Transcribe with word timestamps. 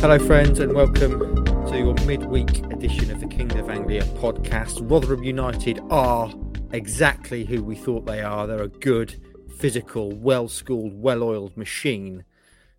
Hello, 0.00 0.18
friends, 0.18 0.58
and 0.60 0.72
welcome 0.72 1.44
to 1.66 1.76
your 1.76 1.92
midweek 2.06 2.64
edition 2.72 3.10
of 3.10 3.20
the 3.20 3.26
King 3.26 3.54
of 3.58 3.68
Anglia 3.68 4.02
podcast. 4.14 4.90
Rotherham 4.90 5.22
United 5.22 5.78
are 5.90 6.32
exactly 6.72 7.44
who 7.44 7.62
we 7.62 7.76
thought 7.76 8.06
they 8.06 8.22
are. 8.22 8.46
They're 8.46 8.62
a 8.62 8.68
good, 8.68 9.20
physical, 9.58 10.10
well 10.12 10.48
schooled, 10.48 10.94
well 10.94 11.22
oiled 11.22 11.54
machine. 11.54 12.24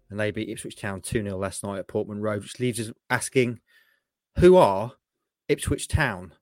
And 0.09 0.19
they 0.19 0.31
beat 0.31 0.49
Ipswich 0.49 0.75
Town 0.75 0.99
2 1.01 1.21
0 1.21 1.37
last 1.37 1.63
night 1.63 1.77
at 1.77 1.87
Portman 1.87 2.21
Road, 2.21 2.41
which 2.41 2.59
leaves 2.59 2.79
us 2.79 2.91
asking 3.11 3.59
who 4.39 4.57
are 4.57 4.93
Ipswich 5.47 5.87
Town? 5.87 6.33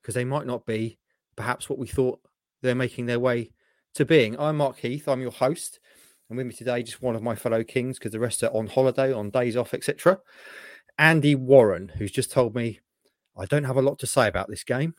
Because 0.00 0.14
they 0.14 0.24
might 0.24 0.46
not 0.46 0.64
be 0.64 0.98
perhaps 1.34 1.68
what 1.68 1.80
we 1.80 1.88
thought 1.88 2.20
they're 2.62 2.76
making 2.76 3.06
their 3.06 3.18
way 3.18 3.50
to 3.94 4.04
being. 4.04 4.38
I'm 4.38 4.58
Mark 4.58 4.78
Heath, 4.78 5.08
I'm 5.08 5.20
your 5.20 5.32
host. 5.32 5.80
And 6.32 6.38
with 6.38 6.46
me 6.46 6.54
today, 6.54 6.82
just 6.82 7.02
one 7.02 7.14
of 7.14 7.22
my 7.22 7.34
fellow 7.34 7.62
kings, 7.62 7.98
because 7.98 8.12
the 8.12 8.18
rest 8.18 8.42
are 8.42 8.46
on 8.56 8.66
holiday, 8.66 9.12
on 9.12 9.28
days 9.28 9.54
off, 9.54 9.74
etc. 9.74 10.18
Andy 10.96 11.34
Warren, 11.34 11.92
who's 11.98 12.10
just 12.10 12.32
told 12.32 12.54
me 12.54 12.80
I 13.36 13.44
don't 13.44 13.64
have 13.64 13.76
a 13.76 13.82
lot 13.82 13.98
to 13.98 14.06
say 14.06 14.28
about 14.28 14.48
this 14.48 14.64
game. 14.64 14.94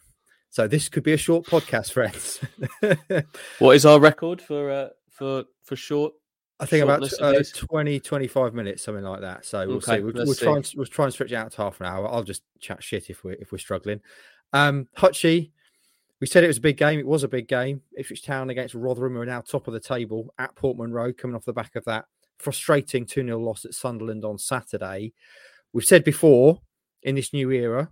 So 0.51 0.67
this 0.67 0.89
could 0.89 1.01
be 1.01 1.13
a 1.13 1.17
short 1.17 1.47
podcast, 1.47 1.91
friends. 1.91 2.39
what 3.57 3.75
is 3.75 3.83
our 3.83 3.99
record 3.99 4.43
for 4.43 4.69
uh, 4.69 4.89
for 5.09 5.45
for 5.63 5.75
short? 5.75 6.13
I 6.59 6.67
think 6.67 6.83
about 6.83 7.11
uh, 7.19 7.41
20, 7.51 7.99
25 7.99 8.53
minutes, 8.53 8.83
something 8.83 9.03
like 9.03 9.21
that. 9.21 9.43
So 9.43 9.65
we'll 9.65 9.77
okay, 9.77 9.97
see. 9.97 10.03
We'll, 10.03 10.13
we'll 10.13 10.35
try 10.35 10.57
and 10.57 10.71
we'll 10.75 10.85
try 10.85 11.05
and 11.05 11.13
stretch 11.15 11.31
it 11.31 11.35
out 11.35 11.51
to 11.53 11.63
half 11.63 11.79
an 11.81 11.87
hour. 11.87 12.07
I'll 12.07 12.21
just 12.21 12.43
chat 12.59 12.83
shit 12.83 13.09
if 13.09 13.23
we're 13.23 13.37
if 13.39 13.51
we're 13.51 13.57
struggling. 13.57 14.01
Um, 14.53 14.87
Hutchie, 14.95 15.49
we 16.23 16.27
said 16.27 16.45
it 16.45 16.47
was 16.47 16.55
a 16.55 16.61
big 16.61 16.77
game. 16.77 16.99
It 16.99 17.05
was 17.05 17.25
a 17.25 17.27
big 17.27 17.49
game. 17.49 17.81
Ipswich 17.97 18.23
Town 18.23 18.49
against 18.49 18.75
Rotherham 18.75 19.17
are 19.17 19.25
now 19.25 19.41
top 19.41 19.67
of 19.67 19.73
the 19.73 19.79
table 19.81 20.33
at 20.39 20.55
Portman 20.55 20.93
Road, 20.93 21.17
coming 21.17 21.35
off 21.35 21.43
the 21.43 21.51
back 21.51 21.75
of 21.75 21.83
that 21.83 22.05
frustrating 22.39 23.05
2 23.05 23.25
0 23.25 23.37
loss 23.39 23.65
at 23.65 23.73
Sunderland 23.73 24.23
on 24.23 24.37
Saturday. 24.37 25.11
We've 25.73 25.83
said 25.83 26.05
before 26.05 26.61
in 27.01 27.15
this 27.15 27.33
new 27.33 27.51
era, 27.51 27.89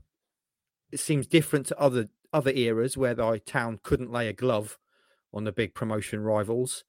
it 0.94 1.02
seems 1.02 1.28
different 1.28 1.66
to 1.66 1.78
other 1.78 2.08
other 2.32 2.52
eras 2.52 2.96
whereby 2.96 3.40
Town 3.40 3.82
couldn't 3.84 4.14
lay 4.14 4.30
a 4.30 4.34
glove 4.34 4.78
on 5.34 5.44
the 5.44 5.52
big 5.52 5.76
promotion 5.76 6.22
rivals. 6.22 6.86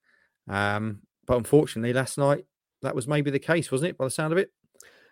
Um, 0.49 1.01
but 1.27 1.39
unfortunately, 1.39 1.93
last 1.93 2.19
night 2.19 2.45
that 2.83 2.95
was 2.95 3.09
maybe 3.09 3.33
the 3.33 3.41
case, 3.41 3.73
wasn't 3.73 3.91
it? 3.91 3.99
By 3.99 4.05
the 4.05 4.11
sound 4.13 4.33
of 4.33 4.39
it. 4.39 4.53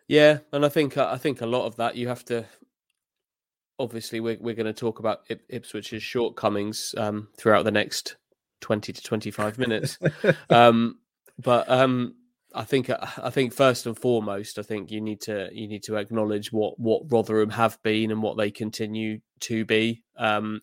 Yeah, 0.06 0.38
and 0.52 0.64
I 0.64 0.68
think 0.68 0.96
I 0.96 1.18
think 1.18 1.40
a 1.40 1.46
lot 1.46 1.66
of 1.66 1.74
that 1.74 1.96
you 1.96 2.06
have 2.06 2.24
to 2.26 2.46
obviously 3.80 4.20
we're, 4.20 4.36
we're 4.40 4.54
going 4.54 4.66
to 4.66 4.72
talk 4.72 4.98
about 4.98 5.22
Ip- 5.28 5.48
Ipswich's 5.50 6.02
shortcomings 6.02 6.94
um, 6.98 7.28
throughout 7.36 7.64
the 7.64 7.70
next 7.70 8.16
20 8.60 8.92
to 8.92 9.02
25 9.02 9.58
minutes. 9.58 9.98
um, 10.50 10.98
but 11.38 11.68
um, 11.70 12.14
I 12.54 12.64
think 12.64 12.90
I 12.90 13.30
think 13.30 13.54
first 13.54 13.86
and 13.86 13.98
foremost, 13.98 14.58
I 14.58 14.62
think 14.62 14.90
you 14.90 15.00
need 15.00 15.22
to 15.22 15.48
you 15.52 15.66
need 15.66 15.82
to 15.84 15.96
acknowledge 15.96 16.52
what 16.52 16.78
what 16.78 17.10
Rotherham 17.10 17.50
have 17.50 17.82
been 17.82 18.10
and 18.10 18.22
what 18.22 18.36
they 18.36 18.50
continue 18.50 19.20
to 19.40 19.64
be. 19.64 20.02
Um, 20.18 20.60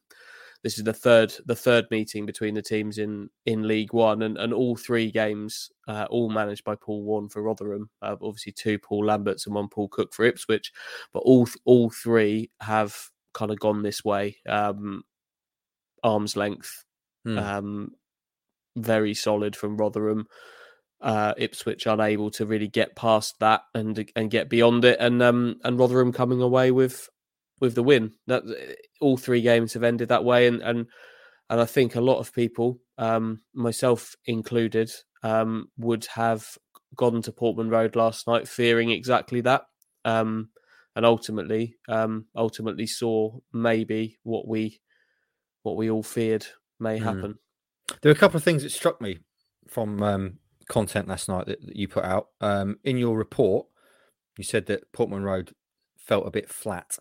this 0.67 0.77
is 0.77 0.83
the 0.83 0.91
third 0.91 1.33
the 1.45 1.55
third 1.55 1.85
meeting 1.91 2.25
between 2.25 2.53
the 2.53 2.61
teams 2.61 2.97
in 2.97 3.29
in 3.45 3.69
League 3.69 3.93
One, 3.93 4.21
and, 4.21 4.37
and 4.37 4.53
all 4.53 4.75
three 4.75 5.09
games, 5.11 5.71
uh, 5.87 6.07
all 6.09 6.29
managed 6.29 6.65
by 6.65 6.75
Paul 6.75 7.03
Warne 7.03 7.29
for 7.29 7.41
Rotherham. 7.41 7.89
Uh, 8.01 8.17
obviously, 8.21 8.51
two 8.51 8.77
Paul 8.77 9.05
Lamberts 9.05 9.45
and 9.45 9.55
one 9.55 9.69
Paul 9.69 9.87
Cook 9.87 10.13
for 10.13 10.25
Ipswich, 10.25 10.73
but 11.13 11.19
all 11.19 11.47
all 11.63 11.89
three 11.89 12.51
have 12.59 12.97
kind 13.33 13.49
of 13.49 13.61
gone 13.61 13.81
this 13.81 14.03
way. 14.03 14.35
Um, 14.45 15.03
arm's 16.03 16.35
length, 16.35 16.83
hmm. 17.23 17.37
um, 17.37 17.91
very 18.75 19.13
solid 19.13 19.55
from 19.55 19.77
Rotherham. 19.77 20.27
Uh, 20.99 21.33
Ipswich 21.37 21.85
unable 21.85 22.29
to 22.31 22.45
really 22.45 22.67
get 22.67 22.93
past 22.93 23.39
that 23.39 23.61
and 23.73 24.11
and 24.17 24.29
get 24.29 24.49
beyond 24.49 24.83
it, 24.83 24.97
and 24.99 25.23
um, 25.23 25.61
and 25.63 25.79
Rotherham 25.79 26.11
coming 26.11 26.41
away 26.41 26.71
with 26.71 27.07
with 27.59 27.75
the 27.75 27.83
win. 27.83 28.13
That 28.27 28.43
all 29.01 29.17
three 29.17 29.41
games 29.41 29.73
have 29.73 29.83
ended 29.83 30.09
that 30.09 30.23
way, 30.23 30.47
and 30.47 30.61
and 30.61 30.87
and 31.49 31.61
I 31.61 31.65
think 31.65 31.95
a 31.95 32.01
lot 32.01 32.19
of 32.19 32.33
people, 32.33 32.79
um, 32.97 33.41
myself 33.53 34.15
included, 34.25 34.91
um, 35.23 35.69
would 35.77 36.05
have 36.13 36.57
gone 36.95 37.21
to 37.21 37.31
Portman 37.31 37.69
Road 37.69 37.95
last 37.95 38.27
night 38.27 38.47
fearing 38.47 38.91
exactly 38.91 39.41
that, 39.41 39.63
um, 40.05 40.49
and 40.95 41.05
ultimately, 41.05 41.77
um, 41.87 42.25
ultimately 42.35 42.87
saw 42.87 43.37
maybe 43.53 44.19
what 44.23 44.47
we 44.47 44.81
what 45.63 45.77
we 45.77 45.89
all 45.89 46.03
feared 46.03 46.45
may 46.79 46.97
hmm. 46.97 47.03
happen. 47.03 47.33
Mm. 47.33 47.99
There 48.01 48.09
are 48.09 48.15
a 48.15 48.17
couple 48.17 48.37
of 48.37 48.43
things 48.43 48.63
that 48.63 48.71
struck 48.71 49.01
me 49.01 49.19
from 49.67 50.01
um, 50.03 50.39
content 50.69 51.07
last 51.07 51.29
night 51.29 51.45
that, 51.47 51.65
that 51.65 51.75
you 51.75 51.87
put 51.87 52.03
out 52.03 52.27
um, 52.41 52.77
in 52.83 52.97
your 52.97 53.17
report. 53.17 53.67
You 54.37 54.43
said 54.43 54.67
that 54.67 54.91
Portman 54.93 55.23
Road 55.23 55.53
felt 55.97 56.27
a 56.27 56.31
bit 56.31 56.49
flat 56.49 56.97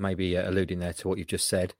maybe 0.00 0.36
uh, 0.36 0.48
alluding 0.48 0.78
there 0.78 0.92
to 0.94 1.08
what 1.08 1.18
you've 1.18 1.26
just 1.26 1.48
said. 1.48 1.74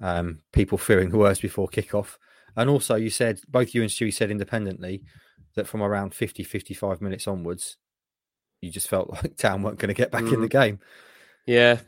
Um, 0.00 0.40
people 0.52 0.78
fearing 0.78 1.10
the 1.10 1.18
worst 1.18 1.42
before 1.42 1.68
kickoff. 1.68 2.16
And 2.56 2.70
also, 2.70 2.94
you 2.94 3.10
said, 3.10 3.40
both 3.48 3.74
you 3.74 3.82
and 3.82 3.90
Stewie 3.90 4.14
said 4.14 4.30
independently 4.30 5.04
that 5.54 5.66
from 5.66 5.82
around 5.82 6.14
50, 6.14 6.42
55 6.42 7.00
minutes 7.00 7.28
onwards, 7.28 7.76
you 8.60 8.70
just 8.70 8.88
felt 8.88 9.10
like 9.22 9.36
Town 9.36 9.62
weren't 9.62 9.78
going 9.78 9.88
to 9.88 9.94
get 9.94 10.10
back 10.10 10.24
mm. 10.24 10.34
in 10.34 10.40
the 10.40 10.48
game. 10.48 10.80
Yeah. 11.46 11.78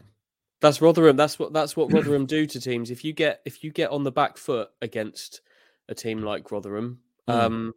That's 0.60 0.82
Rotherham. 0.82 1.16
That's 1.16 1.38
what 1.38 1.54
that's 1.54 1.74
what 1.74 1.90
Rotherham 1.90 2.26
do 2.26 2.44
to 2.46 2.60
teams. 2.60 2.90
If 2.90 3.02
you 3.02 3.14
get 3.14 3.40
if 3.46 3.64
you 3.64 3.70
get 3.72 3.90
on 3.90 4.04
the 4.04 4.12
back 4.12 4.36
foot 4.36 4.68
against 4.82 5.40
a 5.88 5.94
team 5.94 6.22
like 6.22 6.52
Rotherham, 6.52 7.00
mm. 7.26 7.34
um, 7.34 7.74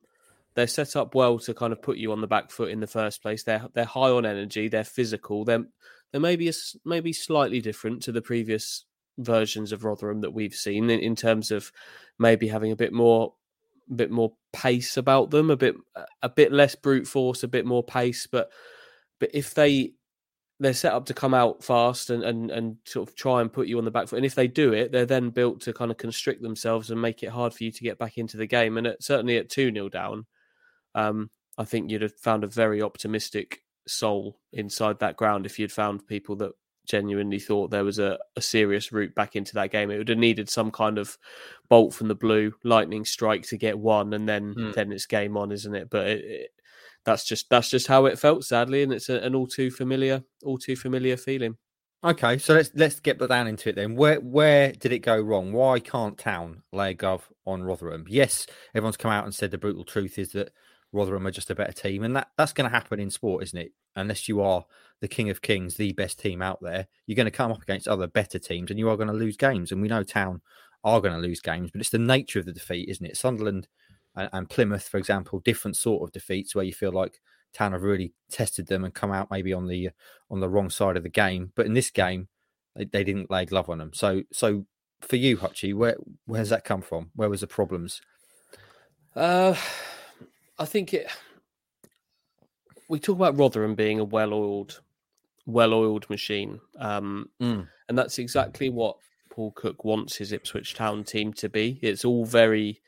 they're 0.56 0.68
set 0.68 0.96
up 0.96 1.16
well 1.16 1.40
to 1.40 1.53
kind 1.53 1.74
of 1.74 1.81
put 1.81 1.97
you 1.97 2.12
on 2.12 2.22
the 2.22 2.28
back 2.28 2.52
foot 2.52 2.69
in 2.69 2.80
the 2.80 2.88
first 2.88 3.22
place. 3.22 3.44
They're 3.44 3.68
they're 3.74 3.86
high 3.86 4.09
on 4.09 4.25
energy. 4.25 4.68
They're 4.68 4.84
physical. 4.84 5.46
They're 5.46 5.66
they 6.12 6.19
may 6.19 6.36
be 6.36 6.50
a, 6.50 6.53
maybe 6.86 7.12
slightly 7.12 7.59
different 7.59 8.03
to 8.03 8.12
the 8.12 8.22
previous 8.22 8.86
versions 9.18 9.72
of 9.72 9.84
Rotherham 9.84 10.22
that 10.22 10.34
we've 10.34 10.53
seen 10.53 10.90
in, 10.90 11.00
in 11.00 11.16
terms 11.16 11.52
of 11.52 11.72
maybe 12.19 12.47
having 12.47 12.72
a 12.72 12.75
bit 12.75 12.94
more 12.94 13.34
a 13.90 13.94
bit 13.96 14.12
more 14.12 14.34
pace 14.53 14.97
about 14.97 15.31
them, 15.31 15.50
a 15.50 15.58
bit 15.58 15.75
a 16.22 16.30
bit 16.30 16.52
less 16.52 16.75
brute 16.75 17.08
force, 17.08 17.44
a 17.44 17.47
bit 17.47 17.66
more 17.66 17.84
pace. 17.84 18.28
But 18.28 18.52
but 19.20 19.31
if 19.34 19.53
they 19.53 19.94
they're 20.59 20.74
set 20.74 20.94
up 20.94 21.08
to 21.08 21.14
come 21.14 21.34
out 21.34 21.64
fast 21.64 22.09
and, 22.09 22.24
and 22.24 22.52
and 22.52 22.78
sort 22.85 23.09
of 23.09 23.16
try 23.16 23.41
and 23.41 23.52
put 23.52 23.68
you 23.68 23.78
on 23.78 23.85
the 23.85 23.91
back 23.91 24.08
foot, 24.08 24.18
and 24.18 24.25
if 24.25 24.35
they 24.35 24.47
do 24.47 24.74
it, 24.74 24.91
they're 24.91 25.06
then 25.06 25.30
built 25.30 25.62
to 25.62 25.74
kind 25.74 25.91
of 25.91 25.97
constrict 25.97 26.41
themselves 26.41 26.91
and 26.91 27.02
make 27.02 27.24
it 27.24 27.30
hard 27.30 27.53
for 27.53 27.64
you 27.64 27.72
to 27.72 27.84
get 27.84 27.97
back 27.97 28.18
into 28.18 28.38
the 28.38 28.47
game. 28.47 28.78
And 28.78 28.88
at, 28.88 29.03
certainly 29.03 29.38
at 29.38 29.50
two 29.50 29.72
0 29.74 29.90
down, 29.90 30.25
um, 30.95 31.29
I 31.57 31.65
think 31.65 31.89
you'd 31.89 32.01
have 32.01 32.15
found 32.15 32.43
a 32.43 32.47
very 32.47 32.81
optimistic 32.81 33.61
soul 33.87 34.39
inside 34.51 34.99
that 34.99 35.17
ground 35.17 35.45
if 35.45 35.59
you'd 35.59 35.71
found 35.71 36.07
people 36.07 36.35
that 36.37 36.51
genuinely 36.85 37.39
thought 37.39 37.71
there 37.71 37.83
was 37.83 37.99
a, 37.99 38.17
a 38.35 38.41
serious 38.41 38.91
route 38.91 39.15
back 39.15 39.35
into 39.35 39.53
that 39.53 39.71
game. 39.71 39.89
It 39.89 39.97
would 39.97 40.09
have 40.09 40.17
needed 40.17 40.49
some 40.49 40.71
kind 40.71 40.97
of 40.97 41.17
bolt 41.69 41.93
from 41.93 42.07
the 42.07 42.15
blue, 42.15 42.53
lightning 42.63 43.05
strike 43.05 43.43
to 43.47 43.57
get 43.57 43.77
one, 43.77 44.13
and 44.13 44.27
then 44.27 44.53
mm. 44.55 44.73
then 44.73 44.91
it's 44.91 45.05
game 45.05 45.37
on, 45.37 45.51
isn't 45.51 45.75
it? 45.75 45.89
But 45.89 46.07
it, 46.07 46.25
it, 46.25 46.49
that's 47.05 47.25
just 47.25 47.49
that's 47.49 47.69
just 47.69 47.87
how 47.87 48.05
it 48.05 48.19
felt, 48.19 48.43
sadly, 48.43 48.83
and 48.83 48.93
it's 48.93 49.09
a, 49.09 49.19
an 49.19 49.35
all 49.35 49.47
too 49.47 49.71
familiar, 49.71 50.23
all 50.43 50.57
too 50.57 50.75
familiar 50.75 51.17
feeling. 51.17 51.57
Okay, 52.03 52.37
so 52.37 52.53
let's 52.53 52.71
let's 52.75 52.99
get 52.99 53.17
down 53.17 53.47
into 53.47 53.69
it 53.69 53.75
then. 53.75 53.95
Where 53.95 54.19
where 54.19 54.73
did 54.73 54.91
it 54.91 54.99
go 54.99 55.19
wrong? 55.19 55.53
Why 55.53 55.79
can't 55.79 56.17
Town 56.17 56.63
lay 56.73 56.91
a 56.91 56.93
glove 56.93 57.29
on 57.45 57.63
Rotherham? 57.63 58.05
Yes, 58.09 58.45
everyone's 58.75 58.97
come 58.97 59.11
out 59.11 59.23
and 59.23 59.33
said 59.33 59.51
the 59.51 59.57
brutal 59.57 59.85
truth 59.85 60.19
is 60.19 60.33
that 60.33 60.51
Rotherham 60.93 61.27
are 61.27 61.31
just 61.31 61.49
a 61.49 61.55
better 61.55 61.73
team, 61.73 62.03
and 62.03 62.15
that 62.15 62.29
that's 62.37 62.53
going 62.53 62.69
to 62.69 62.75
happen 62.75 62.99
in 62.99 63.09
sport, 63.09 63.43
isn't 63.43 63.59
it? 63.59 63.73
Unless 63.95 64.29
you 64.29 64.41
are 64.41 64.65
the 65.01 65.07
king 65.07 65.29
of 65.29 65.41
kings, 65.41 65.75
the 65.75 65.91
best 65.93 66.19
team 66.19 66.41
out 66.41 66.59
there, 66.61 66.87
you're 67.05 67.15
going 67.15 67.25
to 67.25 67.31
come 67.31 67.51
up 67.51 67.61
against 67.61 67.87
other 67.87 68.07
better 68.07 68.39
teams, 68.39 68.69
and 68.69 68.79
you 68.79 68.89
are 68.89 68.97
going 68.97 69.07
to 69.07 69.13
lose 69.13 69.35
games. 69.35 69.71
And 69.71 69.81
we 69.81 69.87
know 69.87 70.03
Town 70.03 70.41
are 70.83 71.01
going 71.01 71.13
to 71.13 71.27
lose 71.27 71.41
games, 71.41 71.71
but 71.71 71.81
it's 71.81 71.89
the 71.89 71.97
nature 71.97 72.40
of 72.40 72.45
the 72.45 72.53
defeat, 72.53 72.90
isn't 72.90 73.05
it? 73.05 73.17
Sunderland 73.17 73.67
and, 74.16 74.29
and 74.31 74.49
Plymouth, 74.49 74.87
for 74.87 74.97
example, 74.97 75.40
different 75.40 75.78
sort 75.78 76.03
of 76.03 76.11
defeats 76.11 76.55
where 76.55 76.66
you 76.66 76.73
feel 76.73 76.91
like 76.91 77.19
Town 77.53 77.72
have 77.73 77.84
really 77.84 78.13
tested 78.29 78.67
them 78.67 78.84
and 78.84 78.93
come 78.93 79.11
out 79.11 79.29
maybe 79.31 79.53
on 79.53 79.67
the 79.67 79.91
on 80.29 80.39
the 80.39 80.49
wrong 80.49 80.69
side 80.69 80.97
of 80.97 81.03
the 81.03 81.09
game. 81.09 81.51
But 81.55 81.66
in 81.66 81.73
this 81.73 81.91
game, 81.91 82.28
they, 82.75 82.85
they 82.85 83.03
didn't 83.03 83.31
lay 83.31 83.46
glove 83.46 83.69
on 83.69 83.78
them. 83.78 83.91
So 83.93 84.23
so 84.31 84.66
for 85.01 85.16
you, 85.16 85.37
Hutchie, 85.37 85.75
where 85.75 85.97
where's 86.25 86.49
that 86.49 86.66
come 86.66 86.81
from? 86.81 87.11
Where 87.16 87.29
was 87.29 87.41
the 87.41 87.47
problems? 87.47 88.01
Uh 89.16 89.55
I 90.58 90.66
think 90.66 90.94
it. 90.94 91.08
We 92.90 93.00
talk 93.00 93.16
about 93.16 93.38
Rotherham 93.38 93.76
being 93.76 94.00
a 94.00 94.03
well-oiled, 94.03 94.82
well-oiled 95.46 96.09
machine, 96.09 96.59
um, 96.78 97.29
mm. 97.41 97.67
and 97.90 97.97
that's 97.97 98.20
exactly 98.20 98.70
what 98.70 98.97
Paul 99.29 99.52
Cook 99.52 99.84
wants 99.84 100.16
his 100.16 100.32
Ipswich 100.32 100.76
Town 100.76 101.03
team 101.03 101.34
to 101.34 101.50
be. 101.50 101.79
It's 101.82 102.05
all 102.05 102.26
very 102.26 102.82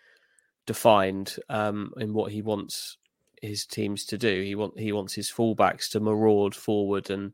defined 0.65 1.37
um, 1.49 1.93
in 1.97 2.13
what 2.13 2.31
he 2.31 2.41
wants 2.41 2.97
his 3.41 3.65
teams 3.65 4.05
to 4.05 4.17
do. 4.17 4.41
He 4.41 4.55
want 4.55 4.77
he 4.79 4.91
wants 4.91 5.13
his 5.13 5.31
fullbacks 5.31 5.89
to 5.91 5.99
maraud 5.99 6.53
forward 6.53 7.09
and 7.09 7.31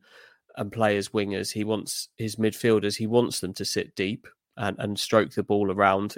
and 0.57 0.71
play 0.71 0.97
as 0.97 1.09
wingers. 1.09 1.51
He 1.51 1.63
wants 1.63 2.09
his 2.17 2.35
midfielders. 2.35 2.97
He 2.97 3.07
wants 3.07 3.39
them 3.39 3.53
to 3.55 3.65
sit 3.65 3.95
deep 3.95 4.27
and, 4.57 4.77
and 4.79 4.99
stroke 4.99 5.31
the 5.31 5.43
ball 5.43 5.71
around 5.71 6.15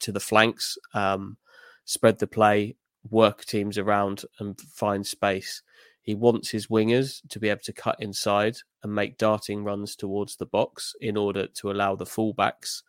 to 0.00 0.12
the 0.12 0.20
flanks, 0.20 0.78
um, 0.94 1.36
spread 1.84 2.18
the 2.18 2.26
play, 2.26 2.76
work 3.10 3.44
teams 3.44 3.78
around 3.78 4.24
and 4.38 4.60
find 4.60 5.06
space. 5.06 5.62
he 6.02 6.14
wants 6.14 6.50
his 6.50 6.68
wingers 6.68 7.20
to 7.28 7.38
be 7.38 7.50
able 7.50 7.60
to 7.60 7.72
cut 7.72 7.96
inside 8.00 8.56
and 8.82 8.94
make 8.94 9.18
darting 9.18 9.62
runs 9.62 9.94
towards 9.94 10.36
the 10.36 10.46
box 10.46 10.94
in 11.00 11.16
order 11.16 11.46
to 11.46 11.70
allow 11.70 11.94
the 11.94 12.06
fullbacks 12.06 12.82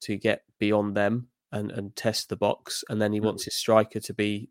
to 0.00 0.16
get 0.16 0.42
beyond 0.58 0.96
them 0.96 1.28
and, 1.52 1.70
and 1.70 1.94
test 1.94 2.28
the 2.28 2.36
box. 2.36 2.82
And 2.88 3.00
then 3.00 3.12
he 3.12 3.20
mm. 3.20 3.24
wants 3.24 3.44
his 3.44 3.54
striker 3.54 4.00
to 4.00 4.14
be 4.14 4.48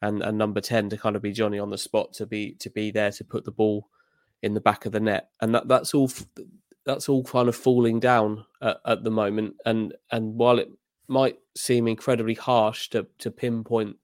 and, 0.00 0.22
and 0.22 0.38
number 0.38 0.60
10 0.60 0.90
to 0.90 0.96
kind 0.96 1.16
of 1.16 1.22
be 1.22 1.32
Johnny 1.32 1.58
on 1.58 1.70
the 1.70 1.78
spot 1.78 2.12
to 2.14 2.26
be 2.26 2.54
to 2.60 2.70
be 2.70 2.90
there 2.90 3.10
to 3.12 3.24
put 3.24 3.44
the 3.44 3.50
ball 3.50 3.88
in 4.42 4.54
the 4.54 4.60
back 4.60 4.86
of 4.86 4.92
the 4.92 5.00
net. 5.00 5.30
And 5.40 5.54
that, 5.54 5.68
that's 5.68 5.94
all 5.94 6.10
that's 6.86 7.08
all 7.08 7.24
kind 7.24 7.48
of 7.48 7.56
falling 7.56 8.00
down 8.00 8.44
at, 8.62 8.78
at 8.84 9.04
the 9.04 9.10
moment. 9.10 9.56
And 9.66 9.94
and 10.10 10.34
while 10.34 10.58
it 10.58 10.70
might 11.08 11.38
seem 11.56 11.88
incredibly 11.88 12.34
harsh 12.34 12.88
to 12.90 13.06
to 13.18 13.30
pinpoint 13.30 13.96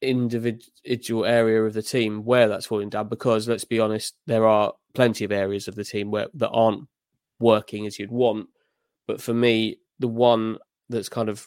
individual 0.00 1.24
area 1.24 1.62
of 1.62 1.74
the 1.74 1.82
team 1.82 2.24
where 2.24 2.48
that's 2.48 2.66
falling 2.66 2.88
down, 2.88 3.08
because 3.08 3.48
let's 3.48 3.64
be 3.64 3.80
honest, 3.80 4.14
there 4.26 4.46
are 4.46 4.72
plenty 4.94 5.24
of 5.24 5.32
areas 5.32 5.68
of 5.68 5.74
the 5.74 5.84
team 5.84 6.10
where 6.10 6.28
that 6.34 6.50
aren't 6.50 6.88
working 7.38 7.86
as 7.86 7.98
you'd 7.98 8.10
want. 8.10 8.48
But 9.06 9.20
for 9.20 9.34
me, 9.34 9.78
the 9.98 10.08
one 10.08 10.58
that's 10.88 11.08
kind 11.08 11.28
of 11.28 11.46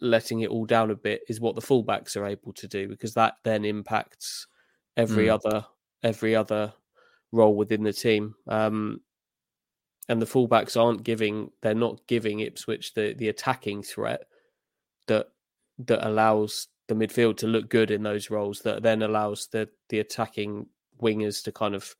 letting 0.00 0.40
it 0.40 0.50
all 0.50 0.66
down 0.66 0.90
a 0.90 0.96
bit 0.96 1.22
is 1.28 1.40
what 1.40 1.54
the 1.54 1.62
fullbacks 1.62 2.16
are 2.16 2.26
able 2.26 2.52
to 2.52 2.68
do 2.68 2.88
because 2.88 3.14
that 3.14 3.34
then 3.44 3.64
impacts 3.64 4.46
every 4.96 5.26
mm. 5.26 5.34
other 5.34 5.64
every 6.02 6.34
other 6.34 6.72
role 7.32 7.54
within 7.54 7.82
the 7.82 7.92
team. 7.92 8.34
Um, 8.48 9.00
and 10.08 10.20
the 10.20 10.26
fullbacks 10.26 10.80
aren't 10.80 11.04
giving 11.04 11.50
they're 11.62 11.74
not 11.74 12.00
giving 12.08 12.40
Ipswich 12.40 12.94
the 12.94 13.14
the 13.16 13.28
attacking 13.28 13.82
threat 13.82 14.24
that 15.06 15.28
that 15.78 16.06
allows 16.06 16.68
the 16.90 17.06
midfield 17.06 17.36
to 17.36 17.46
look 17.46 17.70
good 17.70 17.90
in 17.90 18.02
those 18.02 18.30
roles 18.30 18.60
that 18.60 18.82
then 18.82 19.02
allows 19.02 19.46
the 19.52 19.68
the 19.88 20.00
attacking 20.00 20.66
wingers 21.00 21.42
to 21.42 21.52
kind 21.52 21.74
of 21.74 21.94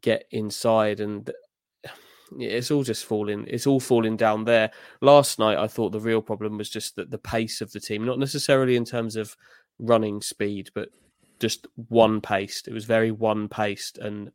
get 0.00 0.24
inside 0.30 1.00
and 1.00 1.30
it's 2.38 2.70
all 2.70 2.84
just 2.84 3.04
falling 3.04 3.44
it's 3.48 3.66
all 3.66 3.80
falling 3.80 4.16
down 4.16 4.44
there. 4.44 4.70
Last 5.00 5.38
night 5.38 5.58
i 5.58 5.66
thought 5.66 5.90
the 5.90 6.00
real 6.00 6.22
problem 6.22 6.56
was 6.56 6.70
just 6.70 6.96
that 6.96 7.10
the 7.10 7.18
pace 7.18 7.60
of 7.60 7.72
the 7.72 7.80
team 7.80 8.04
not 8.04 8.18
necessarily 8.18 8.76
in 8.76 8.84
terms 8.84 9.16
of 9.16 9.36
running 9.78 10.22
speed 10.22 10.70
but 10.74 10.88
just 11.38 11.66
one 11.88 12.20
paced. 12.20 12.68
It 12.68 12.72
was 12.72 12.84
very 12.84 13.10
one 13.10 13.48
paced 13.48 13.98
and 13.98 14.30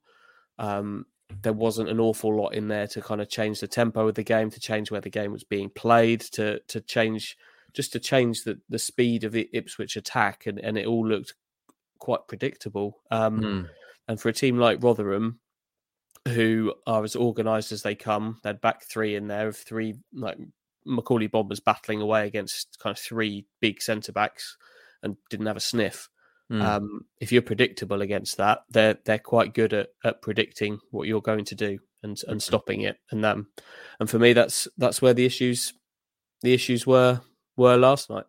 um, 0.59 1.05
there 1.41 1.53
wasn't 1.53 1.89
an 1.89 1.99
awful 1.99 2.35
lot 2.35 2.49
in 2.49 2.67
there 2.67 2.87
to 2.87 3.01
kind 3.01 3.21
of 3.21 3.29
change 3.29 3.59
the 3.61 3.67
tempo 3.67 4.07
of 4.07 4.15
the 4.15 4.23
game, 4.23 4.51
to 4.51 4.59
change 4.59 4.91
where 4.91 5.01
the 5.01 5.09
game 5.09 5.31
was 5.31 5.43
being 5.43 5.69
played, 5.69 6.21
to 6.21 6.59
to 6.67 6.81
change 6.81 7.37
just 7.73 7.93
to 7.93 7.99
change 7.99 8.43
the, 8.43 8.59
the 8.69 8.79
speed 8.79 9.23
of 9.23 9.31
the 9.31 9.49
Ipswich 9.53 9.95
attack, 9.95 10.45
and, 10.45 10.59
and 10.59 10.77
it 10.77 10.87
all 10.87 11.07
looked 11.07 11.33
quite 11.99 12.27
predictable. 12.27 12.99
Um, 13.09 13.39
mm. 13.39 13.69
And 14.07 14.19
for 14.19 14.29
a 14.29 14.33
team 14.33 14.57
like 14.57 14.83
Rotherham, 14.83 15.39
who 16.27 16.73
are 16.85 17.03
as 17.03 17.15
organised 17.15 17.71
as 17.71 17.83
they 17.83 17.95
come, 17.95 18.39
they 18.43 18.49
had 18.49 18.61
back 18.61 18.83
three 18.83 19.15
in 19.15 19.27
there 19.27 19.47
of 19.47 19.57
three 19.57 19.95
like 20.13 20.37
Macauley 20.87 21.31
Bombers 21.31 21.59
battling 21.59 22.01
away 22.01 22.27
against 22.27 22.77
kind 22.79 22.95
of 22.95 23.01
three 23.01 23.45
big 23.59 23.81
centre 23.81 24.11
backs 24.11 24.57
and 25.03 25.17
didn't 25.29 25.47
have 25.47 25.57
a 25.57 25.61
sniff. 25.61 26.09
Mm. 26.51 26.61
Um, 26.61 27.05
if 27.19 27.31
you're 27.31 27.41
predictable 27.41 28.01
against 28.01 28.37
that, 28.37 28.63
they're 28.69 28.97
they're 29.05 29.19
quite 29.19 29.53
good 29.53 29.73
at, 29.73 29.89
at 30.03 30.21
predicting 30.21 30.79
what 30.91 31.07
you're 31.07 31.21
going 31.21 31.45
to 31.45 31.55
do 31.55 31.79
and 32.03 32.11
and 32.11 32.17
mm-hmm. 32.19 32.39
stopping 32.39 32.81
it. 32.81 32.97
And 33.09 33.25
um, 33.25 33.47
and 33.99 34.09
for 34.09 34.19
me, 34.19 34.33
that's 34.33 34.67
that's 34.77 35.01
where 35.01 35.13
the 35.13 35.25
issues 35.25 35.73
the 36.41 36.53
issues 36.53 36.85
were 36.85 37.21
were 37.55 37.77
last 37.77 38.09
night. 38.09 38.25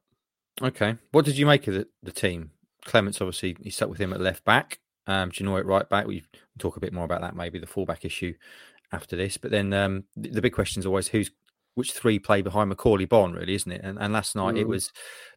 Okay, 0.61 0.97
what 1.13 1.25
did 1.25 1.39
you 1.39 1.47
make 1.47 1.67
of 1.67 1.75
the, 1.75 1.89
the 2.03 2.13
team? 2.13 2.51
Clements 2.85 3.21
obviously 3.21 3.57
he 3.63 3.71
stuck 3.71 3.89
with 3.89 4.01
him 4.01 4.13
at 4.13 4.21
left 4.21 4.45
back. 4.45 4.81
Um, 5.07 5.31
do 5.31 5.43
you 5.43 5.49
know 5.49 5.57
it 5.57 5.67
right 5.67 5.89
back? 5.89 6.07
We 6.07 6.25
talk 6.59 6.77
a 6.77 6.81
bit 6.81 6.93
more 6.93 7.05
about 7.05 7.21
that, 7.23 7.37
maybe 7.37 7.59
the 7.59 7.67
fullback 7.67 8.05
issue 8.05 8.35
after 8.93 9.17
this. 9.17 9.37
But 9.37 9.51
then 9.51 9.73
um, 9.73 10.05
the, 10.17 10.31
the, 10.31 10.43
big 10.43 10.53
question 10.53 10.81
is 10.81 10.87
always 10.87 11.09
who's 11.09 11.31
which 11.75 11.93
three 11.93 12.19
play 12.19 12.43
behind 12.43 12.71
Macauley 12.71 13.09
Bonne, 13.09 13.33
really, 13.33 13.55
isn't 13.55 13.73
it? 13.73 13.81
And, 13.83 13.99
and 13.99 14.13
last 14.13 14.37
night 14.37 14.55
mm. 14.55 14.61
it 14.61 14.69
was 14.69 14.93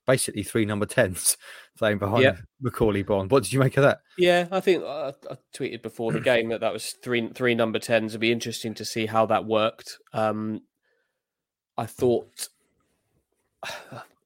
basically 0.05 0.43
three 0.43 0.65
number 0.65 0.85
tens 0.85 1.37
playing 1.77 1.97
behind 1.97 2.23
yeah. 2.23 2.35
Macauley 2.63 3.05
Bonne. 3.05 3.29
What 3.29 3.43
did 3.43 3.53
you 3.53 3.59
make 3.59 3.77
of 3.77 3.83
that? 3.83 3.99
Yeah, 4.17 4.47
I 4.51 4.59
think 4.59 4.83
uh, 4.83 5.13
I 5.29 5.37
tweeted 5.55 5.81
before 5.81 6.11
the 6.11 6.19
game 6.19 6.49
that 6.49 6.61
that 6.61 6.73
was 6.73 6.93
three 7.03 7.29
three 7.29 7.55
number 7.55 7.79
tens. 7.79 8.11
It'd 8.11 8.21
be 8.21 8.31
interesting 8.31 8.73
to 8.75 8.85
see 8.85 9.05
how 9.05 9.25
that 9.27 9.45
worked. 9.45 9.97
Um, 10.13 10.61
I 11.77 11.85
thought 11.85 12.47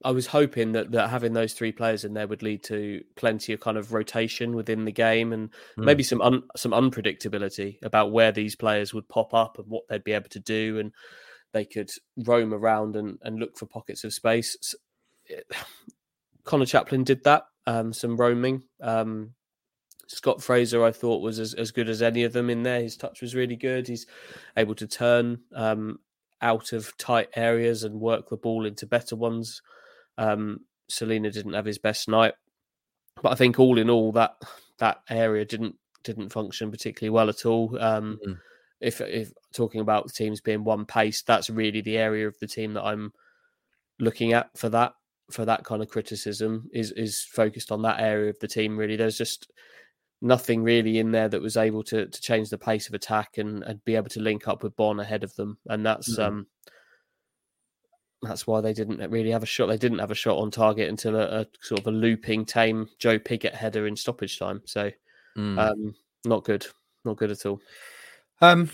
I 0.04 0.12
was 0.12 0.28
hoping 0.28 0.72
that, 0.74 0.92
that 0.92 1.10
having 1.10 1.34
those 1.34 1.54
three 1.54 1.74
players 1.74 2.06
in 2.06 2.14
there 2.14 2.28
would 2.28 2.42
lead 2.42 2.64
to 2.66 3.04
plenty 3.16 3.52
of 3.52 3.60
kind 3.60 3.78
of 3.78 3.92
rotation 3.92 4.56
within 4.56 4.86
the 4.86 4.94
game 4.94 5.34
and 5.34 5.50
mm. 5.50 5.84
maybe 5.84 6.04
some 6.04 6.22
un, 6.22 6.44
some 6.56 6.72
unpredictability 6.72 7.78
about 7.84 8.12
where 8.12 8.32
these 8.32 8.56
players 8.56 8.94
would 8.94 9.10
pop 9.10 9.34
up 9.34 9.60
and 9.60 9.68
what 9.68 9.88
they'd 9.90 10.06
be 10.06 10.14
able 10.14 10.30
to 10.30 10.40
do 10.40 10.80
and 10.80 10.94
they 11.52 11.66
could 11.66 11.92
roam 12.18 12.54
around 12.54 12.96
and, 12.96 13.18
and 13.24 13.40
look 13.40 13.58
for 13.58 13.66
pockets 13.66 14.04
of 14.04 14.14
space. 14.14 14.76
Conor 16.46 16.66
Chaplin 16.66 17.04
did 17.04 17.24
that, 17.26 17.44
um, 17.68 17.92
some 17.92 18.16
roaming. 18.16 18.64
Um, 18.82 19.34
Scott 20.08 20.42
Fraser, 20.42 20.84
I 20.84 20.92
thought, 20.92 21.22
was 21.22 21.40
as, 21.40 21.54
as 21.54 21.72
good 21.72 21.90
as 21.90 22.02
any 22.02 22.24
of 22.24 22.34
them 22.34 22.50
in 22.50 22.64
there. 22.64 22.82
His 22.82 22.98
touch 22.98 23.22
was 23.22 23.36
really 23.36 23.56
good. 23.56 23.88
He's 23.88 24.08
able 24.58 24.74
to 24.76 24.88
turn 24.88 25.42
um, 25.54 26.00
out 26.42 26.74
of 26.74 26.96
tight 26.98 27.30
areas 27.36 27.84
and 27.84 28.00
work 28.00 28.30
the 28.30 28.38
ball 28.38 28.66
into 28.66 28.86
better 28.86 29.16
ones. 29.16 29.62
Um, 30.18 30.62
Celina 30.90 31.32
didn't 31.32 31.54
have 31.54 31.66
his 31.66 31.78
best 31.78 32.08
night, 32.08 32.34
but 33.22 33.32
I 33.32 33.36
think 33.36 33.60
all 33.60 33.78
in 33.78 33.90
all, 33.90 34.12
that 34.14 34.36
that 34.78 35.02
area 35.10 35.46
didn't 35.46 35.76
didn't 36.04 36.30
function 36.30 36.72
particularly 36.72 37.12
well 37.12 37.30
at 37.30 37.46
all. 37.46 37.78
Um, 37.80 38.20
mm-hmm 38.26 38.34
if 38.82 39.02
if 39.02 39.32
talking 39.54 39.82
about 39.82 40.08
the 40.08 40.14
teams 40.14 40.42
being 40.42 40.64
one 40.64 40.86
pace, 40.86 41.22
that's 41.22 41.50
really 41.50 41.82
the 41.82 41.98
area 41.98 42.28
of 42.28 42.38
the 42.40 42.48
team 42.48 42.74
that 42.74 42.84
I'm 42.84 43.12
looking 44.00 44.34
at 44.34 44.58
for 44.58 44.70
that 44.70 44.94
for 45.32 45.46
that 45.46 45.64
kind 45.64 45.82
of 45.82 45.90
criticism 45.90 46.70
is 46.74 46.92
is 46.92 47.24
focused 47.24 47.72
on 47.72 47.82
that 47.84 48.00
area 48.00 48.30
of 48.30 48.40
the 48.40 48.48
team. 48.48 48.78
Really, 48.78 48.96
there's 48.96 49.18
just 49.18 49.52
nothing 50.22 50.64
really 50.64 51.00
in 51.00 51.12
there 51.12 51.30
that 51.30 51.42
was 51.42 51.58
able 51.58 51.84
to 51.84 52.08
to 52.08 52.22
change 52.22 52.50
the 52.50 52.58
pace 52.58 52.88
of 52.88 52.94
attack 52.94 53.38
and, 53.38 53.64
and 53.64 53.84
be 53.86 53.96
able 53.96 54.10
to 54.10 54.20
link 54.20 54.48
up 54.48 54.64
with 54.64 54.76
Bonne 54.76 55.00
ahead 55.00 55.24
of 55.24 55.36
them, 55.36 55.58
and 55.68 55.86
that's 55.86 56.14
mm-hmm. 56.14 56.22
um 56.22 56.48
that's 58.22 58.46
why 58.46 58.62
they 58.62 58.74
didn't 58.74 59.00
really 59.10 59.32
have 59.32 59.44
a 59.44 59.48
shot. 59.48 59.68
They 59.68 59.78
didn't 59.78 60.00
have 60.00 60.12
a 60.12 60.16
shot 60.16 60.38
on 60.38 60.52
target 60.52 60.90
until 60.90 61.16
a, 61.16 61.42
a 61.42 61.48
sort 61.62 61.82
of 61.82 61.88
a 61.88 61.92
looping 61.92 62.46
tame 62.46 62.90
Joe 63.00 63.18
Pigott 63.18 63.54
header 63.54 63.88
in 63.88 63.96
stoppage 63.96 64.38
time. 64.38 64.62
So, 64.66 64.92
mm. 65.38 65.58
um, 65.58 65.96
not 66.26 66.44
good, 66.44 66.68
not 67.06 67.18
good 67.18 67.32
at 67.32 67.46
all. 67.46 67.62
Um, 68.42 68.70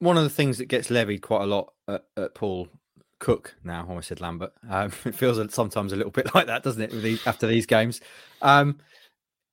one 0.00 0.16
of 0.16 0.24
the 0.24 0.30
things 0.30 0.58
that 0.58 0.66
gets 0.66 0.90
levied 0.90 1.22
quite 1.22 1.42
a 1.42 1.46
lot 1.46 1.72
at, 1.86 2.04
at 2.16 2.34
Paul 2.34 2.68
Cook 3.20 3.54
now, 3.64 3.84
I 3.84 3.88
almost 3.88 4.08
said 4.08 4.20
Lambert. 4.20 4.52
Um, 4.68 4.92
it 5.04 5.14
feels 5.14 5.54
sometimes 5.54 5.92
a 5.92 5.96
little 5.96 6.12
bit 6.12 6.34
like 6.34 6.46
that, 6.46 6.62
doesn't 6.62 6.82
it? 6.82 6.90
These, 6.90 7.26
after 7.26 7.46
these 7.46 7.66
games, 7.66 8.00
um, 8.42 8.78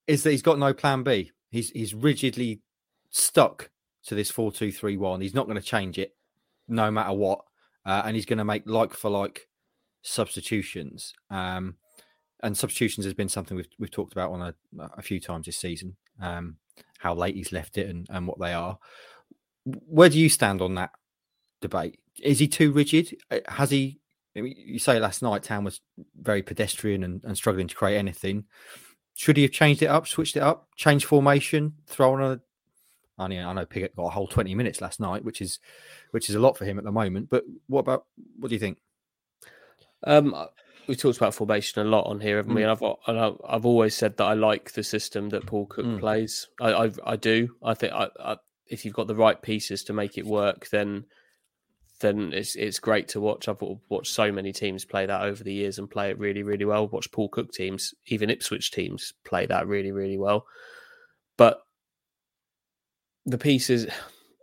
is 0.07 0.23
that 0.23 0.31
he's 0.31 0.41
got 0.41 0.59
no 0.59 0.73
plan 0.73 1.03
B. 1.03 1.31
He's 1.49 1.69
he's 1.71 1.93
rigidly 1.93 2.61
stuck 3.09 3.69
to 4.05 4.15
this 4.15 4.31
four 4.31 4.51
two 4.51 4.71
three 4.71 4.97
one. 4.97 5.21
He's 5.21 5.33
not 5.33 5.45
going 5.45 5.59
to 5.59 5.63
change 5.63 5.97
it, 5.97 6.15
no 6.67 6.91
matter 6.91 7.13
what, 7.13 7.41
uh, 7.85 8.03
and 8.05 8.15
he's 8.15 8.25
going 8.25 8.39
to 8.39 8.45
make 8.45 8.63
like 8.65 8.93
for 8.93 9.09
like 9.09 9.47
substitutions. 10.01 11.13
Um, 11.29 11.75
and 12.43 12.57
substitutions 12.57 13.05
has 13.05 13.13
been 13.13 13.29
something 13.29 13.57
we've 13.57 13.69
we've 13.79 13.91
talked 13.91 14.13
about 14.13 14.31
on 14.31 14.41
a, 14.41 14.55
a 14.97 15.01
few 15.01 15.19
times 15.19 15.45
this 15.45 15.57
season. 15.57 15.95
Um, 16.21 16.57
how 16.99 17.13
late 17.13 17.35
he's 17.35 17.51
left 17.51 17.77
it 17.77 17.87
and, 17.87 18.07
and 18.09 18.27
what 18.27 18.39
they 18.39 18.53
are 18.53 18.77
where 19.65 20.09
do 20.09 20.19
you 20.19 20.29
stand 20.29 20.61
on 20.61 20.75
that 20.75 20.91
debate? 21.61 21.99
Is 22.21 22.39
he 22.39 22.47
too 22.47 22.71
rigid? 22.71 23.17
Uh, 23.29 23.39
has 23.47 23.71
he? 23.71 23.99
You 24.35 24.79
say 24.79 24.99
last 24.99 25.21
night 25.21 25.43
Town 25.43 25.63
was 25.63 25.79
very 26.19 26.41
pedestrian 26.41 27.03
and, 27.03 27.23
and 27.23 27.37
struggling 27.37 27.67
to 27.67 27.75
create 27.75 27.97
anything. 27.97 28.45
Should 29.15 29.37
he 29.37 29.43
have 29.43 29.51
changed 29.51 29.81
it 29.81 29.87
up, 29.87 30.07
switched 30.07 30.35
it 30.35 30.43
up, 30.43 30.67
changed 30.75 31.05
formation, 31.05 31.73
thrown 31.87 32.21
a 32.21 32.41
I 33.17 33.27
know, 33.27 33.47
I 33.47 33.53
know 33.53 33.65
Pigott 33.65 33.95
got 33.95 34.07
a 34.07 34.09
whole 34.09 34.27
20 34.27 34.53
minutes 34.55 34.81
last 34.81 34.99
night, 34.99 35.23
which 35.23 35.41
is 35.41 35.59
which 36.11 36.29
is 36.29 36.35
a 36.35 36.39
lot 36.39 36.57
for 36.57 36.65
him 36.65 36.77
at 36.77 36.83
the 36.83 36.91
moment. 36.91 37.29
But 37.29 37.45
what 37.67 37.79
about 37.79 38.05
what 38.39 38.49
do 38.49 38.55
you 38.55 38.59
think? 38.59 38.77
Um, 40.03 40.35
we 40.87 40.95
talked 40.95 41.17
about 41.17 41.33
formation 41.33 41.85
a 41.85 41.89
lot 41.89 42.07
on 42.07 42.19
here, 42.19 42.37
haven't 42.37 42.51
mm. 42.51 42.55
we? 42.55 42.63
And 42.63 42.71
I've 42.71 42.81
and 43.07 43.37
I've 43.47 43.65
always 43.65 43.95
said 43.95 44.17
that 44.17 44.25
I 44.25 44.33
like 44.33 44.73
the 44.73 44.83
system 44.83 45.29
that 45.29 45.45
Paul 45.45 45.65
Cook 45.65 45.85
mm. 45.85 45.99
plays. 45.99 46.47
I, 46.59 46.73
I, 46.73 46.91
I 47.05 47.15
do. 47.15 47.55
I 47.63 47.73
think 47.73 47.93
I, 47.93 48.09
I 48.19 48.37
if 48.67 48.83
you've 48.83 48.93
got 48.93 49.07
the 49.07 49.15
right 49.15 49.41
pieces 49.41 49.83
to 49.85 49.93
make 49.93 50.17
it 50.17 50.25
work, 50.25 50.69
then 50.69 51.05
then 51.99 52.33
it's 52.33 52.55
it's 52.55 52.79
great 52.79 53.07
to 53.09 53.21
watch. 53.21 53.47
I've 53.47 53.61
watched 53.89 54.11
so 54.11 54.31
many 54.31 54.51
teams 54.51 54.85
play 54.85 55.05
that 55.05 55.21
over 55.21 55.43
the 55.43 55.53
years 55.53 55.79
and 55.79 55.89
play 55.89 56.09
it 56.09 56.19
really, 56.19 56.43
really 56.43 56.65
well. 56.65 56.87
Watch 56.87 57.11
Paul 57.11 57.29
Cook 57.29 57.51
teams, 57.51 57.93
even 58.07 58.29
Ipswich 58.29 58.71
teams, 58.71 59.13
play 59.23 59.45
that 59.45 59.67
really, 59.67 59.91
really 59.91 60.17
well. 60.17 60.45
But 61.37 61.61
the 63.25 63.37
pieces, 63.37 63.87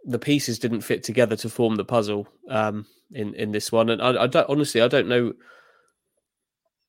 the 0.05 0.19
pieces 0.19 0.59
didn't 0.59 0.81
fit 0.81 1.03
together 1.03 1.37
to 1.37 1.49
form 1.49 1.77
the 1.77 1.85
puzzle 1.85 2.27
um, 2.49 2.87
in 3.13 3.35
in 3.35 3.53
this 3.53 3.71
one. 3.71 3.91
And 3.91 4.01
I, 4.01 4.23
I 4.23 4.27
don't 4.27 4.49
honestly, 4.49 4.81
I 4.81 4.89
don't 4.89 5.09
know 5.09 5.35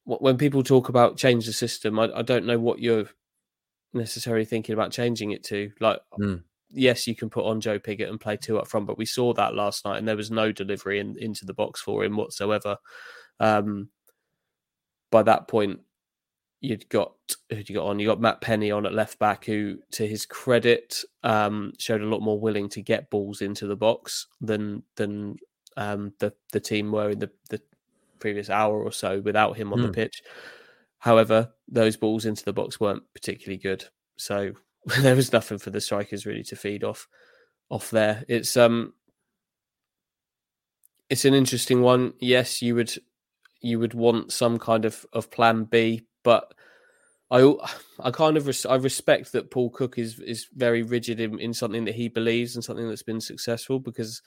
when 0.05 0.37
people 0.37 0.63
talk 0.63 0.89
about 0.89 1.17
change 1.17 1.45
the 1.45 1.53
system. 1.53 1.99
I, 1.99 2.09
I 2.13 2.21
don't 2.21 2.45
know 2.45 2.59
what 2.59 2.79
you're 2.79 3.05
necessarily 3.93 4.45
thinking 4.45 4.73
about 4.73 4.91
changing 4.91 5.31
it 5.31 5.43
to. 5.45 5.71
Like, 5.79 5.99
Mm. 6.19 6.43
Yes, 6.73 7.05
you 7.07 7.15
can 7.15 7.29
put 7.29 7.45
on 7.45 7.61
Joe 7.61 7.79
Pigott 7.79 8.09
and 8.09 8.19
play 8.19 8.35
two 8.35 8.57
up 8.57 8.67
front, 8.67 8.87
but 8.87 8.97
we 8.97 9.05
saw 9.05 9.33
that 9.33 9.55
last 9.55 9.85
night, 9.85 9.97
and 9.99 10.07
there 10.07 10.17
was 10.17 10.31
no 10.31 10.51
delivery 10.51 10.99
in, 10.99 11.15
into 11.19 11.45
the 11.45 11.53
box 11.53 11.81
for 11.81 12.03
him 12.03 12.17
whatsoever. 12.17 12.77
Um, 13.39 13.89
by 15.11 15.21
that 15.23 15.47
point, 15.47 15.79
you'd 16.61 16.89
got 16.89 17.13
who 17.49 17.57
you 17.57 17.75
got 17.75 17.85
on? 17.85 17.99
You 17.99 18.07
got 18.07 18.21
Matt 18.21 18.41
Penney 18.41 18.71
on 18.71 18.85
at 18.85 18.93
left 18.93 19.19
back, 19.19 19.45
who, 19.45 19.77
to 19.91 20.07
his 20.07 20.25
credit, 20.25 21.03
um, 21.23 21.73
showed 21.77 22.01
a 22.01 22.05
lot 22.07 22.21
more 22.21 22.39
willing 22.39 22.69
to 22.69 22.81
get 22.81 23.09
balls 23.11 23.41
into 23.41 23.67
the 23.67 23.75
box 23.75 24.27
than 24.41 24.81
than 24.95 25.35
um, 25.77 26.13
the 26.19 26.33
the 26.51 26.59
team 26.59 26.91
were 26.91 27.11
in 27.11 27.19
the, 27.19 27.29
the 27.49 27.61
previous 28.19 28.49
hour 28.49 28.81
or 28.81 28.91
so 28.91 29.19
without 29.21 29.57
him 29.57 29.73
on 29.73 29.81
the 29.81 29.87
Hmm. 29.87 29.93
pitch. 29.93 30.23
However, 30.99 31.53
those 31.67 31.97
balls 31.97 32.25
into 32.25 32.45
the 32.45 32.53
box 32.53 32.79
weren't 32.79 33.03
particularly 33.13 33.57
good, 33.57 33.85
so 34.17 34.53
there 35.01 35.15
was 35.15 35.31
nothing 35.31 35.57
for 35.57 35.69
the 35.69 35.81
strikers 35.81 36.25
really 36.25 36.43
to 36.43 36.55
feed 36.55 36.83
off 36.83 37.07
off 37.69 37.89
there. 37.91 38.23
It's 38.27 38.57
um, 38.57 38.93
it's 41.09 41.25
an 41.25 41.33
interesting 41.33 41.81
one. 41.81 42.13
Yes, 42.19 42.61
you 42.61 42.75
would 42.75 42.93
you 43.61 43.79
would 43.79 43.93
want 43.93 44.31
some 44.31 44.59
kind 44.59 44.85
of 44.85 45.05
of 45.13 45.31
plan 45.31 45.63
B, 45.65 46.01
but 46.23 46.53
I 47.31 47.53
I 47.99 48.11
kind 48.11 48.37
of 48.37 48.47
res- 48.47 48.65
I 48.65 48.75
respect 48.75 49.31
that 49.31 49.51
Paul 49.51 49.69
Cook 49.69 49.97
is 49.97 50.19
is 50.19 50.47
very 50.53 50.83
rigid 50.83 51.19
in, 51.19 51.39
in 51.39 51.53
something 51.53 51.85
that 51.85 51.95
he 51.95 52.09
believes 52.09 52.55
and 52.55 52.63
something 52.63 52.87
that's 52.87 53.03
been 53.03 53.21
successful 53.21 53.79
because 53.79 54.21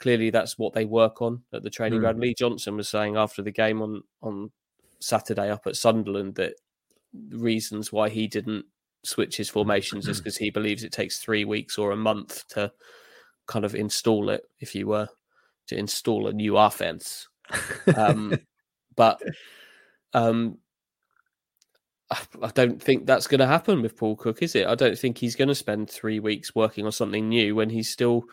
clearly 0.00 0.30
that's 0.30 0.56
what 0.58 0.74
they 0.74 0.84
work 0.84 1.20
on 1.20 1.42
at 1.52 1.62
the 1.62 1.70
training 1.70 1.98
Mm. 1.98 2.02
ground. 2.02 2.20
Lee 2.20 2.34
Johnson 2.38 2.76
was 2.76 2.88
saying 2.88 3.16
after 3.16 3.42
the 3.42 3.50
game 3.52 3.82
on 3.82 4.02
on 4.22 4.50
Saturday 5.00 5.50
up 5.50 5.66
at 5.66 5.76
Sunderland 5.76 6.36
that 6.36 6.54
reasons 7.30 7.92
why 7.92 8.08
he 8.08 8.26
didn't 8.26 8.64
switch 9.04 9.36
his 9.36 9.48
formations 9.48 10.06
just 10.06 10.20
because 10.24 10.36
he 10.36 10.50
believes 10.50 10.84
it 10.84 10.92
takes 10.92 11.18
three 11.18 11.44
weeks 11.44 11.78
or 11.78 11.92
a 11.92 11.96
month 11.96 12.46
to 12.48 12.72
kind 13.46 13.64
of 13.64 13.74
install 13.74 14.30
it, 14.30 14.42
if 14.60 14.74
you 14.74 14.86
were 14.86 15.08
to 15.68 15.76
install 15.76 16.28
a 16.28 16.32
new 16.32 16.56
offense. 16.56 17.28
Um, 17.96 18.38
but 18.96 19.20
um, 20.12 20.58
I 22.10 22.18
I 22.42 22.48
don't 22.48 22.82
think 22.82 23.06
that's 23.06 23.26
going 23.26 23.40
to 23.40 23.46
happen 23.46 23.82
with 23.82 23.96
Paul 23.96 24.16
Cook, 24.16 24.42
is 24.42 24.54
it? 24.54 24.66
I 24.66 24.74
don't 24.74 24.98
think 24.98 25.18
he's 25.18 25.36
going 25.36 25.48
to 25.48 25.54
spend 25.54 25.90
three 25.90 26.20
weeks 26.20 26.54
working 26.54 26.86
on 26.86 26.92
something 26.92 27.28
new 27.28 27.54
when 27.54 27.70
he's 27.70 27.90
still 27.90 28.24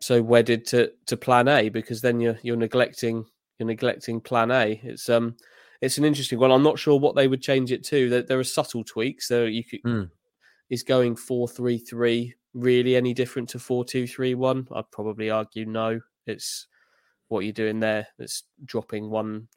so 0.00 0.22
wedded 0.22 0.66
to 0.68 0.92
to 1.06 1.16
Plan 1.16 1.48
A, 1.48 1.68
because 1.68 2.00
then 2.00 2.20
you're 2.20 2.38
you're 2.42 2.56
neglecting 2.56 3.24
you're 3.58 3.66
neglecting 3.66 4.20
Plan 4.20 4.50
A. 4.50 4.80
It's 4.82 5.08
um 5.08 5.36
it's 5.80 5.98
an 5.98 6.04
interesting 6.04 6.38
one. 6.38 6.50
I'm 6.52 6.62
not 6.62 6.78
sure 6.78 6.98
what 6.98 7.14
they 7.16 7.28
would 7.28 7.42
change 7.42 7.72
it 7.72 7.84
to. 7.86 8.08
There, 8.10 8.22
there 8.22 8.38
are 8.38 8.44
subtle 8.44 8.84
tweaks. 8.84 9.28
So 9.28 9.44
you 9.44 9.64
could 9.64 9.82
Mm. 9.82 10.10
is 10.68 10.82
going 10.82 11.16
four 11.16 11.48
three 11.48 11.78
three 11.78 12.34
really 12.54 12.96
any 12.96 13.14
different 13.14 13.48
to 13.50 13.58
four 13.58 13.84
two 13.84 14.06
three 14.06 14.34
one? 14.34 14.66
I'd 14.72 14.90
probably 14.90 15.30
argue 15.30 15.66
no. 15.66 16.00
It's 16.26 16.66
what 17.28 17.40
you're 17.40 17.52
doing 17.52 17.80
there. 17.80 18.06
It's 18.18 18.44
dropping 18.64 19.08
one 19.10 19.48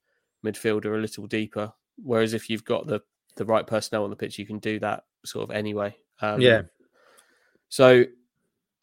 midfielder 0.45 0.95
a 0.97 1.01
little 1.01 1.27
deeper. 1.27 1.71
Whereas 2.01 2.33
if 2.33 2.49
you've 2.49 2.65
got 2.65 2.87
the 2.87 3.01
the 3.35 3.45
right 3.45 3.65
personnel 3.65 4.03
on 4.03 4.09
the 4.09 4.15
pitch, 4.15 4.37
you 4.37 4.45
can 4.45 4.59
do 4.59 4.79
that 4.79 5.03
sort 5.25 5.49
of 5.49 5.55
anyway. 5.55 5.95
Um, 6.21 6.39
yeah. 6.39 6.61
So 7.69 8.05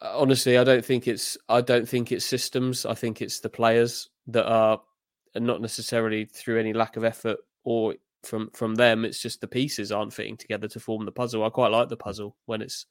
honestly, 0.01 0.57
I 0.57 0.63
don't 0.63 0.83
think 0.83 1.07
it's 1.07 1.37
I 1.49 1.61
don't 1.61 1.87
think 1.87 2.11
it's 2.11 2.25
systems. 2.25 2.85
I 2.85 2.93
think 2.93 3.21
it's 3.21 3.39
the 3.39 3.49
players 3.49 4.09
that 4.27 4.45
are 4.45 4.81
and 5.35 5.45
not 5.45 5.61
necessarily 5.61 6.25
through 6.25 6.59
any 6.59 6.73
lack 6.73 6.97
of 6.97 7.03
effort 7.03 7.37
or 7.63 7.95
from 8.23 8.49
from 8.51 8.75
them. 8.75 9.05
It's 9.05 9.21
just 9.21 9.41
the 9.41 9.47
pieces 9.47 9.91
aren't 9.91 10.13
fitting 10.13 10.37
together 10.37 10.67
to 10.69 10.79
form 10.79 11.05
the 11.05 11.11
puzzle. 11.11 11.43
I 11.43 11.49
quite 11.49 11.71
like 11.71 11.89
the 11.89 11.97
puzzle 11.97 12.35
when 12.45 12.61
it's 12.61 12.85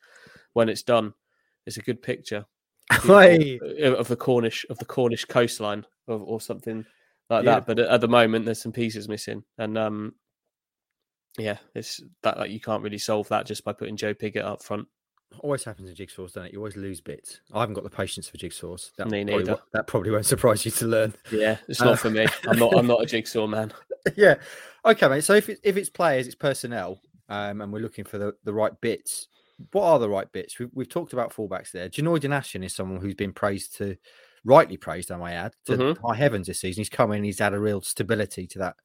when 0.52 0.68
it's 0.68 0.82
done. 0.82 1.14
It's 1.66 1.76
a 1.76 1.82
good 1.82 2.02
picture 2.02 2.44
of 2.90 4.08
the 4.08 4.16
Cornish 4.18 4.66
of 4.70 4.78
the 4.78 4.84
Cornish 4.84 5.24
coastline 5.24 5.86
or, 6.06 6.18
or 6.18 6.40
something 6.40 6.84
like 7.28 7.44
Yeah. 7.44 7.56
that. 7.56 7.66
But 7.66 7.78
at, 7.78 7.88
at 7.88 8.00
the 8.00 8.08
moment, 8.08 8.44
there's 8.44 8.62
some 8.62 8.72
pieces 8.72 9.08
missing, 9.08 9.44
and 9.58 9.78
um, 9.78 10.14
yeah, 11.38 11.58
it's 11.74 12.00
that 12.22 12.38
like, 12.38 12.50
you 12.50 12.60
can't 12.60 12.82
really 12.82 12.98
solve 12.98 13.28
that 13.28 13.46
just 13.46 13.64
by 13.64 13.72
putting 13.72 13.96
Joe 13.96 14.14
Pigott 14.14 14.44
up 14.44 14.62
front. 14.64 14.88
Always 15.38 15.64
happens 15.64 15.88
in 15.88 15.94
jigsaws, 15.94 16.32
doesn't 16.34 16.46
it? 16.46 16.52
You 16.52 16.58
always 16.58 16.76
lose 16.76 17.00
bits. 17.00 17.40
I 17.52 17.60
haven't 17.60 17.74
got 17.74 17.84
the 17.84 17.90
patience 17.90 18.28
for 18.28 18.36
jigsaws. 18.36 18.90
That 18.96 19.08
Me 19.10 19.24
probably, 19.24 19.44
neither. 19.44 19.60
that 19.72 19.86
probably 19.86 20.10
won't 20.10 20.26
surprise 20.26 20.64
you 20.64 20.70
to 20.72 20.86
learn. 20.86 21.14
Yeah, 21.30 21.56
it's 21.68 21.80
Uh, 21.80 21.86
not 21.86 21.98
for 22.00 22.10
me. 22.10 22.26
I'm 22.48 22.58
not. 22.58 22.76
I'm 22.76 22.86
not 22.86 23.02
a 23.02 23.06
jigsaw 23.06 23.46
man. 23.46 23.72
yeah. 24.16 24.34
Okay, 24.84 25.08
mate. 25.08 25.24
So 25.24 25.34
if 25.34 25.48
it, 25.48 25.60
if 25.62 25.76
it's 25.76 25.88
players, 25.88 26.26
it's 26.26 26.34
personnel, 26.34 27.00
um, 27.28 27.60
and 27.60 27.72
we're 27.72 27.78
looking 27.80 28.04
for 28.04 28.18
the, 28.18 28.34
the 28.44 28.52
right 28.52 28.78
bits. 28.80 29.28
What 29.72 29.84
are 29.84 29.98
the 29.98 30.08
right 30.08 30.30
bits? 30.32 30.58
We've, 30.58 30.70
we've 30.74 30.88
talked 30.88 31.12
about 31.12 31.32
fullbacks 31.32 31.70
there. 31.70 31.88
Janoi 31.88 32.18
Donacien 32.18 32.64
is 32.64 32.74
someone 32.74 33.00
who's 33.00 33.14
been 33.14 33.32
praised 33.32 33.76
to, 33.76 33.96
rightly 34.44 34.78
praised, 34.78 35.12
I 35.12 35.16
might 35.18 35.34
add, 35.34 35.52
to 35.66 35.72
Mhm. 35.76 35.98
high 35.98 36.16
heavens 36.16 36.46
this 36.48 36.60
season. 36.60 36.80
He's 36.80 36.88
come 36.88 37.12
in, 37.12 37.24
he's 37.24 37.38
had 37.40 37.52
a 37.54 37.58
real 37.60 37.82
stability 37.82 38.46
to 38.48 38.58
that 38.58 38.76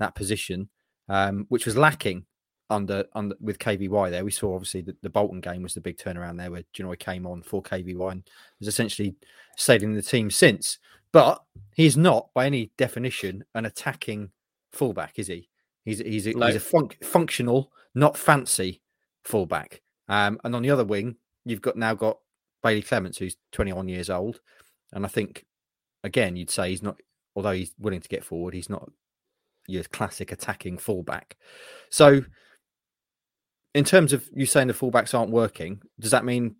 that 0.00 0.14
position, 0.14 0.70
um, 1.08 1.44
which 1.50 1.66
was 1.66 1.76
lacking 1.76 2.24
under 2.70 3.04
under 3.14 3.36
with 3.40 3.58
KVY. 3.58 4.10
There, 4.10 4.24
we 4.24 4.30
saw 4.30 4.54
obviously 4.54 4.80
the, 4.82 4.96
the 5.02 5.10
Bolton 5.10 5.40
game 5.40 5.62
was 5.62 5.74
the 5.74 5.80
big 5.80 5.98
turnaround 5.98 6.38
there, 6.38 6.50
where 6.50 6.64
Janoi 6.74 6.98
came 6.98 7.26
on 7.26 7.42
for 7.42 7.62
KVY 7.62 8.12
and 8.12 8.22
has 8.60 8.68
essentially 8.68 9.14
stayed 9.56 9.82
in 9.82 9.94
the 9.94 10.02
team 10.02 10.30
since. 10.30 10.78
But 11.12 11.42
he's 11.74 11.96
not, 11.96 12.30
by 12.34 12.46
any 12.46 12.72
definition, 12.76 13.44
an 13.54 13.66
attacking 13.66 14.30
fullback, 14.72 15.18
is 15.18 15.28
he? 15.28 15.48
He's 15.84 15.98
he's 16.00 16.26
a, 16.26 16.32
No. 16.32 16.46
he's 16.46 16.56
a 16.56 16.60
func- 16.60 17.02
functional, 17.04 17.70
not 17.94 18.16
fancy 18.16 18.80
fullback. 19.24 19.80
Um, 20.08 20.40
and 20.44 20.54
on 20.56 20.62
the 20.62 20.70
other 20.70 20.84
wing, 20.84 21.16
you've 21.44 21.62
got 21.62 21.76
now 21.76 21.94
got 21.94 22.18
Bailey 22.62 22.82
Clements, 22.82 23.18
who's 23.18 23.36
21 23.52 23.88
years 23.88 24.10
old, 24.10 24.40
and 24.92 25.04
I 25.04 25.08
think 25.08 25.44
again 26.02 26.36
you'd 26.36 26.50
say 26.50 26.70
he's 26.70 26.82
not, 26.82 27.00
although 27.36 27.52
he's 27.52 27.74
willing 27.78 28.00
to 28.00 28.08
get 28.08 28.24
forward, 28.24 28.54
he's 28.54 28.70
not 28.70 28.90
your 29.66 29.84
classic 29.84 30.32
attacking 30.32 30.78
fullback. 30.78 31.36
So, 31.90 32.22
in 33.74 33.84
terms 33.84 34.12
of 34.12 34.28
you 34.32 34.46
saying 34.46 34.68
the 34.68 34.74
fullbacks 34.74 35.14
aren't 35.18 35.30
working, 35.30 35.82
does 36.00 36.12
that 36.12 36.24
mean 36.24 36.56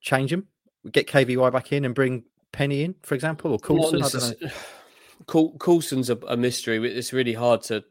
change 0.00 0.30
them, 0.30 0.48
get 0.90 1.06
KVY 1.06 1.52
back 1.52 1.72
in, 1.72 1.84
and 1.84 1.94
bring 1.94 2.24
Penney 2.52 2.82
in, 2.82 2.94
for 3.02 3.14
example, 3.14 3.52
or 3.52 3.58
Coulson? 3.58 4.02
I 4.02 4.08
don't 4.08 4.42
know. 4.42 4.50
Coul- 5.26 5.56
Coulson's 5.58 6.10
a, 6.10 6.16
a 6.28 6.36
mystery. 6.36 6.76
It's 6.92 7.12
really 7.12 7.32
hard 7.32 7.62
to 7.64 7.84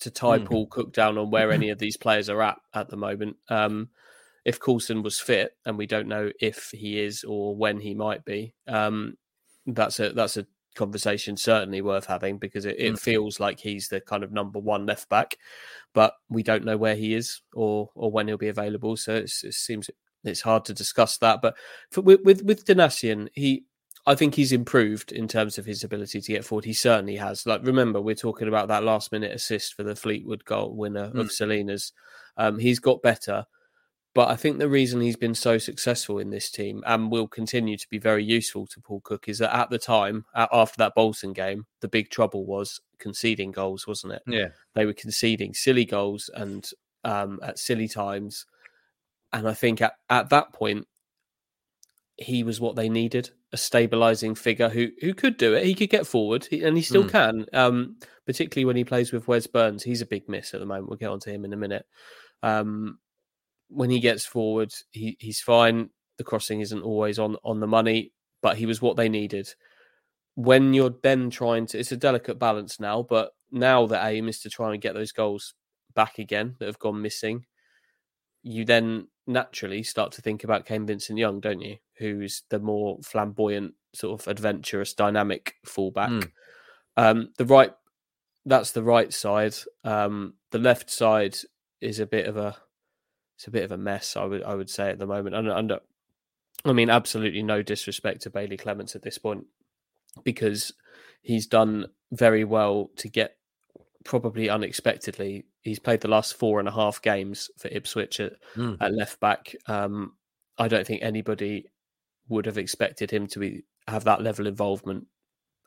to 0.00 0.10
tie 0.10 0.38
Mm. 0.38 0.44
Paul 0.44 0.66
Cook 0.66 0.92
down 0.92 1.16
on 1.18 1.30
where 1.30 1.50
any 1.50 1.70
of 1.70 1.78
these 1.78 1.96
players 1.96 2.28
are 2.28 2.42
at 2.42 2.58
at 2.74 2.88
the 2.88 2.96
moment. 2.96 3.36
Um, 3.48 3.90
if 4.44 4.60
Coulson 4.60 5.02
was 5.02 5.18
fit, 5.18 5.56
and 5.64 5.76
we 5.76 5.86
don't 5.86 6.06
know 6.08 6.30
if 6.40 6.70
he 6.72 7.00
is 7.00 7.24
or 7.24 7.56
when 7.56 7.80
he 7.80 7.94
might 7.94 8.24
be, 8.24 8.54
um, 8.68 9.16
that's 9.66 9.98
a 9.98 10.10
that's 10.10 10.36
a 10.36 10.46
conversation 10.76 11.36
certainly 11.36 11.80
worth 11.82 12.06
having 12.06 12.38
because 12.38 12.64
it, 12.66 12.76
it 12.78 12.92
Mm. 12.94 13.00
feels 13.00 13.40
like 13.40 13.58
he's 13.58 13.88
the 13.88 14.00
kind 14.00 14.22
of 14.22 14.30
number 14.32 14.58
one 14.60 14.86
left 14.86 15.08
back, 15.08 15.36
but 15.94 16.14
we 16.28 16.42
don't 16.42 16.64
know 16.64 16.76
where 16.76 16.94
he 16.96 17.14
is 17.14 17.40
or 17.54 17.90
or 17.94 18.10
when 18.12 18.28
he'll 18.28 18.36
be 18.36 18.48
available. 18.48 18.96
So 18.96 19.14
it's, 19.14 19.42
it 19.42 19.54
seems 19.54 19.90
it's 20.24 20.40
hard 20.42 20.64
to 20.66 20.74
discuss 20.74 21.18
that. 21.18 21.40
But 21.42 21.56
for, 21.90 22.02
with 22.02 22.20
with 22.24 22.42
with 22.42 22.64
Donacien, 22.64 23.28
he 23.34 23.64
I 24.08 24.14
think 24.14 24.36
he's 24.36 24.52
improved 24.52 25.10
in 25.10 25.26
terms 25.26 25.58
of 25.58 25.66
his 25.66 25.82
ability 25.82 26.20
to 26.20 26.32
get 26.32 26.44
forward. 26.44 26.64
He 26.64 26.72
certainly 26.74 27.16
has. 27.16 27.44
Like, 27.44 27.66
remember, 27.66 28.00
we're 28.00 28.14
talking 28.14 28.46
about 28.46 28.68
that 28.68 28.84
last 28.84 29.10
minute 29.10 29.32
assist 29.32 29.74
for 29.74 29.82
the 29.82 29.96
Fleetwood 29.96 30.44
goal 30.44 30.76
winner 30.76 31.06
of 31.06 31.26
Mm. 31.26 31.32
Celina's. 31.32 31.92
Um, 32.36 32.58
he's 32.60 32.78
got 32.78 33.02
better, 33.02 33.46
but 34.16 34.28
I 34.30 34.34
think 34.36 34.58
the 34.58 34.68
reason 34.68 35.00
he's 35.00 35.16
been 35.16 35.34
so 35.34 35.58
successful 35.58 36.18
in 36.18 36.30
this 36.30 36.50
team 36.50 36.82
and 36.86 37.10
will 37.12 37.28
continue 37.28 37.76
to 37.76 37.88
be 37.88 37.98
very 37.98 38.24
useful 38.24 38.66
to 38.68 38.80
Paul 38.80 39.00
Cook 39.02 39.28
is 39.28 39.38
that 39.38 39.54
at 39.54 39.68
the 39.70 39.78
time, 39.78 40.24
after 40.34 40.78
that 40.78 40.94
Bolton 40.96 41.32
game, 41.34 41.66
the 41.80 41.88
big 41.88 42.08
trouble 42.10 42.46
was 42.46 42.80
conceding 42.98 43.52
goals, 43.52 43.86
wasn't 43.86 44.14
it? 44.14 44.22
Yeah, 44.26 44.48
they 44.74 44.86
were 44.86 44.94
conceding 44.94 45.52
silly 45.52 45.84
goals 45.84 46.30
and 46.34 46.68
um, 47.04 47.38
at 47.42 47.58
silly 47.58 47.88
times. 47.88 48.46
And 49.32 49.46
I 49.46 49.52
think 49.52 49.82
at, 49.82 49.92
at 50.08 50.30
that 50.30 50.52
point, 50.52 50.86
he 52.16 52.42
was 52.42 52.58
what 52.60 52.74
they 52.76 52.88
needed 52.88 53.30
a 53.52 53.56
stabilizing 53.58 54.34
figure 54.34 54.70
who 54.70 54.88
who 55.00 55.12
could 55.14 55.36
do 55.36 55.54
it. 55.54 55.64
He 55.66 55.74
could 55.74 55.90
get 55.90 56.06
forward, 56.06 56.48
and 56.50 56.76
he 56.76 56.82
still 56.82 57.04
Mm. 57.04 57.10
can. 57.10 57.46
Um, 57.52 57.96
particularly 58.24 58.64
when 58.64 58.76
he 58.76 58.84
plays 58.84 59.12
with 59.12 59.28
Wes 59.28 59.46
Burns, 59.46 59.82
he's 59.82 60.00
a 60.00 60.06
big 60.06 60.28
miss 60.28 60.54
at 60.54 60.60
the 60.60 60.66
moment. 60.66 60.88
We'll 60.88 60.96
get 60.98 61.10
onto 61.10 61.30
him 61.30 61.44
in 61.44 61.52
a 61.52 61.56
minute. 61.56 61.86
Um, 62.42 62.98
when 63.68 63.90
he 63.90 64.00
gets 64.00 64.24
forward, 64.24 64.72
he, 64.90 65.16
he's 65.20 65.40
fine. 65.40 65.90
The 66.18 66.24
crossing 66.24 66.60
isn't 66.60 66.82
always 66.82 67.18
on 67.18 67.36
on 67.44 67.60
the 67.60 67.66
money, 67.66 68.12
but 68.42 68.56
he 68.56 68.66
was 68.66 68.80
what 68.82 68.96
they 68.96 69.08
needed. 69.08 69.52
When 70.34 70.74
you're 70.74 70.94
then 71.02 71.30
trying 71.30 71.66
to, 71.68 71.78
it's 71.78 71.92
a 71.92 71.96
delicate 71.96 72.38
balance 72.38 72.78
now, 72.78 73.02
but 73.02 73.32
now 73.50 73.86
the 73.86 74.04
aim 74.04 74.28
is 74.28 74.40
to 74.40 74.50
try 74.50 74.72
and 74.72 74.82
get 74.82 74.94
those 74.94 75.12
goals 75.12 75.54
back 75.94 76.18
again 76.18 76.56
that 76.58 76.66
have 76.66 76.78
gone 76.78 77.00
missing. 77.00 77.46
You 78.42 78.64
then 78.64 79.08
naturally 79.26 79.82
start 79.82 80.12
to 80.12 80.22
think 80.22 80.44
about 80.44 80.66
Kane 80.66 80.86
Vincent 80.86 81.18
Young, 81.18 81.40
don't 81.40 81.62
you? 81.62 81.78
Who's 81.98 82.42
the 82.50 82.60
more 82.60 82.98
flamboyant, 83.02 83.74
sort 83.96 84.20
of 84.20 84.28
adventurous, 84.28 84.94
dynamic 84.94 85.54
fullback. 85.64 86.10
Mm. 86.10 86.30
Um, 86.96 87.32
the 87.38 87.46
right, 87.46 87.72
that's 88.44 88.72
the 88.72 88.82
right 88.82 89.12
side. 89.12 89.54
Um, 89.84 90.34
the 90.52 90.58
left 90.58 90.90
side 90.90 91.36
is 91.80 91.98
a 91.98 92.06
bit 92.06 92.26
of 92.26 92.36
a 92.36 92.56
it's 93.36 93.46
a 93.46 93.50
bit 93.50 93.64
of 93.64 93.72
a 93.72 93.78
mess. 93.78 94.16
I 94.16 94.24
would 94.24 94.42
I 94.42 94.54
would 94.54 94.70
say 94.70 94.90
at 94.90 94.98
the 94.98 95.06
moment, 95.06 95.36
and, 95.36 95.48
and 95.48 95.72
I 96.64 96.72
mean, 96.72 96.90
absolutely 96.90 97.42
no 97.42 97.62
disrespect 97.62 98.22
to 98.22 98.30
Bailey 98.30 98.56
Clements 98.56 98.96
at 98.96 99.02
this 99.02 99.18
point 99.18 99.46
because 100.24 100.72
he's 101.22 101.46
done 101.46 101.86
very 102.12 102.44
well 102.44 102.90
to 102.96 103.08
get 103.08 103.36
probably 104.04 104.48
unexpectedly. 104.48 105.44
He's 105.60 105.78
played 105.78 106.00
the 106.00 106.08
last 106.08 106.34
four 106.34 106.60
and 106.60 106.68
a 106.68 106.72
half 106.72 107.02
games 107.02 107.50
for 107.58 107.68
Ipswich 107.68 108.20
at, 108.20 108.32
mm. 108.54 108.76
at 108.80 108.94
left 108.94 109.20
back. 109.20 109.54
Um, 109.66 110.14
I 110.58 110.68
don't 110.68 110.86
think 110.86 111.02
anybody 111.02 111.66
would 112.28 112.46
have 112.46 112.58
expected 112.58 113.10
him 113.10 113.26
to 113.28 113.38
be 113.38 113.64
have 113.86 114.04
that 114.04 114.22
level 114.22 114.46
of 114.46 114.52
involvement 114.52 115.06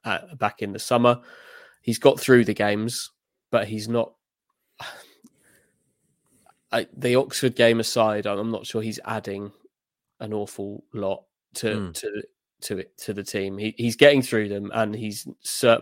at, 0.04 0.38
back 0.38 0.62
in 0.62 0.74
the 0.74 0.80
summer. 0.80 1.20
He's 1.82 2.00
got 2.00 2.20
through 2.20 2.46
the 2.46 2.54
games, 2.54 3.12
but 3.52 3.68
he's 3.68 3.88
not. 3.88 4.14
I, 6.72 6.88
the 6.96 7.16
Oxford 7.16 7.56
game 7.56 7.80
aside, 7.80 8.26
I'm 8.26 8.52
not 8.52 8.66
sure 8.66 8.82
he's 8.82 9.00
adding 9.06 9.52
an 10.20 10.34
awful 10.34 10.84
lot 10.94 11.24
to 11.56 11.68
mm. 11.68 11.94
to 11.94 12.24
to 12.62 12.78
it 12.80 12.98
to 13.00 13.14
the 13.14 13.24
team. 13.24 13.58
He, 13.58 13.74
he's 13.78 13.96
getting 13.96 14.22
through 14.22 14.50
them, 14.50 14.72
and 14.74 14.94
he's 14.96 15.28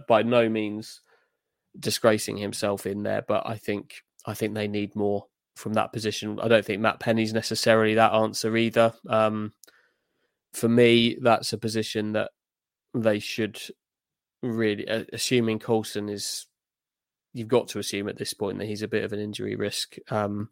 by 0.08 0.24
no 0.24 0.48
means 0.50 1.02
disgracing 1.80 2.38
himself 2.38 2.86
in 2.86 3.04
there. 3.04 3.22
But 3.22 3.48
I 3.48 3.58
think 3.58 4.04
I 4.26 4.34
think 4.34 4.54
they 4.54 4.68
need 4.68 4.96
more 4.96 5.26
from 5.56 5.74
that 5.74 5.92
position. 5.92 6.40
I 6.40 6.48
don't 6.48 6.64
think 6.64 6.82
Matt 6.82 7.00
Penney's 7.00 7.34
necessarily 7.34 7.96
that 7.96 8.14
answer 8.14 8.56
either. 8.56 8.94
Um, 9.10 9.54
for 10.54 10.70
me, 10.70 11.18
that's 11.22 11.52
a 11.54 11.58
position 11.58 12.14
that 12.14 12.32
they 12.94 13.20
should 13.20 13.60
really, 14.42 14.86
assuming 15.14 15.60
Coulson 15.60 16.10
is, 16.10 16.46
you've 17.34 17.48
got 17.48 17.68
to 17.70 17.80
assume 17.80 18.08
at 18.08 18.18
this 18.18 18.34
point 18.34 18.60
that 18.60 18.68
he's 18.68 18.82
a 18.84 18.88
bit 18.88 19.04
of 19.04 19.14
an 19.14 19.20
injury 19.20 19.56
risk. 19.56 19.96
Um, 20.10 20.50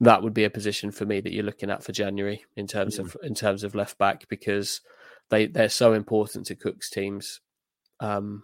that 0.00 0.22
would 0.22 0.34
be 0.34 0.44
a 0.44 0.50
position 0.50 0.90
for 0.90 1.06
me 1.06 1.20
that 1.20 1.32
you're 1.32 1.44
looking 1.44 1.70
at 1.70 1.82
for 1.82 1.92
January 1.92 2.44
in 2.56 2.66
terms 2.66 2.98
mm. 2.98 3.00
of 3.00 3.16
in 3.22 3.34
terms 3.34 3.64
of 3.64 3.74
left 3.74 3.98
back 3.98 4.28
because 4.28 4.80
they 5.30 5.46
they're 5.46 5.68
so 5.68 5.92
important 5.92 6.46
to 6.46 6.54
Cook's 6.54 6.90
teams. 6.90 7.40
Um, 8.00 8.42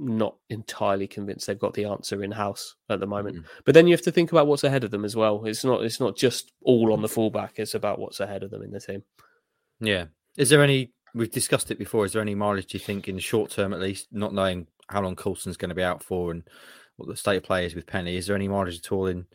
not 0.00 0.36
entirely 0.48 1.08
convinced 1.08 1.46
they've 1.46 1.58
got 1.58 1.74
the 1.74 1.84
answer 1.84 2.22
in 2.22 2.30
house 2.30 2.76
at 2.88 3.00
the 3.00 3.06
moment. 3.06 3.36
Mm. 3.36 3.44
But 3.64 3.74
then 3.74 3.88
you 3.88 3.92
have 3.92 4.02
to 4.02 4.12
think 4.12 4.30
about 4.30 4.46
what's 4.46 4.62
ahead 4.62 4.84
of 4.84 4.92
them 4.92 5.04
as 5.04 5.16
well. 5.16 5.44
It's 5.44 5.64
not 5.64 5.82
it's 5.82 6.00
not 6.00 6.16
just 6.16 6.52
all 6.62 6.92
on 6.92 7.02
the 7.02 7.08
fullback. 7.08 7.54
It's 7.56 7.74
about 7.74 7.98
what's 7.98 8.20
ahead 8.20 8.42
of 8.42 8.50
them 8.50 8.62
in 8.62 8.70
the 8.70 8.80
team. 8.80 9.02
Yeah. 9.80 10.06
Is 10.36 10.50
there 10.50 10.62
any? 10.62 10.92
We've 11.14 11.30
discussed 11.30 11.70
it 11.70 11.78
before. 11.78 12.04
Is 12.04 12.12
there 12.12 12.22
any 12.22 12.34
mileage 12.34 12.74
you 12.74 12.80
think 12.80 13.08
in 13.08 13.16
the 13.16 13.20
short 13.20 13.50
term, 13.50 13.72
at 13.72 13.80
least, 13.80 14.08
not 14.12 14.34
knowing 14.34 14.66
how 14.88 15.02
long 15.02 15.16
Coulson's 15.16 15.56
going 15.56 15.70
to 15.70 15.74
be 15.74 15.82
out 15.82 16.02
for 16.02 16.30
and 16.30 16.42
what 16.96 17.08
the 17.08 17.16
state 17.16 17.38
of 17.38 17.42
play 17.42 17.66
is 17.66 17.74
with 17.74 17.86
Penney? 17.86 18.16
Is 18.16 18.26
there 18.26 18.36
any 18.36 18.46
mileage 18.46 18.78
at 18.78 18.92
all 18.92 19.06
in 19.06 19.26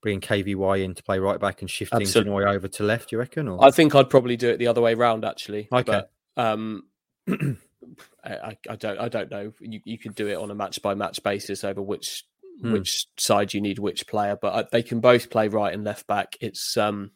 bringing 0.00 0.20
KVY 0.20 0.84
in 0.84 0.94
to 0.94 1.02
play 1.02 1.18
right 1.18 1.40
back 1.40 1.60
and 1.60 1.70
shifting 1.70 2.02
Absolutely. 2.02 2.44
over 2.44 2.68
to 2.68 2.82
left? 2.82 3.12
You 3.12 3.18
reckon? 3.18 3.48
Or? 3.48 3.64
I 3.64 3.70
think 3.70 3.94
I'd 3.94 4.10
probably 4.10 4.36
do 4.36 4.50
it 4.50 4.58
the 4.58 4.68
other 4.68 4.80
way 4.80 4.94
round. 4.94 5.24
Actually, 5.24 5.68
okay. 5.72 6.02
But, 6.36 6.42
um, 6.42 6.84
I, 8.24 8.56
I, 8.68 8.76
don't 8.76 8.98
I 8.98 9.08
don't 9.08 9.30
know. 9.30 9.52
You 9.60 9.80
you 9.84 9.98
could 9.98 10.14
do 10.14 10.28
it 10.28 10.36
on 10.36 10.50
a 10.50 10.54
match 10.54 10.82
by 10.82 10.94
match 10.94 11.22
basis 11.22 11.64
over 11.64 11.82
which 11.82 12.24
hmm. 12.60 12.72
which 12.72 13.06
side 13.16 13.54
you 13.54 13.60
need 13.60 13.78
which 13.78 14.06
player, 14.06 14.38
but 14.40 14.52
uh, 14.54 14.64
they 14.70 14.82
can 14.82 15.00
both 15.00 15.30
play 15.30 15.48
right 15.48 15.72
and 15.72 15.84
left 15.84 16.06
back. 16.06 16.36
It's 16.40 16.76
um 16.76 17.12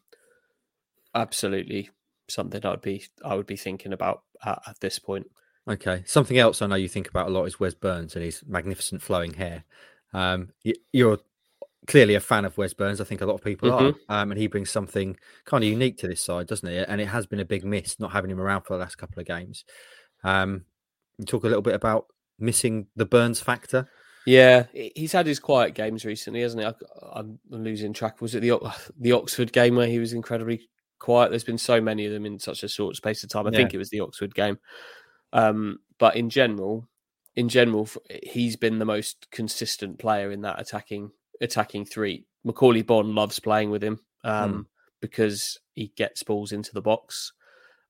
absolutely 1.15 1.91
something 2.29 2.65
I'd 2.65 2.81
be 2.81 3.05
I 3.25 3.35
would 3.35 3.47
be 3.47 3.57
thinking 3.57 3.93
about 3.93 4.23
at, 4.45 4.62
at 4.67 4.81
this 4.81 4.99
point. 4.99 5.27
Okay, 5.69 6.03
something 6.07 6.39
else 6.39 6.61
I 6.61 6.67
know 6.67 6.75
you 6.75 6.89
think 6.89 7.09
about 7.09 7.29
a 7.29 7.31
lot 7.31 7.45
is 7.45 7.61
Wes 7.61 7.75
Burns 7.75 8.17
and 8.17 8.25
his 8.25 8.43
magnificent 8.47 9.03
flowing 9.03 9.35
hair. 9.35 9.65
Um, 10.12 10.51
you're 10.93 11.21
clearly 11.87 12.15
a 12.15 12.21
fan 12.21 12.45
of 12.45 12.57
Wes 12.57 12.75
Burns. 12.75 13.01
I 13.01 13.05
think 13.05 13.21
a 13.21 13.27
lot 13.27 13.35
of 13.35 13.45
people 13.45 13.71
mm-hmm. 13.71 14.12
are, 14.12 14.23
um, 14.23 14.31
and 14.31 14.40
he 14.40 14.47
brings 14.47 14.71
something 14.71 15.16
kind 15.45 15.64
of 15.64 15.71
unique 15.71 15.99
to 15.99 16.09
this 16.09 16.21
side, 16.21 16.47
doesn't 16.47 16.68
he? 16.68 16.77
And 16.77 17.01
it 17.01 17.09
has 17.09 17.27
been 17.27 17.40
a 17.40 17.45
big 17.45 17.64
miss 17.64 17.99
not 17.99 18.12
having 18.12 18.31
him 18.31 18.40
around 18.40 18.62
for 18.62 18.75
the 18.75 18.81
last 18.81 18.99
couple 18.99 19.21
of 19.21 19.27
games. 19.27 19.64
Um, 20.25 20.64
you 21.18 21.27
talk 21.27 21.45
a 21.45 21.49
little 21.49 21.62
bit 21.62 21.75
about 21.75 22.07
missing 22.38 22.87
the 22.97 23.07
Burns 23.07 23.40
factor. 23.40 23.88
Yeah, 24.25 24.66
he's 24.73 25.12
had 25.12 25.27
his 25.27 25.40
quiet 25.40 25.75
games 25.75 26.05
recently, 26.05 26.42
hasn't 26.42 26.62
he? 26.62 26.68
I, 26.68 27.18
am 27.18 27.40
losing 27.49 27.92
track. 27.92 28.21
Was 28.21 28.35
it 28.35 28.40
the 28.40 28.59
the 28.99 29.12
Oxford 29.12 29.53
game 29.53 29.77
where 29.77 29.88
he 29.88 29.99
was 29.99 30.12
incredibly 30.12 30.68
quiet? 30.99 31.31
There's 31.31 31.45
been 31.45 31.59
so 31.59 31.81
many 31.81 32.07
of 32.07 32.12
them 32.12 32.27
in 32.27 32.38
such 32.38 32.62
a 32.62 32.68
short 32.68 32.97
space 32.97 33.25
of 33.25 33.31
time. 33.31 33.47
I 33.47 33.51
yeah. 33.51 33.59
think 33.59 33.75
it 33.75 33.79
was 33.79 33.90
the 33.90 34.01
Oxford 34.01 34.35
game. 34.35 34.59
Um, 35.33 35.79
but 35.99 36.14
in 36.14 36.31
general, 36.31 36.88
in 37.35 37.49
general, 37.49 37.88
he's 38.23 38.57
been 38.57 38.79
the 38.79 38.85
most 38.85 39.29
consistent 39.31 39.99
player 39.99 40.31
in 40.31 40.42
that 40.42 40.61
attacking 40.61 41.11
attacking 41.42 41.85
three. 41.85 42.26
Macauley 42.46 42.87
Bonne 42.87 43.14
loves 43.14 43.38
playing 43.38 43.70
with 43.70 43.85
him 43.85 44.00
um, 44.24 44.52
mm. 44.52 44.66
because 45.00 45.59
he 45.74 45.92
gets 45.96 46.22
balls 46.22 46.52
into 46.52 46.72
the 46.72 46.83
box. 46.83 47.33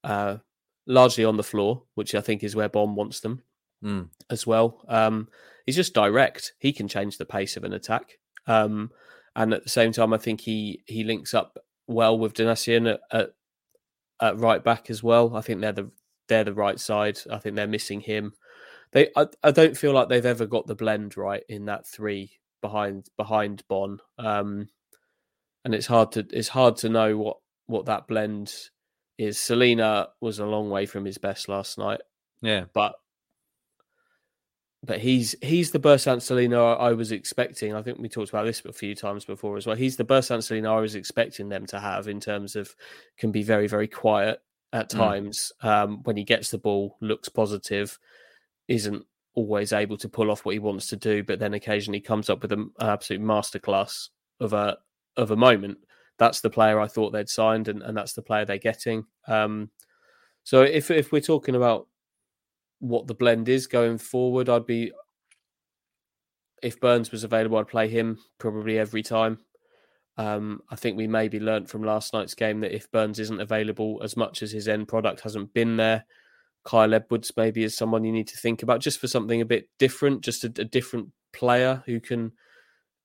Uh, 0.03 0.39
largely 0.87 1.25
on 1.25 1.37
the 1.37 1.43
floor, 1.43 1.83
which 1.95 2.15
I 2.15 2.21
think 2.21 2.43
is 2.43 2.57
where 2.57 2.69
Bonne 2.69 2.95
wants 2.95 3.21
them 3.21 3.43
mm. 3.83 4.09
as 4.31 4.47
well. 4.47 4.81
Um, 4.89 5.29
he's 5.67 5.77
just 5.77 5.95
direct. 5.95 6.53
He 6.59 6.73
can 6.73 6.89
change 6.89 7.19
the 7.19 7.25
pace 7.25 7.57
of 7.57 7.65
an 7.65 7.73
attack. 7.73 8.19
Um, 8.47 8.91
and 9.37 9.55
at 9.55 9.63
the 9.63 9.71
same 9.71 9.93
time, 9.93 10.13
I 10.13 10.19
think 10.19 10.43
he 10.43 10.83
he 10.87 11.05
links 11.05 11.33
up 11.33 11.59
well 11.87 12.19
with 12.19 12.35
Donacien 12.35 12.95
at, 12.95 13.01
at, 13.11 13.31
at, 14.21 14.39
right 14.39 14.63
back 14.63 14.91
as 14.91 15.03
well. 15.03 15.37
I 15.37 15.41
think 15.41 15.61
they're 15.61 15.73
the 15.73 15.91
they're 16.29 16.45
the 16.45 16.53
right 16.53 16.79
side. 16.79 17.19
I 17.31 17.39
think 17.39 17.57
they're 17.57 17.67
missing 17.67 18.01
him. 18.01 18.35
They 18.93 19.09
I, 19.17 19.29
I 19.43 19.51
don't 19.53 19.77
feel 19.77 19.93
like 19.93 20.09
they've 20.09 20.27
ever 20.27 20.47
got 20.47 20.67
the 20.67 20.75
blend 20.75 21.17
right 21.17 21.45
in 21.49 21.65
that 21.67 21.87
three 21.87 22.33
behind 22.63 23.09
behind 23.19 23.63
Bonne. 23.69 23.99
Um, 24.19 24.69
and 25.65 25.75
it's 25.75 25.87
hard 25.87 26.13
to 26.13 26.27
it's 26.31 26.49
hard 26.49 26.77
to 26.79 26.89
know 26.89 27.17
what 27.19 27.37
what 27.67 27.87
that 27.87 28.07
blend 28.09 28.53
is 29.19 29.39
Celina 29.39 30.09
was 30.21 30.39
a 30.39 30.47
long 30.47 30.71
way 30.71 30.87
from 30.87 31.05
his 31.05 31.19
best 31.19 31.49
last 31.49 31.79
night. 31.79 32.01
Yeah, 32.41 32.65
but 32.73 32.95
but 34.85 35.01
he's 35.01 35.37
he's 35.43 35.71
the 35.71 35.79
Bersant 35.79 36.23
Celina 36.23 36.61
I 36.61 36.93
was 36.93 37.13
expecting. 37.13 37.75
I 37.75 37.83
think 37.83 37.99
we 37.99 38.09
talked 38.09 38.31
about 38.31 38.45
this 38.45 38.65
a 38.65 38.73
few 38.73 38.95
times 38.95 39.25
before 39.25 39.57
as 39.57 39.67
well. 39.67 39.77
He's 39.77 39.97
the 39.97 40.05
Bersant 40.05 40.43
Celina 40.43 40.75
I 40.75 40.81
was 40.81 40.95
expecting 40.95 41.49
them 41.49 41.67
to 41.67 41.79
have 41.79 42.09
in 42.09 42.21
terms 42.21 42.57
of 42.57 42.75
can 43.17 43.31
be 43.31 43.43
very 43.43 43.69
very 43.69 43.89
quiet 43.89 44.41
at 44.73 44.89
mm. 44.89 44.97
times 44.97 45.53
mm. 45.63 45.69
um, 45.69 46.03
when 46.03 46.17
he 46.17 46.25
gets 46.25 46.51
the 46.51 46.59
ball, 46.59 46.97
looks 47.01 47.29
positive, 47.29 47.99
isn't 48.67 49.07
always 49.35 49.73
able 49.73 49.97
to 49.97 50.09
pull 50.09 50.31
off 50.31 50.45
what 50.45 50.53
he 50.53 50.59
wants 50.59 50.89
to 50.89 50.97
do, 50.97 51.23
but 51.23 51.39
then 51.39 51.55
occasionally 51.55 52.01
comes 52.01 52.29
up 52.29 52.43
with 52.43 52.53
an 52.53 52.71
absolute 52.81 53.23
masterclass 53.23 54.09
of 54.41 54.53
a 54.53 54.77
of 55.17 55.31
a 55.31 55.37
moment 55.37 55.79
that's 56.19 56.41
the 56.41 56.51
player 56.51 56.79
I 56.79 56.87
thought 56.87 57.11
they'd 57.11 57.29
signed, 57.29 57.69
and, 57.69 57.83
and 57.83 57.97
that's 57.97 58.13
the 58.13 58.23
player 58.23 58.45
they're 58.45 58.59
getting. 58.59 59.05
Um, 59.27 59.71
so 60.45 60.63
if 60.63 60.91
if 60.91 61.11
we're 61.11 61.21
talking 61.21 61.57
about 61.57 61.89
what 62.79 63.07
the 63.07 63.15
blend 63.15 63.49
is 63.49 63.67
going 63.67 63.99
forward, 63.99 64.49
I'd 64.49 64.67
be 64.67 64.93
if 66.63 66.81
Burns 66.81 67.11
was 67.11 67.25
available, 67.25 67.59
I'd 67.59 67.67
play 67.67 67.89
him 67.89 68.19
probably 68.39 68.79
every 68.79 69.03
time. 69.03 69.39
Um, 70.17 70.61
I 70.71 70.77
think 70.77 70.97
we 70.97 71.09
maybe 71.09 71.41
learnt 71.41 71.69
from 71.69 71.83
last 71.83 72.13
night's 72.13 72.35
game 72.35 72.61
that 72.61 72.75
if 72.75 72.91
Burns 72.93 73.19
isn't 73.19 73.41
available 73.41 74.01
as 74.05 74.17
much 74.17 74.43
as 74.43 74.53
his 74.53 74.69
end 74.69 74.87
product 74.87 75.23
hasn't 75.23 75.53
been 75.55 75.77
there, 75.77 76.05
Kyle 76.65 76.95
Edwards 76.95 77.33
maybe 77.37 77.65
is 77.65 77.77
someone 77.77 78.05
you 78.05 78.13
need 78.13 78.29
to 78.29 78.37
think 78.37 78.63
about 78.63 78.81
just 78.81 79.01
for 79.01 79.09
something 79.09 79.41
a 79.41 79.47
bit 79.47 79.69
different, 79.79 80.23
just 80.23 80.45
a, 80.45 80.49
a 80.59 80.65
different 80.65 81.09
player 81.33 81.83
who 81.87 82.01
can 82.01 82.33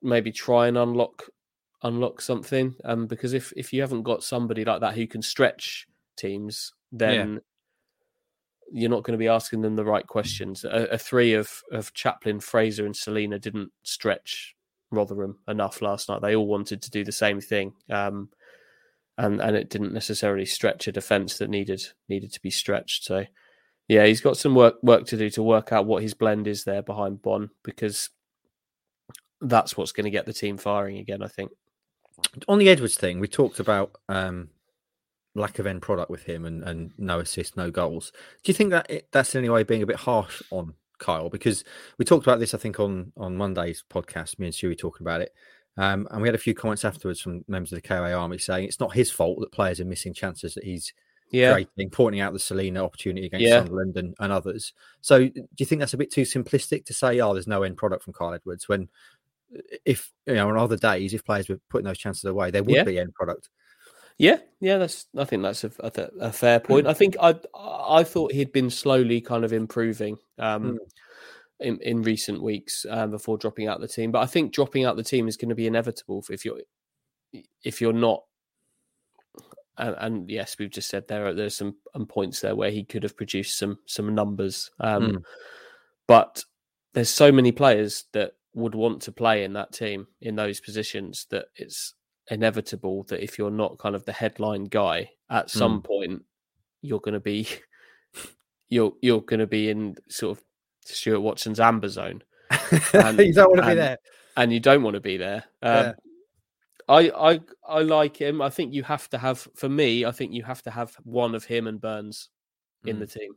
maybe 0.02 0.32
try 0.32 0.68
and 0.68 0.78
unlock 0.78 1.24
unlock 1.84 2.22
something. 2.22 2.76
Um, 2.84 3.08
because 3.08 3.34
if 3.34 3.52
if 3.56 3.74
you 3.74 3.82
haven't 3.82 4.04
got 4.04 4.24
somebody 4.24 4.64
like 4.64 4.82
that 4.82 4.96
who 4.96 5.08
can 5.08 5.22
stretch 5.22 5.88
teams, 6.18 6.74
then 6.92 7.34
yeah. 7.34 7.40
you're 8.82 8.90
not 8.90 9.04
going 9.04 9.14
to 9.14 9.24
be 9.24 9.28
asking 9.28 9.62
them 9.62 9.76
the 9.76 9.86
right 9.86 10.06
questions. 10.06 10.64
A, 10.64 10.88
a, 10.92 10.98
three 10.98 11.34
of 11.34 11.62
of 11.72 11.94
Chaplin, 11.94 12.40
Fraser, 12.40 12.86
and 12.86 12.96
Celina 12.96 13.40
didn't 13.40 13.72
stretch 13.84 14.56
Rotherham 14.92 15.40
enough 15.48 15.82
last 15.82 16.10
night. 16.10 16.22
They 16.22 16.36
all 16.36 16.48
wanted 16.48 16.82
to 16.84 16.92
do 16.92 17.04
the 17.04 17.12
same 17.12 17.42
thing. 17.42 17.74
Um, 17.90 18.30
and 19.18 19.42
and 19.42 19.56
it 19.56 19.70
didn't 19.70 19.94
necessarily 19.94 20.46
stretch 20.46 20.88
a 20.88 20.92
defence 20.92 21.38
that 21.38 21.50
needed 21.50 21.82
needed 22.08 22.32
to 22.34 22.42
be 22.42 22.52
stretched. 22.52 23.04
So, 23.04 23.26
yeah, 23.88 24.06
he's 24.06 24.22
got 24.22 24.38
some 24.38 24.54
work 24.54 24.76
work 24.84 25.06
to 25.08 25.18
do 25.18 25.30
to 25.32 25.44
work 25.44 25.72
out 25.72 25.86
what 25.86 26.04
his 26.04 26.14
blend 26.14 26.48
is 26.48 26.64
there 26.64 26.82
behind 26.82 27.22
Bonne 27.22 27.50
because 27.64 28.10
that's 29.42 29.78
what's 29.78 29.92
going 29.92 30.06
to 30.06 30.12
get 30.12 30.26
the 30.26 30.34
team 30.34 30.58
firing 30.58 30.98
again. 30.98 31.24
I 31.24 31.28
think 31.28 31.52
on 32.48 32.58
the 32.58 32.70
Edwards 32.70 32.96
thing, 32.96 33.20
we 33.20 33.28
talked 33.28 33.60
about 33.60 33.92
um, 34.10 34.50
lack 35.36 35.60
of 35.60 35.68
end 35.68 35.82
product 35.82 36.10
with 36.10 36.24
him 36.24 36.46
and, 36.46 36.64
and 36.64 36.92
no 36.98 37.20
assists, 37.20 37.56
no 37.56 37.72
goals. 37.72 38.12
Do 38.44 38.50
you 38.50 38.56
think 38.56 38.72
that 38.72 38.90
it, 38.90 39.08
that's 39.12 39.36
in 39.36 39.40
any 39.40 39.50
way 39.50 39.64
being 39.64 39.84
a 39.84 39.88
bit 39.88 39.98
harsh 39.98 40.42
on 40.52 40.74
Kyle? 41.00 41.30
Because 41.30 41.64
we 41.98 42.06
talked 42.06 42.26
about 42.26 42.40
this, 42.40 42.54
I 42.54 42.58
think, 42.58 42.80
on 42.80 43.14
on 43.16 43.38
Monday's 43.38 43.84
podcast. 43.90 44.38
Me 44.38 44.48
and 44.48 44.56
Sue 44.56 44.76
talking 44.76 45.06
about 45.06 45.22
it, 45.22 45.34
um, 45.78 46.08
and 46.12 46.22
we 46.22 46.28
had 46.28 46.36
a 46.36 46.40
few 46.40 46.54
comments 46.54 46.84
afterwards 46.84 47.22
from 47.22 47.46
members 47.48 47.72
of 47.72 47.82
the 47.82 47.88
KOA 47.88 48.12
Army 48.12 48.38
saying 48.38 48.66
it's 48.66 48.80
not 48.80 48.96
his 48.96 49.12
fault 49.12 49.40
that 49.40 49.52
players 49.54 49.80
are 49.80 49.86
missing 49.86 50.14
chances 50.14 50.56
that 50.56 50.66
he's 50.66 50.92
yeah. 51.32 51.54
creating, 51.54 51.90
pointing 51.90 52.22
out 52.22 52.34
the 52.34 52.40
Celina 52.40 52.84
opportunity 52.84 53.26
against 53.28 53.46
yeah. 53.46 53.60
Sunderland 53.60 53.98
and, 53.98 54.16
and 54.20 54.32
others. 54.32 54.74
So, 55.02 55.20
do 55.28 55.44
you 55.58 55.66
think 55.66 55.80
that's 55.80 55.94
a 55.94 55.98
bit 55.98 56.12
too 56.12 56.24
simplistic 56.24 56.86
to 56.86 56.94
say, 56.94 57.20
"Oh, 57.20 57.34
there's 57.34 57.48
no 57.48 57.64
end 57.64 57.78
product 57.78 58.04
from 58.04 58.14
Kyle 58.14 58.34
Edwards" 58.34 58.68
when 58.70 58.90
if 59.86 60.12
you 60.26 60.36
know 60.36 60.50
on 60.50 60.58
other 60.58 60.78
days, 60.78 61.14
if 61.14 61.24
players 61.24 61.50
were 61.50 61.60
putting 61.70 61.86
those 61.86 61.98
chances 61.98 62.26
away, 62.26 62.52
there 62.52 62.64
would 62.64 62.76
Yeah. 62.76 62.84
be 62.84 63.00
end 63.00 63.14
product. 63.14 63.50
Yeah, 64.18 64.40
yeah, 64.60 64.78
that's. 64.78 65.06
I 65.16 65.26
think 65.26 65.44
that's 65.44 65.64
a, 65.64 65.72
a, 65.80 65.92
a 66.22 66.32
fair 66.32 66.60
point. 66.60 66.88
I 66.88 66.94
think 66.94 67.16
I 67.22 67.36
I 67.56 68.04
thought 68.04 68.32
he'd 68.32 68.52
been 68.52 68.70
slowly 68.70 69.22
kind 69.22 69.46
of 69.46 69.54
improving 69.54 70.18
um, 70.40 70.64
Mm. 70.64 70.78
in 71.60 71.82
in 71.82 72.02
recent 72.02 72.42
weeks 72.42 72.86
um, 72.90 73.12
before 73.12 73.38
dropping 73.38 73.68
out 73.68 73.80
the 73.80 73.88
team. 73.88 74.12
But 74.12 74.24
I 74.24 74.26
think 74.26 74.54
dropping 74.54 74.86
out 74.86 74.96
the 74.98 75.04
team 75.04 75.28
is 75.28 75.38
going 75.38 75.50
to 75.50 75.56
be 75.56 75.68
inevitable 75.68 76.24
if 76.30 76.44
you're 76.46 76.62
if 77.64 77.80
you're 77.80 77.94
not. 77.94 78.24
And, 79.78 79.96
and 80.00 80.30
yes, 80.32 80.58
we've 80.58 80.70
just 80.72 80.90
said 80.90 81.08
there 81.08 81.28
are 81.28 81.34
there's 81.34 81.56
some 81.56 81.76
um, 81.96 82.06
points 82.06 82.40
there 82.42 82.56
where 82.56 82.72
he 82.72 82.84
could 82.84 83.04
have 83.04 83.16
produced 83.18 83.58
some 83.60 83.78
some 83.86 84.14
numbers, 84.16 84.72
um, 84.80 85.04
Mm. 85.12 85.24
but 86.08 86.44
there's 86.94 87.10
so 87.10 87.32
many 87.32 87.52
players 87.52 88.06
that 88.14 88.34
would 88.54 88.74
want 88.76 89.02
to 89.04 89.12
play 89.12 89.44
in 89.44 89.54
that 89.54 89.72
team 89.72 90.08
in 90.22 90.36
those 90.36 90.60
positions 90.60 91.28
that 91.30 91.46
it's 91.56 91.94
inevitable 92.32 93.04
that 93.04 93.24
if 93.24 93.38
you're 93.38 93.52
not 93.52 93.78
kind 93.78 93.96
of 93.96 94.04
the 94.06 94.12
headline 94.12 94.64
guy 94.66 95.10
at 95.30 95.50
some 95.50 95.82
point 95.82 96.24
you're 96.82 97.00
going 97.00 97.14
to 97.14 97.20
be 97.20 97.48
you're 98.70 98.94
you're 99.02 99.22
going 99.22 99.40
to 99.40 99.48
be 99.48 99.70
in 99.70 99.96
sort 100.10 100.38
of 100.38 100.44
Stuart 100.86 101.22
Watson's 101.22 101.60
amber 101.60 101.88
zone 101.90 102.24
And- 102.94 103.20
you 103.20 103.34
don't 103.34 103.50
want 103.50 103.62
to 103.62 103.68
be 103.68 103.76
there. 103.76 103.98
and 104.36 104.52
you 104.52 104.60
don't 104.60 104.84
want 104.84 104.96
to 104.96 105.00
be 105.02 105.18
there 105.18 105.44
um, 105.62 105.86
Yeah. 105.86 105.94
I, 106.88 107.10
I 107.10 107.40
I 107.68 107.82
like 107.82 108.18
him. 108.18 108.42
I 108.42 108.50
think 108.50 108.74
you 108.74 108.84
have 108.84 109.10
to 109.10 109.18
have 109.18 109.48
for 109.56 109.70
me. 109.70 110.06
I 110.06 110.12
think 110.12 110.34
you 110.34 110.44
have 110.44 110.62
to 110.64 110.72
have 110.72 110.96
one 111.04 111.36
of 111.36 111.44
him 111.44 111.68
and 111.68 111.82
Burns 111.82 112.30
in 112.86 112.98
Mm. 112.98 113.00
the 113.00 113.08
team, 113.08 113.36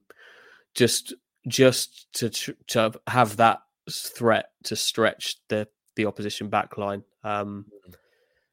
just 0.74 1.14
just 1.48 2.12
to 2.14 2.30
to 2.68 2.92
have 3.06 3.36
that 3.38 3.60
threat 3.90 4.50
to 4.64 4.76
stretch 4.76 5.36
the 5.48 5.66
the 5.96 6.06
opposition 6.06 6.48
back 6.48 6.78
line. 6.78 7.02
Um, 7.24 7.66
Mm. 7.88 7.94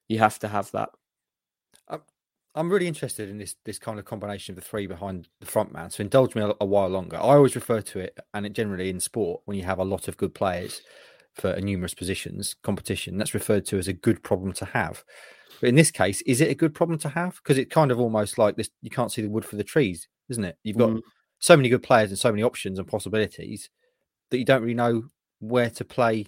you 0.07 0.19
have 0.19 0.39
to 0.39 0.47
have 0.47 0.71
that. 0.71 0.89
I'm 2.55 2.71
really 2.71 2.87
interested 2.87 3.29
in 3.29 3.37
this 3.37 3.55
this 3.65 3.77
kind 3.77 3.99
of 3.99 4.05
combination 4.05 4.53
of 4.53 4.55
the 4.55 4.67
three 4.67 4.87
behind 4.87 5.27
the 5.39 5.45
front 5.45 5.71
man. 5.71 5.91
So 5.91 6.01
indulge 6.01 6.33
me 6.33 6.41
a, 6.41 6.53
a 6.59 6.65
while 6.65 6.89
longer. 6.89 7.17
I 7.17 7.35
always 7.35 7.53
refer 7.53 7.81
to 7.81 7.99
it, 7.99 8.17
and 8.33 8.47
it 8.47 8.53
generally 8.53 8.89
in 8.89 8.99
sport, 8.99 9.41
when 9.45 9.55
you 9.57 9.63
have 9.63 9.77
a 9.77 9.83
lot 9.83 10.07
of 10.07 10.17
good 10.17 10.33
players 10.33 10.81
for 11.37 11.59
numerous 11.61 11.93
positions, 11.93 12.55
competition, 12.63 13.17
that's 13.17 13.33
referred 13.33 13.65
to 13.67 13.77
as 13.77 13.87
a 13.87 13.93
good 13.93 14.23
problem 14.23 14.53
to 14.53 14.65
have. 14.65 15.03
But 15.59 15.69
in 15.69 15.75
this 15.75 15.91
case, 15.91 16.21
is 16.23 16.41
it 16.41 16.49
a 16.51 16.55
good 16.55 16.73
problem 16.75 16.99
to 16.99 17.09
have? 17.09 17.35
Because 17.37 17.57
it 17.57 17.69
kind 17.69 17.91
of 17.91 17.99
almost 17.99 18.37
like 18.37 18.55
this: 18.57 18.69
you 18.81 18.89
can't 18.89 19.11
see 19.11 19.21
the 19.21 19.29
wood 19.29 19.45
for 19.45 19.55
the 19.55 19.63
trees, 19.63 20.07
isn't 20.29 20.43
it? 20.45 20.57
You've 20.63 20.77
got 20.77 20.89
Mm. 20.89 21.01
so 21.39 21.55
many 21.57 21.69
good 21.69 21.83
players 21.83 22.09
and 22.11 22.19
so 22.19 22.31
many 22.31 22.43
options 22.43 22.79
and 22.79 22.87
possibilities 22.87 23.69
that 24.31 24.37
you 24.39 24.45
don't 24.45 24.61
really 24.61 24.73
know 24.73 25.03
where 25.39 25.69
to 25.69 25.85
play 25.85 26.25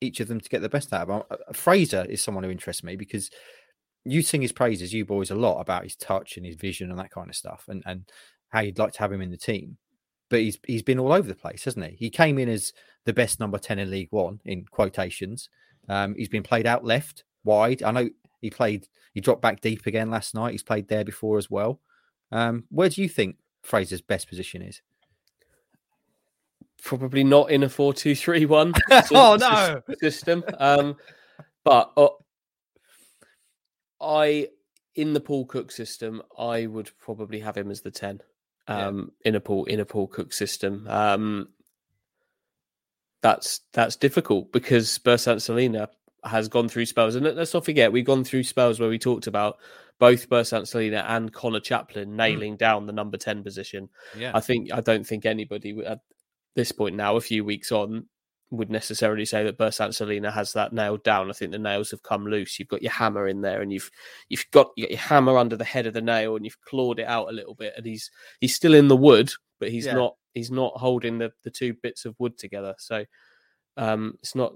each 0.00 0.20
of 0.20 0.28
them 0.28 0.40
to 0.40 0.48
get 0.48 0.62
the 0.62 0.68
best 0.68 0.92
out 0.92 1.02
of 1.02 1.08
them. 1.08 1.22
Uh, 1.30 1.52
Fraser 1.52 2.04
is 2.08 2.22
someone 2.22 2.44
who 2.44 2.50
interests 2.50 2.82
me 2.84 2.96
because 2.96 3.30
you 4.04 4.22
sing 4.22 4.42
his 4.42 4.52
praises, 4.52 4.92
you 4.92 5.04
boys, 5.04 5.30
a 5.30 5.34
lot 5.34 5.60
about 5.60 5.82
his 5.82 5.96
touch 5.96 6.36
and 6.36 6.46
his 6.46 6.56
vision 6.56 6.90
and 6.90 6.98
that 6.98 7.10
kind 7.10 7.28
of 7.28 7.36
stuff, 7.36 7.64
and 7.68 7.82
and 7.86 8.08
how 8.50 8.60
you'd 8.60 8.78
like 8.78 8.92
to 8.92 9.00
have 9.00 9.12
him 9.12 9.20
in 9.22 9.30
the 9.30 9.36
team. 9.36 9.78
But 10.28 10.40
he's 10.40 10.58
he's 10.66 10.82
been 10.82 10.98
all 10.98 11.12
over 11.12 11.28
the 11.28 11.34
place, 11.34 11.64
hasn't 11.64 11.86
he? 11.86 11.96
He 11.96 12.10
came 12.10 12.38
in 12.38 12.48
as 12.48 12.72
the 13.04 13.12
best 13.12 13.38
number 13.38 13.58
ten 13.58 13.78
in 13.78 13.90
League 13.90 14.08
One 14.10 14.40
in 14.44 14.64
quotations. 14.64 15.48
Um, 15.88 16.14
he's 16.16 16.28
been 16.28 16.42
played 16.42 16.66
out 16.66 16.84
left, 16.84 17.24
wide. 17.44 17.82
I 17.82 17.92
know 17.92 18.08
he 18.40 18.50
played. 18.50 18.88
He 19.14 19.20
dropped 19.20 19.42
back 19.42 19.60
deep 19.60 19.86
again 19.86 20.10
last 20.10 20.34
night. 20.34 20.52
He's 20.52 20.62
played 20.62 20.88
there 20.88 21.04
before 21.04 21.38
as 21.38 21.50
well. 21.50 21.80
Um, 22.32 22.64
where 22.70 22.88
do 22.88 23.00
you 23.02 23.08
think 23.08 23.36
Fraser's 23.62 24.00
best 24.00 24.28
position 24.28 24.62
is? 24.62 24.82
Probably 26.82 27.24
not 27.24 27.50
in 27.50 27.62
a 27.62 27.68
four-two-three-one. 27.68 28.74
Oh, 29.12 29.36
no. 29.40 29.80
system. 30.00 30.44
Um, 30.58 30.96
but 31.64 31.92
uh, 31.96 32.08
I 34.00 34.48
in 34.94 35.12
the 35.12 35.20
Paul 35.20 35.46
Cook 35.46 35.70
system, 35.70 36.22
I 36.38 36.66
would 36.66 36.90
probably 36.98 37.40
have 37.40 37.56
him 37.56 37.70
as 37.70 37.82
the 37.82 37.90
ten. 37.90 38.20
Yeah. 38.68 38.86
Um, 38.88 39.12
in 39.24 39.34
a 39.36 39.40
Paul 39.40 39.64
in 39.66 39.78
a 39.80 39.84
Paul 39.84 40.06
Cook 40.08 40.32
system. 40.32 40.86
Um, 40.88 41.48
that's 43.22 43.60
that's 43.72 43.96
difficult 43.96 44.52
because 44.52 44.98
Bersant 44.98 45.40
Celina 45.42 45.88
has 46.24 46.48
gone 46.48 46.68
through 46.68 46.86
spells, 46.86 47.14
and 47.14 47.24
let- 47.24 47.36
let's 47.36 47.54
not 47.54 47.64
forget 47.64 47.92
we've 47.92 48.04
gone 48.04 48.24
through 48.24 48.42
spells 48.42 48.80
where 48.80 48.88
we 48.88 48.98
talked 48.98 49.26
about 49.26 49.58
both 49.98 50.28
Bersant 50.28 50.66
Celina 50.66 51.04
and 51.08 51.32
Conor 51.32 51.60
Chaplin 51.60 52.16
nailing 52.16 52.56
down 52.56 52.86
the 52.86 52.92
number 52.92 53.16
ten 53.16 53.42
position. 53.42 53.88
Yeah, 54.18 54.32
I 54.34 54.40
think 54.40 54.72
I 54.72 54.80
don't 54.80 55.06
think 55.06 55.24
anybody 55.24 55.72
would- 55.72 55.86
at 55.86 56.00
this 56.54 56.72
point 56.72 56.96
now, 56.96 57.16
a 57.16 57.20
few 57.20 57.44
weeks 57.44 57.70
on, 57.70 58.06
would 58.50 58.70
necessarily 58.70 59.24
say 59.24 59.42
that 59.42 59.58
Bersant 59.58 59.94
Celina 59.94 60.30
has 60.30 60.52
that 60.52 60.72
nailed 60.72 61.02
down. 61.02 61.30
I 61.30 61.32
think 61.32 61.50
the 61.50 61.58
nails 61.58 61.90
have 61.90 62.02
come 62.02 62.26
loose. 62.26 62.58
You've 62.58 62.68
got 62.68 62.82
your 62.82 62.92
hammer 62.92 63.26
in 63.26 63.40
there, 63.40 63.60
and 63.60 63.72
you've 63.72 63.90
you've 64.28 64.46
got 64.52 64.70
you 64.76 64.84
got 64.84 64.90
your 64.90 65.00
hammer 65.00 65.36
under 65.36 65.56
the 65.56 65.64
head 65.64 65.86
of 65.86 65.94
the 65.94 66.00
nail, 66.02 66.36
and 66.36 66.44
you've 66.44 66.60
clawed 66.60 66.98
it 67.00 67.06
out 67.08 67.28
a 67.28 67.32
little 67.32 67.54
bit, 67.54 67.74
and 67.76 67.84
he's 67.84 68.10
he's 68.40 68.54
still 68.54 68.74
in 68.74 68.88
the 68.88 68.96
wood, 68.96 69.32
but 69.58 69.70
he's 69.70 69.86
Yeah. 69.86 69.94
not 69.94 70.16
he's 70.34 70.50
not 70.50 70.74
holding 70.76 71.18
the 71.18 71.32
the 71.42 71.50
two 71.50 71.74
bits 71.82 72.04
of 72.04 72.14
wood 72.18 72.38
together. 72.38 72.74
So 72.78 73.04
um, 73.76 74.14
it's 74.22 74.34
not 74.34 74.52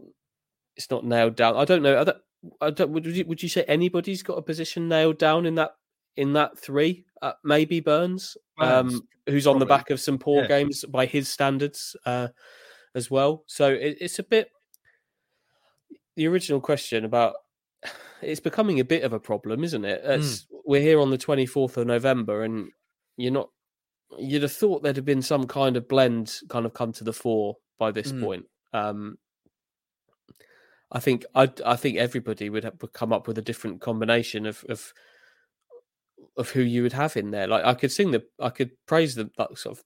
it's 0.76 0.90
not 0.90 1.04
nailed 1.04 1.34
down. 1.36 1.56
I 1.56 1.64
don't 1.64 1.82
know. 1.82 2.00
I 2.00 2.04
don't, 2.04 2.18
I 2.60 2.70
don't, 2.70 2.90
would 2.92 3.06
you 3.06 3.24
would 3.26 3.42
you 3.42 3.48
say 3.48 3.64
anybody's 3.64 4.22
got 4.22 4.38
a 4.38 4.42
position 4.42 4.88
nailed 4.88 5.18
down 5.18 5.46
in 5.46 5.56
that 5.56 5.72
in 6.16 6.32
that 6.34 6.58
three? 6.58 7.04
Uh, 7.20 7.32
maybe 7.44 7.80
Burns, 7.80 8.36
Burns, 8.56 8.94
um, 8.94 9.08
who's 9.26 9.46
on 9.46 9.58
the 9.58 9.66
back 9.66 9.90
of 9.90 10.00
some 10.00 10.18
poor 10.18 10.42
Yeah. 10.42 10.48
games 10.48 10.84
by 10.86 11.04
his 11.06 11.28
standards 11.28 11.94
uh, 12.06 12.28
as 12.94 13.10
well. 13.10 13.44
So 13.46 13.68
it, 13.72 13.98
it's 14.00 14.18
a 14.18 14.22
bit. 14.22 14.50
The 16.16 16.26
original 16.26 16.60
question 16.60 17.04
about 17.04 17.34
it's 18.22 18.40
becoming 18.40 18.80
a 18.80 18.84
bit 18.84 19.02
of 19.04 19.12
a 19.12 19.20
problem, 19.20 19.64
isn't 19.64 19.84
it? 19.84 20.02
It's, 20.04 20.46
We're 20.64 20.80
here 20.82 21.00
on 21.00 21.10
the 21.10 21.18
twenty 21.18 21.46
fourth 21.46 21.76
of 21.76 21.86
November, 21.86 22.42
and 22.44 22.70
you're 23.16 23.32
not. 23.32 23.50
You'd 24.18 24.42
have 24.42 24.52
thought 24.52 24.82
there'd 24.82 24.96
have 24.96 25.04
been 25.04 25.22
some 25.22 25.46
kind 25.46 25.76
of 25.76 25.86
blend, 25.88 26.34
kind 26.48 26.66
of 26.66 26.74
come 26.74 26.92
to 26.94 27.04
the 27.04 27.12
fore 27.12 27.56
by 27.78 27.92
this 27.92 28.10
Mm. 28.12 28.20
point. 28.22 28.44
Um, 28.72 29.18
I 30.92 30.98
think 31.00 31.24
I 31.34 31.48
I 31.64 31.76
think 31.76 31.96
everybody 31.98 32.50
would, 32.50 32.64
have, 32.64 32.74
would 32.82 32.92
come 32.92 33.12
up 33.12 33.28
with 33.28 33.38
a 33.38 33.42
different 33.42 33.80
combination 33.80 34.46
of 34.46 34.64
of 34.68 34.92
of 36.36 36.50
who 36.50 36.60
you 36.62 36.82
would 36.82 36.92
have 36.92 37.16
in 37.16 37.30
there. 37.30 37.46
Like 37.46 37.64
I 37.64 37.74
could 37.74 37.92
sing 37.92 38.10
the 38.10 38.24
I 38.40 38.50
could 38.50 38.72
praise 38.86 39.14
the 39.14 39.30
like, 39.38 39.56
sort 39.56 39.78
of 39.78 39.84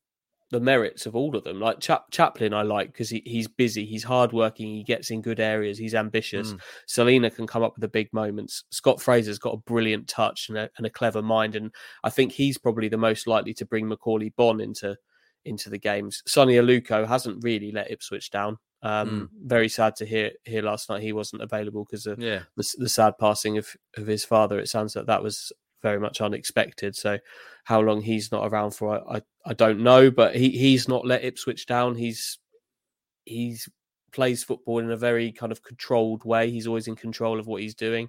the 0.51 0.61
merits 0.61 1.07
of 1.07 1.17
all 1.17 1.35
of 1.37 1.45
them. 1.45 1.61
Like 1.61 1.81
Chap- 1.81 2.11
Chaplin, 2.11 2.55
I 2.55 2.63
like 2.63 2.93
because 2.93 3.11
he, 3.11 3.23
he's 3.25 3.49
busy, 3.49 3.85
he's 3.85 4.05
hardworking, 4.05 4.75
he 4.75 4.85
gets 4.85 5.11
in 5.11 5.23
good 5.23 5.41
areas, 5.41 5.79
he's 5.79 5.95
ambitious. 5.95 6.53
Mm. 6.53 6.61
Celina 6.87 7.31
can 7.31 7.47
come 7.47 7.63
up 7.63 7.75
with 7.75 7.81
the 7.83 7.89
big 7.89 8.13
moments. 8.13 8.65
Scott 8.71 9.01
Fraser's 9.01 9.39
got 9.39 9.55
a 9.55 9.59
brilliant 9.59 10.07
touch 10.09 10.49
and 10.49 10.59
a, 10.59 10.71
and 10.77 10.87
a 10.87 10.91
clever 10.91 11.23
mind, 11.23 11.57
and 11.57 11.73
I 12.05 12.11
think 12.11 12.33
he's 12.33 12.59
probably 12.59 12.89
the 12.89 12.97
most 12.99 13.27
likely 13.27 13.55
to 13.55 13.67
bring 13.67 13.89
Macauley 13.89 14.33
Bonne 14.37 14.61
into 14.61 14.97
into 15.45 15.71
the 15.71 15.79
games. 15.79 16.23
Sone 16.27 16.49
Aluko 16.49 17.07
hasn't 17.07 17.45
really 17.45 17.71
let 17.71 17.91
Ipswich 17.91 18.31
down. 18.31 18.59
Um, 18.83 19.31
Very 19.43 19.69
sad 19.69 19.97
to 19.97 20.07
hear 20.07 20.31
hear 20.45 20.63
last 20.63 20.91
night 20.91 21.03
he 21.03 21.13
wasn't 21.13 21.43
available 21.43 21.85
because 21.85 22.07
of 22.07 22.19
yeah. 22.19 22.41
the, 22.57 22.75
the 22.79 22.89
sad 22.89 23.15
passing 23.19 23.57
of, 23.59 23.69
of 23.97 24.07
his 24.07 24.25
father. 24.25 24.59
It 24.59 24.69
sounds 24.69 24.95
like 24.95 25.07
that 25.07 25.23
was 25.23 25.53
very 25.83 25.99
much 25.99 26.21
unexpected. 26.21 26.95
So, 26.95 27.19
how 27.65 27.81
long 27.81 28.01
he's 28.03 28.31
not 28.31 28.47
around 28.47 28.71
for, 28.73 28.95
I, 28.95 29.17
I, 29.17 29.23
I 29.47 29.53
don't 29.55 29.81
know. 29.81 30.11
But 30.11 30.37
he, 30.37 30.51
he's 30.51 30.89
not 30.89 31.07
let 31.07 31.25
Ipswich 31.25 31.67
down. 31.67 31.95
He's 31.97 32.39
he's 33.25 33.69
plays 34.13 34.45
football 34.45 34.79
in 34.79 34.91
a 34.91 34.97
very 34.97 35.33
kind 35.33 35.51
of 35.51 35.63
controlled 35.63 36.25
way. 36.25 36.51
He's 36.51 36.67
always 36.67 36.87
in 36.89 36.95
control 36.97 37.41
of 37.41 37.47
what 37.47 37.63
he's 37.63 37.75
doing. 37.75 38.09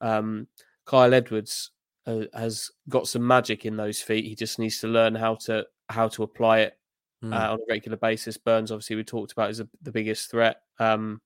Um, 0.00 0.46
Kyle 0.84 1.14
Edwards 1.14 1.70
uh, 2.06 2.24
has 2.34 2.70
got 2.88 3.08
some 3.08 3.26
magic 3.26 3.64
in 3.64 3.76
those 3.76 4.00
feet. 4.00 4.24
He 4.26 4.34
just 4.34 4.58
needs 4.58 4.78
to 4.80 4.88
learn 4.88 5.14
how 5.14 5.36
to 5.46 5.66
how 5.88 6.08
to 6.08 6.22
apply 6.22 6.60
it 6.60 6.74
Mm. 7.22 7.34
uh, 7.34 7.52
on 7.52 7.58
a 7.58 7.64
regular 7.68 7.98
basis. 7.98 8.36
Burns, 8.36 8.70
obviously, 8.70 8.94
we 8.94 9.02
talked 9.02 9.32
about 9.32 9.50
is 9.50 9.58
the, 9.58 9.68
the 9.82 9.90
biggest 9.90 10.30
threat 10.30 10.60
um, 10.78 11.20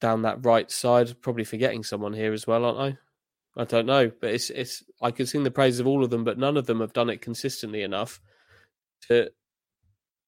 down 0.00 0.22
that 0.22 0.42
right 0.46 0.70
side. 0.70 1.14
Probably 1.20 1.44
forgetting 1.44 1.82
someone 1.84 2.14
here 2.14 2.32
as 2.32 2.46
well, 2.46 2.64
aren't 2.64 2.78
I? 2.78 2.98
I 3.56 3.64
don't 3.64 3.86
know, 3.86 4.10
but 4.20 4.30
it's 4.34 4.50
it's. 4.50 4.82
I 5.00 5.10
could 5.10 5.28
sing 5.28 5.42
the 5.44 5.50
praises 5.50 5.80
of 5.80 5.86
all 5.86 6.04
of 6.04 6.10
them, 6.10 6.24
but 6.24 6.38
none 6.38 6.56
of 6.56 6.66
them 6.66 6.80
have 6.80 6.92
done 6.92 7.08
it 7.10 7.22
consistently 7.22 7.82
enough 7.82 8.20
to 9.08 9.30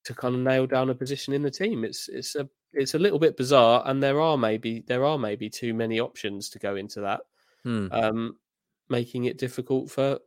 to 0.04 0.14
kind 0.14 0.34
of 0.34 0.40
nail 0.40 0.66
down 0.66 0.88
a 0.90 0.94
position 0.94 1.34
in 1.34 1.42
the 1.42 1.50
team. 1.50 1.84
It's 1.84 2.08
it's 2.08 2.34
a 2.36 2.48
it's 2.72 2.94
a 2.94 2.98
little 2.98 3.18
bit 3.18 3.36
bizarre, 3.36 3.82
and 3.86 4.02
there 4.02 4.20
are 4.20 4.38
maybe 4.38 4.82
there 4.86 5.04
are 5.04 5.18
maybe 5.18 5.50
too 5.50 5.74
many 5.74 6.00
options 6.00 6.48
to 6.50 6.58
go 6.58 6.76
into 6.76 7.00
that 7.02 7.20
Mm. 7.66 7.92
um, 7.92 8.36
making 8.88 9.24
it 9.24 9.36
difficult 9.36 9.90
for 9.90 10.20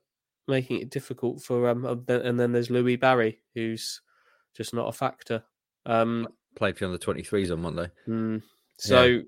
making 0.48 0.82
it 0.82 0.90
difficult 0.90 1.42
for 1.42 1.70
um 1.70 1.86
and 2.10 2.38
then 2.40 2.52
there's 2.52 2.70
Louie 2.70 2.98
Barry 2.98 3.40
who's 3.56 4.02
just 4.54 4.74
not 4.74 4.90
a 4.90 4.92
factor. 4.92 5.44
Um, 5.86 6.28
Played 6.56 6.78
for 6.78 6.88
the 6.90 7.00
23s 7.00 7.52
on 7.52 7.62
Monday. 7.62 7.90
mm, 8.08 8.44
so 8.78 9.22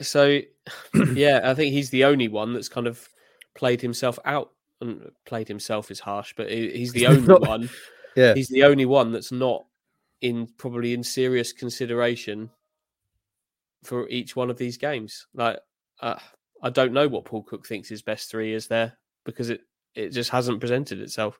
so 0.00 0.40
yeah, 1.14 1.40
I 1.44 1.54
think 1.54 1.72
he's 1.72 1.90
the 1.90 2.04
only 2.04 2.28
one 2.28 2.52
that's 2.52 2.68
kind 2.68 2.86
of 2.86 3.08
played 3.54 3.80
himself 3.80 4.18
out 4.24 4.52
and 4.80 5.10
played 5.26 5.48
himself 5.48 5.90
is 5.90 6.00
harsh, 6.00 6.34
but 6.36 6.50
he's 6.50 6.92
the 6.92 7.06
only 7.08 7.34
one. 7.34 7.68
Yeah. 8.16 8.34
He's 8.34 8.48
the 8.48 8.64
only 8.64 8.86
one 8.86 9.12
that's 9.12 9.30
not 9.30 9.66
in 10.20 10.48
probably 10.58 10.94
in 10.94 11.04
serious 11.04 11.52
consideration 11.52 12.50
for 13.84 14.08
each 14.08 14.34
one 14.34 14.50
of 14.50 14.58
these 14.58 14.76
games. 14.76 15.28
Like 15.32 15.60
uh, 16.00 16.16
I 16.60 16.70
don't 16.70 16.92
know 16.92 17.06
what 17.06 17.24
Paul 17.24 17.44
Cook 17.44 17.68
thinks 17.68 17.88
his 17.88 18.02
best 18.02 18.28
three 18.28 18.52
is 18.52 18.66
there 18.66 18.98
because 19.24 19.48
it 19.48 19.60
it 19.94 20.10
just 20.10 20.30
hasn't 20.30 20.58
presented 20.58 21.00
itself. 21.00 21.38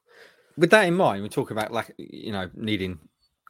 With 0.56 0.70
that 0.70 0.86
in 0.86 0.94
mind, 0.94 1.22
we're 1.22 1.28
talking 1.28 1.56
about 1.56 1.72
like 1.72 1.92
you 1.98 2.30
know 2.30 2.48
needing 2.54 3.00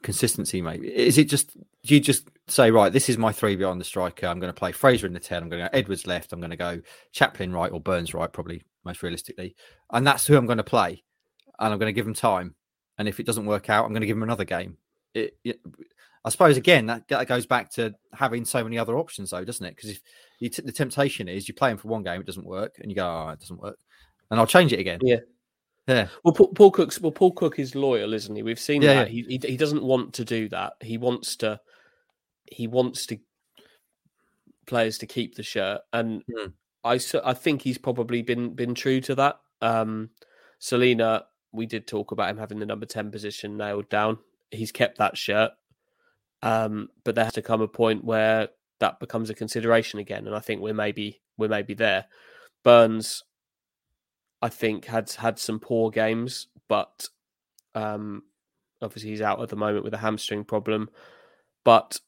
consistency, 0.02 0.62
mate. 0.62 0.82
Is 0.84 1.18
it 1.18 1.24
just 1.24 1.56
do 1.84 1.94
you 1.94 2.00
just 2.00 2.28
say 2.48 2.70
right? 2.70 2.92
This 2.92 3.08
is 3.08 3.18
my 3.18 3.32
three 3.32 3.56
behind 3.56 3.80
the 3.80 3.84
striker. 3.84 4.26
I'm 4.26 4.40
going 4.40 4.52
to 4.52 4.58
play 4.58 4.72
Fraser 4.72 5.06
in 5.06 5.12
the 5.12 5.20
ten. 5.20 5.42
I'm 5.42 5.48
going 5.48 5.62
to 5.62 5.68
go 5.68 5.78
Edwards 5.78 6.06
left. 6.06 6.32
I'm 6.32 6.40
going 6.40 6.50
to 6.50 6.56
go 6.56 6.80
Chaplin 7.12 7.52
right 7.52 7.72
or 7.72 7.80
Burns 7.80 8.14
right, 8.14 8.32
probably 8.32 8.62
most 8.84 9.02
realistically, 9.02 9.56
and 9.90 10.06
that's 10.06 10.26
who 10.26 10.36
I'm 10.36 10.46
going 10.46 10.58
to 10.58 10.64
play. 10.64 11.02
And 11.58 11.72
I'm 11.72 11.78
going 11.78 11.90
to 11.90 11.98
give 11.98 12.06
him 12.06 12.14
time. 12.14 12.54
And 12.98 13.08
if 13.08 13.20
it 13.20 13.26
doesn't 13.26 13.46
work 13.46 13.70
out, 13.70 13.84
I'm 13.84 13.92
going 13.92 14.02
to 14.02 14.06
give 14.06 14.16
him 14.16 14.22
another 14.22 14.44
game. 14.44 14.76
It, 15.14 15.36
it, 15.44 15.60
I 16.24 16.28
suppose 16.28 16.56
again 16.56 16.86
that, 16.86 17.08
that 17.08 17.26
goes 17.26 17.46
back 17.46 17.70
to 17.72 17.94
having 18.12 18.44
so 18.44 18.62
many 18.62 18.78
other 18.78 18.98
options, 18.98 19.30
though, 19.30 19.44
doesn't 19.44 19.64
it? 19.64 19.74
Because 19.74 19.90
if 19.90 20.00
you 20.38 20.48
t- 20.50 20.62
the 20.62 20.72
temptation 20.72 21.28
is 21.28 21.48
you 21.48 21.54
play 21.54 21.70
him 21.70 21.78
for 21.78 21.88
one 21.88 22.02
game, 22.02 22.20
it 22.20 22.26
doesn't 22.26 22.46
work, 22.46 22.76
and 22.78 22.90
you 22.90 22.94
go, 22.94 23.06
oh, 23.06 23.30
it 23.30 23.40
doesn't 23.40 23.60
work, 23.60 23.78
and 24.30 24.38
I'll 24.38 24.46
change 24.46 24.72
it 24.72 24.80
again. 24.80 25.00
Yeah, 25.02 25.20
yeah. 25.86 26.08
Well, 26.24 26.34
Paul, 26.34 26.48
Paul 26.48 26.70
Cook's 26.70 27.00
well, 27.00 27.12
Paul 27.12 27.32
Cook 27.32 27.58
is 27.58 27.74
loyal, 27.74 28.14
isn't 28.14 28.34
he? 28.34 28.42
We've 28.42 28.60
seen 28.60 28.82
Yeah, 28.82 28.94
that. 28.94 29.08
He, 29.08 29.22
he 29.22 29.40
he 29.48 29.56
doesn't 29.56 29.82
want 29.82 30.14
to 30.14 30.24
do 30.24 30.48
that. 30.50 30.74
He 30.80 30.98
wants 30.98 31.36
to. 31.36 31.60
He 32.50 32.66
wants 32.66 33.06
to 33.06 33.18
players 34.66 34.98
to 34.98 35.06
keep 35.06 35.34
the 35.34 35.42
shirt, 35.42 35.80
and 35.92 36.22
I 36.84 36.94
I 36.94 37.00
I 37.24 37.34
think 37.34 37.62
he's 37.62 37.78
probably 37.78 38.22
been 38.22 38.54
been 38.54 38.74
true 38.74 39.00
to 39.02 39.14
that. 39.16 39.40
Um, 39.60 40.10
Celina, 40.58 41.24
we 41.52 41.66
did 41.66 41.86
talk 41.86 42.12
about 42.12 42.30
him 42.30 42.38
having 42.38 42.58
the 42.58 42.66
number 42.66 42.86
ten 42.86 43.10
position 43.10 43.56
nailed 43.56 43.88
down. 43.88 44.18
He's 44.50 44.72
kept 44.72 44.98
that 44.98 45.16
shirt, 45.16 45.52
um, 46.42 46.88
but 47.04 47.14
there 47.14 47.24
has 47.24 47.34
to 47.34 47.42
come 47.42 47.60
a 47.60 47.68
point 47.68 48.04
where 48.04 48.48
that 48.80 48.98
becomes 49.00 49.30
a 49.30 49.34
consideration 49.34 49.98
again, 49.98 50.26
and 50.26 50.34
I 50.34 50.40
think 50.40 50.60
we're 50.60 50.74
maybe 50.74 51.20
we're 51.36 51.48
maybe 51.48 51.74
there. 51.74 52.06
Burns, 52.62 53.24
I 54.42 54.48
think 54.48 54.86
had 54.86 55.10
had 55.12 55.38
some 55.38 55.58
poor 55.60 55.90
games, 55.90 56.46
but 56.68 57.08
um, 57.74 58.22
obviously 58.80 59.10
he's 59.10 59.20
out 59.20 59.40
at 59.42 59.48
the 59.48 59.56
moment 59.56 59.84
with 59.84 59.94
a 59.94 59.98
hamstring 59.98 60.44
problem. 60.44 60.88
But 61.64 62.00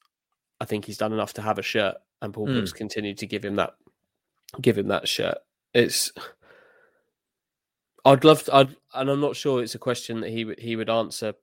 I 0.60 0.64
think 0.64 0.84
he's 0.86 0.98
done 0.98 1.12
enough 1.12 1.34
to 1.34 1.42
have 1.42 1.58
a 1.58 1.62
shirt, 1.62 1.96
and 2.22 2.32
Paul 2.32 2.48
Mm. 2.48 2.54
Cook's 2.60 2.72
continued 2.72 3.18
to 3.18 3.26
give 3.26 3.44
him 3.44 3.56
that 3.56 3.74
give 4.60 4.78
him 4.78 4.88
that 4.88 5.08
shirt. 5.08 5.38
It's 5.74 6.12
I'd 8.04 8.24
love 8.24 8.44
to, 8.44 8.54
I'd, 8.54 8.76
and 8.94 9.10
I'm 9.10 9.20
not 9.20 9.36
sure 9.36 9.62
it's 9.62 9.74
a 9.74 9.78
question 9.78 10.20
that 10.20 10.30
he 10.30 10.44
would 10.44 10.58
he 10.58 10.76
would 10.76 10.90
answer 10.90 11.34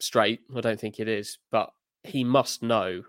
straight. 0.00 0.40
I 0.54 0.60
don't 0.60 0.80
think 0.80 0.98
it 0.98 1.08
is, 1.08 1.38
but 1.50 1.70
he 2.04 2.24
must 2.24 2.62
know. 2.62 3.02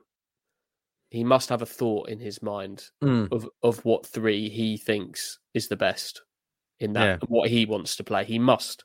He 1.10 1.23
must 1.23 1.49
have 1.49 1.63
a 1.63 1.65
thought 1.65 2.10
in 2.10 2.19
his 2.19 2.41
mind 2.43 2.86
Mm. 3.04 3.32
of 3.32 3.49
of 3.63 3.84
what 3.86 4.06
three 4.06 4.49
he 4.49 4.78
thinks 4.78 5.39
is 5.54 5.67
the 5.67 5.75
best 5.75 6.21
in 6.80 6.94
that 6.94 7.06
Yeah. 7.22 7.28
what 7.28 7.50
he 7.50 7.65
wants 7.65 7.96
to 7.98 8.04
play. 8.04 8.24
He 8.26 8.39
must 8.39 8.84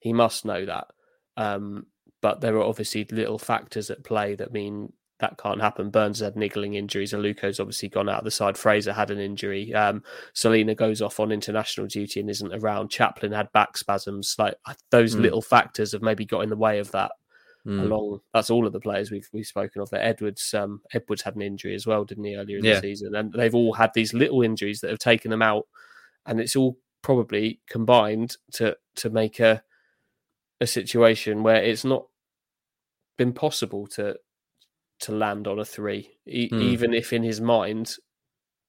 he 0.00 0.12
must 0.12 0.44
know 0.44 0.64
that. 0.66 0.88
Um, 1.36 1.86
but 2.20 2.40
there 2.40 2.56
are 2.56 2.62
obviously 2.64 3.04
little 3.10 3.38
factors 3.38 3.88
at 3.90 4.02
play 4.04 4.34
that 4.34 4.52
mean 4.52 4.92
that 5.20 5.38
can't 5.38 5.60
happen. 5.60 5.90
Burns 5.90 6.18
had 6.18 6.34
niggling 6.34 6.74
injuries. 6.74 7.12
Aluko's 7.12 7.60
obviously 7.60 7.88
gone 7.88 8.08
out 8.08 8.18
of 8.18 8.24
the 8.24 8.30
side. 8.32 8.58
Fraser 8.58 8.92
had 8.92 9.12
an 9.12 9.20
injury. 9.20 9.72
Um, 9.72 10.02
Celina 10.34 10.74
goes 10.74 11.00
off 11.00 11.20
on 11.20 11.30
international 11.30 11.86
duty 11.86 12.18
and 12.18 12.28
isn't 12.28 12.52
around. 12.52 12.90
Chaplin 12.90 13.30
had 13.30 13.52
back 13.52 13.76
spasms. 13.76 14.34
Like 14.38 14.56
those 14.90 15.14
Mm. 15.14 15.20
little 15.22 15.42
factors 15.42 15.92
have 15.92 16.02
maybe 16.02 16.24
got 16.24 16.40
in 16.40 16.50
the 16.50 16.56
way 16.56 16.80
of 16.80 16.90
that. 16.90 17.12
Mm. 17.64 17.82
Along, 17.84 18.20
that's 18.34 18.50
all 18.50 18.66
of 18.66 18.72
the 18.72 18.80
players 18.80 19.12
we've 19.12 19.28
we've 19.32 19.46
spoken 19.46 19.80
of. 19.80 19.90
There, 19.90 20.02
Edwards, 20.02 20.52
um, 20.54 20.82
Edwards 20.92 21.22
had 21.22 21.36
an 21.36 21.42
injury 21.42 21.76
as 21.76 21.86
well, 21.86 22.04
didn't 22.04 22.24
he, 22.24 22.34
earlier 22.34 22.58
in 22.58 22.64
Yeah. 22.64 22.74
the 22.74 22.80
season? 22.80 23.14
And 23.14 23.32
they've 23.32 23.54
all 23.54 23.74
had 23.74 23.92
these 23.94 24.12
little 24.12 24.42
injuries 24.42 24.80
that 24.80 24.90
have 24.90 24.98
taken 24.98 25.30
them 25.30 25.42
out, 25.42 25.68
and 26.26 26.40
it's 26.40 26.56
all 26.56 26.76
probably 27.02 27.60
combined 27.68 28.36
to 28.52 28.76
to 28.96 29.10
make 29.10 29.40
a 29.40 29.62
a 30.60 30.66
situation 30.66 31.42
where 31.42 31.62
it's 31.62 31.84
not 31.84 32.06
been 33.18 33.32
possible 33.32 33.86
to 33.88 34.16
to 35.00 35.12
land 35.12 35.48
on 35.48 35.58
a 35.58 35.64
three, 35.64 36.08
e- 36.26 36.48
Hmm. 36.48 36.60
even 36.62 36.94
if 36.94 37.12
in 37.12 37.22
his 37.24 37.40
mind 37.40 37.96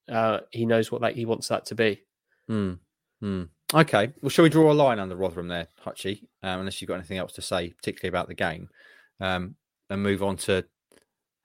uh, 0.10 0.40
he 0.52 0.66
knows 0.66 0.92
what 0.92 1.02
that 1.02 1.16
he 1.16 1.26
wants 1.26 1.48
that 1.48 1.66
to 1.68 1.76
be. 1.76 2.02
Mm. 2.50 2.80
Mm. 3.24 3.50
Okay. 3.74 4.12
Well, 4.22 4.30
shall 4.30 4.44
we 4.44 4.50
draw 4.50 4.72
a 4.72 4.74
line 4.74 5.00
under 5.00 5.16
Rotherham 5.16 5.48
there, 5.48 5.68
Hutchie? 5.86 6.24
Um, 6.42 6.60
unless 6.62 6.82
you've 6.82 6.90
got 6.90 6.96
anything 6.96 7.20
else 7.20 7.34
to 7.34 7.42
say, 7.42 7.70
particularly 7.70 8.10
about 8.10 8.28
the 8.28 8.34
game, 8.34 8.70
um, 9.22 9.56
and 9.90 10.04
move 10.04 10.24
on 10.24 10.36
to 10.38 10.66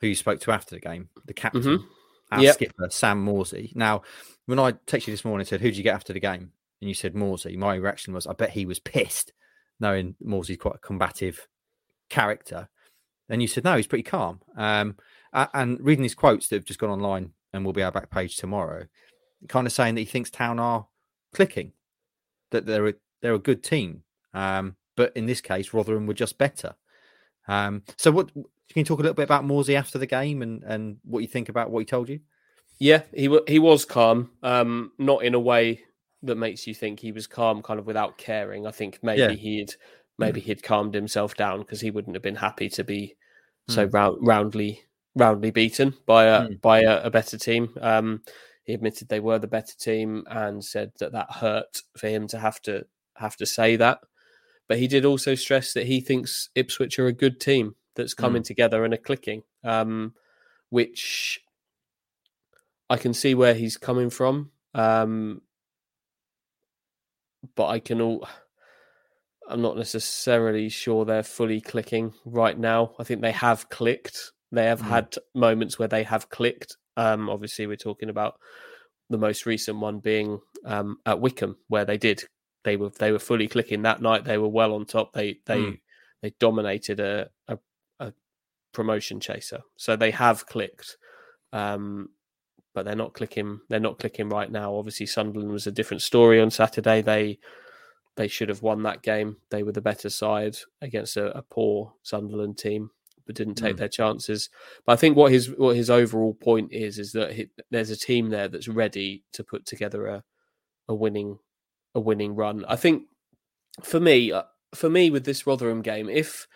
who 0.00 0.06
you 0.08 0.14
spoke 0.14 0.40
to 0.40 0.50
after 0.52 0.74
the 0.74 0.80
game, 0.80 1.08
the 1.26 1.34
captain, 1.34 1.62
Mhm. 1.78 1.84
our 2.32 2.42
Yep. 2.42 2.54
skipper, 2.54 2.88
Sam 2.90 3.24
Morsy. 3.24 3.76
Now, 3.76 4.02
when 4.46 4.58
I 4.58 4.72
texted 4.72 5.08
you 5.08 5.12
this 5.12 5.24
morning 5.24 5.42
and 5.42 5.48
said, 5.48 5.60
"Who 5.60 5.68
did 5.68 5.76
you 5.76 5.82
get 5.84 5.94
after 5.94 6.12
the 6.12 6.20
game?" 6.20 6.52
And 6.80 6.88
you 6.88 6.94
said 6.94 7.14
Morsy, 7.14 7.56
my 7.56 7.74
reaction 7.74 8.14
was, 8.14 8.26
"I 8.26 8.32
bet 8.32 8.50
he 8.50 8.66
was 8.66 8.78
pissed," 8.78 9.32
knowing 9.80 10.14
Morsy's 10.24 10.58
quite 10.58 10.76
a 10.76 10.86
combative 10.86 11.48
character. 12.08 12.68
And 13.28 13.42
you 13.42 13.48
said, 13.48 13.64
"No, 13.64 13.76
he's 13.76 13.86
pretty 13.86 14.04
calm." 14.04 14.40
Um, 14.56 14.96
and 15.32 15.80
reading 15.80 16.04
his 16.04 16.14
quotes 16.14 16.48
that 16.48 16.56
have 16.56 16.64
just 16.64 16.80
gone 16.80 16.90
online 16.90 17.32
and 17.52 17.64
will 17.64 17.72
be 17.72 17.82
our 17.82 17.92
back 17.92 18.10
page 18.10 18.36
tomorrow, 18.36 18.86
kind 19.48 19.66
of 19.66 19.72
saying 19.72 19.94
that 19.94 20.02
he 20.02 20.06
thinks 20.06 20.30
Town 20.30 20.58
are 20.58 20.86
clicking, 21.34 21.72
that 22.50 22.66
they're 22.66 22.88
a, 22.88 22.94
they're 23.20 23.34
a 23.34 23.38
good 23.38 23.62
team. 23.62 24.02
Um, 24.34 24.76
but 24.96 25.16
in 25.16 25.26
this 25.26 25.40
case, 25.40 25.72
Rotherham 25.72 26.06
were 26.06 26.14
just 26.14 26.38
better. 26.38 26.74
Um, 27.46 27.82
so, 27.96 28.10
what 28.10 28.32
can 28.32 28.44
you 28.74 28.84
talk 28.84 28.98
a 28.98 29.02
little 29.02 29.14
bit 29.14 29.22
about 29.22 29.44
Morsy 29.44 29.74
after 29.74 29.98
the 29.98 30.06
game 30.06 30.42
and 30.42 30.62
and 30.64 30.98
what 31.04 31.20
you 31.20 31.28
think 31.28 31.48
about 31.48 31.70
what 31.70 31.80
he 31.80 31.86
told 31.86 32.08
you? 32.08 32.20
Yeah, 32.78 33.02
he 33.14 33.28
wa 33.28 33.40
he 33.46 33.58
was 33.58 33.84
calm, 33.84 34.30
um, 34.42 34.92
not 34.98 35.24
in 35.24 35.34
a 35.34 35.40
way 35.40 35.80
that 36.22 36.36
makes 36.36 36.66
you 36.66 36.74
think 36.74 37.00
he 37.00 37.12
was 37.12 37.26
calm, 37.26 37.62
kind 37.62 37.78
of 37.78 37.86
without 37.86 38.18
caring. 38.18 38.66
I 38.66 38.70
think 38.70 38.98
maybe 39.02 39.20
Yeah. 39.20 39.30
he'd 39.30 39.74
maybe 40.18 40.40
he'd 40.40 40.64
calmed 40.64 40.94
himself 40.94 41.36
down 41.36 41.60
because 41.60 41.80
he 41.80 41.92
wouldn't 41.92 42.16
have 42.16 42.22
been 42.22 42.34
happy 42.34 42.68
to 42.70 42.82
be 42.82 43.16
so 43.68 43.86
Mm. 43.86 43.94
round, 43.94 44.26
roundly 44.26 44.84
roundly 45.14 45.50
beaten 45.50 45.94
by 46.06 46.24
a 46.24 46.42
Mm. 46.48 46.60
by 46.60 46.80
a, 46.80 47.02
a 47.04 47.10
better 47.10 47.38
team. 47.38 47.72
Um, 47.80 48.22
he 48.64 48.74
admitted 48.74 49.08
they 49.08 49.20
were 49.20 49.38
the 49.38 49.46
better 49.46 49.76
team 49.76 50.24
and 50.28 50.64
said 50.64 50.92
that 50.98 51.12
that 51.12 51.30
hurt 51.30 51.82
for 51.96 52.08
him 52.08 52.26
to 52.28 52.38
have 52.38 52.60
to 52.62 52.84
have 53.14 53.36
to 53.36 53.46
say 53.46 53.76
that. 53.76 54.00
But 54.66 54.78
he 54.78 54.86
did 54.86 55.04
also 55.04 55.34
stress 55.34 55.72
that 55.72 55.86
he 55.86 56.00
thinks 56.00 56.50
Ipswich 56.54 56.98
are 56.98 57.06
a 57.06 57.12
good 57.12 57.40
team 57.40 57.74
that's 57.94 58.12
coming 58.14 58.42
together 58.42 58.84
and 58.84 58.92
are 58.92 58.98
clicking, 58.98 59.42
um, 59.64 60.14
which 60.68 61.42
I 62.90 62.96
can 62.96 63.14
see 63.14 63.34
where 63.34 63.54
he's 63.54 63.76
coming 63.76 64.10
from. 64.10 64.50
Um, 64.74 65.42
but 67.54 67.66
I 67.68 67.78
can 67.78 68.00
all. 68.00 68.26
I'm 69.48 69.62
not 69.62 69.76
necessarily 69.78 70.68
sure 70.68 71.04
they're 71.04 71.22
fully 71.22 71.60
clicking 71.60 72.12
right 72.26 72.58
now. 72.58 72.94
I 72.98 73.04
think 73.04 73.22
they 73.22 73.32
have 73.32 73.68
clicked. 73.70 74.32
They 74.52 74.66
have 74.66 74.80
Mm. 74.82 74.88
had 74.88 75.14
moments 75.34 75.78
where 75.78 75.88
they 75.88 76.02
have 76.02 76.28
clicked. 76.28 76.76
Um, 76.96 77.30
obviously, 77.30 77.66
we're 77.66 77.76
talking 77.76 78.10
about 78.10 78.38
the 79.08 79.16
most 79.18 79.46
recent 79.46 79.78
one 79.78 80.00
being 80.00 80.40
um, 80.64 80.98
at 81.06 81.20
Wycombe, 81.20 81.56
where 81.68 81.84
they 81.86 81.96
did. 81.96 82.24
They 82.64 82.76
were 82.76 82.90
they 82.90 83.12
were 83.12 83.18
fully 83.18 83.48
clicking 83.48 83.82
that 83.82 84.02
night. 84.02 84.24
They 84.24 84.36
were 84.38 84.48
well 84.48 84.74
on 84.74 84.84
top. 84.84 85.12
They 85.12 85.38
they 85.46 85.60
Mm. 85.60 85.80
they 86.22 86.30
dominated 86.40 87.00
a, 87.00 87.30
a 87.46 87.58
a 88.00 88.12
promotion 88.72 89.20
chaser. 89.20 89.62
So 89.76 89.96
they 89.96 90.10
have 90.10 90.46
clicked. 90.46 90.98
Um, 91.52 92.10
but 92.78 92.84
they're 92.84 92.94
not 92.94 93.12
clicking. 93.12 93.58
They're 93.68 93.80
not 93.80 93.98
clicking 93.98 94.28
right 94.28 94.48
now. 94.52 94.72
Obviously, 94.76 95.06
Sunderland 95.06 95.50
was 95.50 95.66
a 95.66 95.72
different 95.72 96.00
story 96.00 96.40
on 96.40 96.48
Saturday. 96.48 97.02
They 97.02 97.40
they 98.14 98.28
should 98.28 98.48
have 98.48 98.62
won 98.62 98.84
that 98.84 99.02
game. 99.02 99.36
They 99.50 99.64
were 99.64 99.72
the 99.72 99.80
better 99.80 100.08
side 100.08 100.56
against 100.80 101.16
a, 101.16 101.36
a 101.36 101.42
poor 101.42 101.92
Sunderland 102.04 102.56
team, 102.56 102.92
but 103.26 103.34
didn't 103.34 103.56
take 103.56 103.74
Mm. 103.74 103.78
their 103.78 103.88
chances. 103.88 104.48
But 104.86 104.92
I 104.92 104.96
think 104.96 105.16
what 105.16 105.32
his 105.32 105.48
what 105.56 105.74
his 105.74 105.90
overall 105.90 106.34
point 106.34 106.72
is 106.72 107.00
is 107.00 107.10
that 107.14 107.32
he, 107.32 107.48
there's 107.72 107.90
a 107.90 107.96
team 107.96 108.28
there 108.28 108.46
that's 108.46 108.68
ready 108.68 109.24
to 109.32 109.42
put 109.42 109.66
together 109.66 110.06
a 110.06 110.22
a 110.86 110.94
winning 110.94 111.36
a 111.96 112.00
winning 112.00 112.36
run. 112.36 112.64
I 112.68 112.76
think 112.76 113.06
for 113.82 113.98
me, 113.98 114.30
uh, 114.30 114.44
for 114.72 114.88
me 114.88 115.10
with 115.10 115.24
this 115.24 115.48
Rotherham 115.48 115.82
game, 115.82 116.08
if 116.08 116.46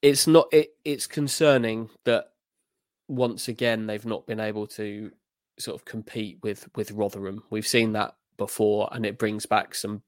it's 0.00 0.26
not 0.26 0.48
it, 0.50 0.70
it's 0.82 1.06
concerning 1.06 1.90
that 2.06 2.31
once 3.12 3.48
again 3.48 3.86
they've 3.86 4.06
not 4.06 4.26
been 4.26 4.40
able 4.40 4.66
to 4.66 5.10
sort 5.58 5.74
of 5.78 5.84
compete 5.84 6.38
with 6.42 6.68
with 6.74 6.90
Rotherham. 6.92 7.42
We've 7.50 7.66
seen 7.66 7.92
that 7.92 8.16
before, 8.38 8.88
and 8.92 9.04
it 9.04 9.18
brings 9.18 9.46
back 9.46 9.74
some 9.74 10.02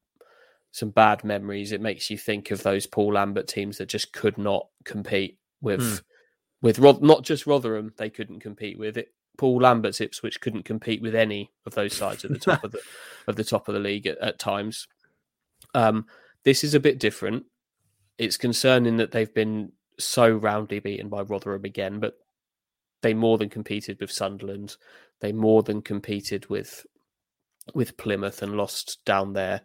some 0.73 0.91
bad 0.91 1.23
memories. 1.23 1.71
It 1.71 1.81
makes 1.81 2.11
you 2.11 2.19
think 2.19 2.51
of 2.51 2.63
those 2.63 2.87
Paul 2.87 3.13
Lambert 3.15 3.47
teams 3.47 3.79
that 3.79 3.87
just 3.89 4.13
could 4.13 4.39
not 4.39 4.69
compete 4.85 5.39
with 5.61 5.81
Hmm. 5.83 5.97
with 6.63 6.79
Roth- 6.79 7.03
not 7.03 7.23
just 7.23 7.47
Rotherham. 7.47 7.93
They 7.97 8.11
couldn't 8.11 8.41
compete 8.41 8.79
with 8.79 8.97
it. 8.97 9.09
Paul 9.37 9.59
Lambert's 9.59 10.01
Ipswich 10.01 10.23
which 10.23 10.41
couldn't 10.41 10.63
compete 10.65 11.03
with 11.03 11.15
any 11.15 11.51
of 11.67 11.75
those 11.75 11.93
sides 11.93 12.25
at 12.25 12.31
the 12.31 12.39
top 12.39 12.65
of 12.65 12.73
the 12.73 12.81
of 13.27 13.37
the 13.37 13.45
top 13.45 13.69
of 13.69 13.75
the 13.75 13.81
league 13.81 14.07
at, 14.07 14.19
at 14.19 14.39
times. 14.39 14.89
Um, 15.75 16.07
this 16.45 16.63
is 16.65 16.75
a 16.75 16.81
bit 16.81 16.99
different. 16.99 17.45
It's 18.17 18.37
concerning 18.37 18.97
that 18.99 19.11
they've 19.11 19.33
been 19.35 19.73
so 19.99 20.31
roundly 20.31 20.79
beaten 20.79 21.09
by 21.09 21.23
Rotherham 21.23 21.65
again, 21.65 21.99
but 22.01 22.15
they 23.05 23.13
more 23.13 23.37
than 23.37 23.51
competed 23.51 24.01
with 24.01 24.11
Sunderland. 24.11 24.77
They 25.21 25.31
more 25.31 25.63
than 25.63 25.83
competed 25.83 26.49
with 26.49 26.87
with 27.75 27.99
Plymouth 27.99 28.43
and 28.43 28.57
lost 28.57 29.05
down 29.05 29.35
there. 29.35 29.61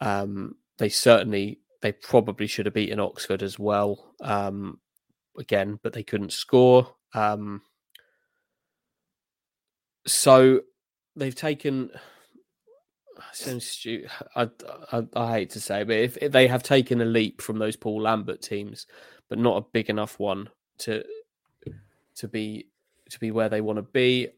Um, 0.00 0.56
they 0.76 0.90
certainly 0.90 1.60
they 1.80 1.92
probably 1.92 2.46
should 2.46 2.66
have 2.66 2.74
beaten 2.74 3.00
Oxford 3.00 3.42
as 3.42 3.58
well. 3.58 4.14
Um, 4.20 4.78
again, 5.38 5.80
but 5.82 5.94
they 5.94 6.02
couldn't 6.02 6.34
score. 6.34 6.94
Um, 7.14 7.62
so 10.06 10.60
they've 11.16 11.34
taken. 11.34 11.90
I, 14.36 14.50
I, 14.92 15.02
I, 15.14 15.32
hate 15.32 15.50
to 15.50 15.60
say, 15.60 15.84
but 15.84 15.96
if, 15.96 16.18
if, 16.18 16.32
they 16.32 16.46
have 16.46 16.62
taken 16.62 17.00
a 17.00 17.06
leap 17.06 17.40
from 17.40 17.58
those 17.58 17.76
Paul 17.76 18.02
Lambert 18.02 18.42
teams, 18.42 18.86
but 19.28 19.38
not 19.38 19.58
a 19.58 19.66
big 19.72 19.88
enough 19.88 20.18
one 20.18 20.48
to 20.80 21.04
to 22.20 22.28
be 22.28 22.66
to 23.10 23.18
be 23.18 23.30
where 23.30 23.48
they 23.48 23.60
want 23.60 23.76
to 23.76 23.82
be, 23.82 24.28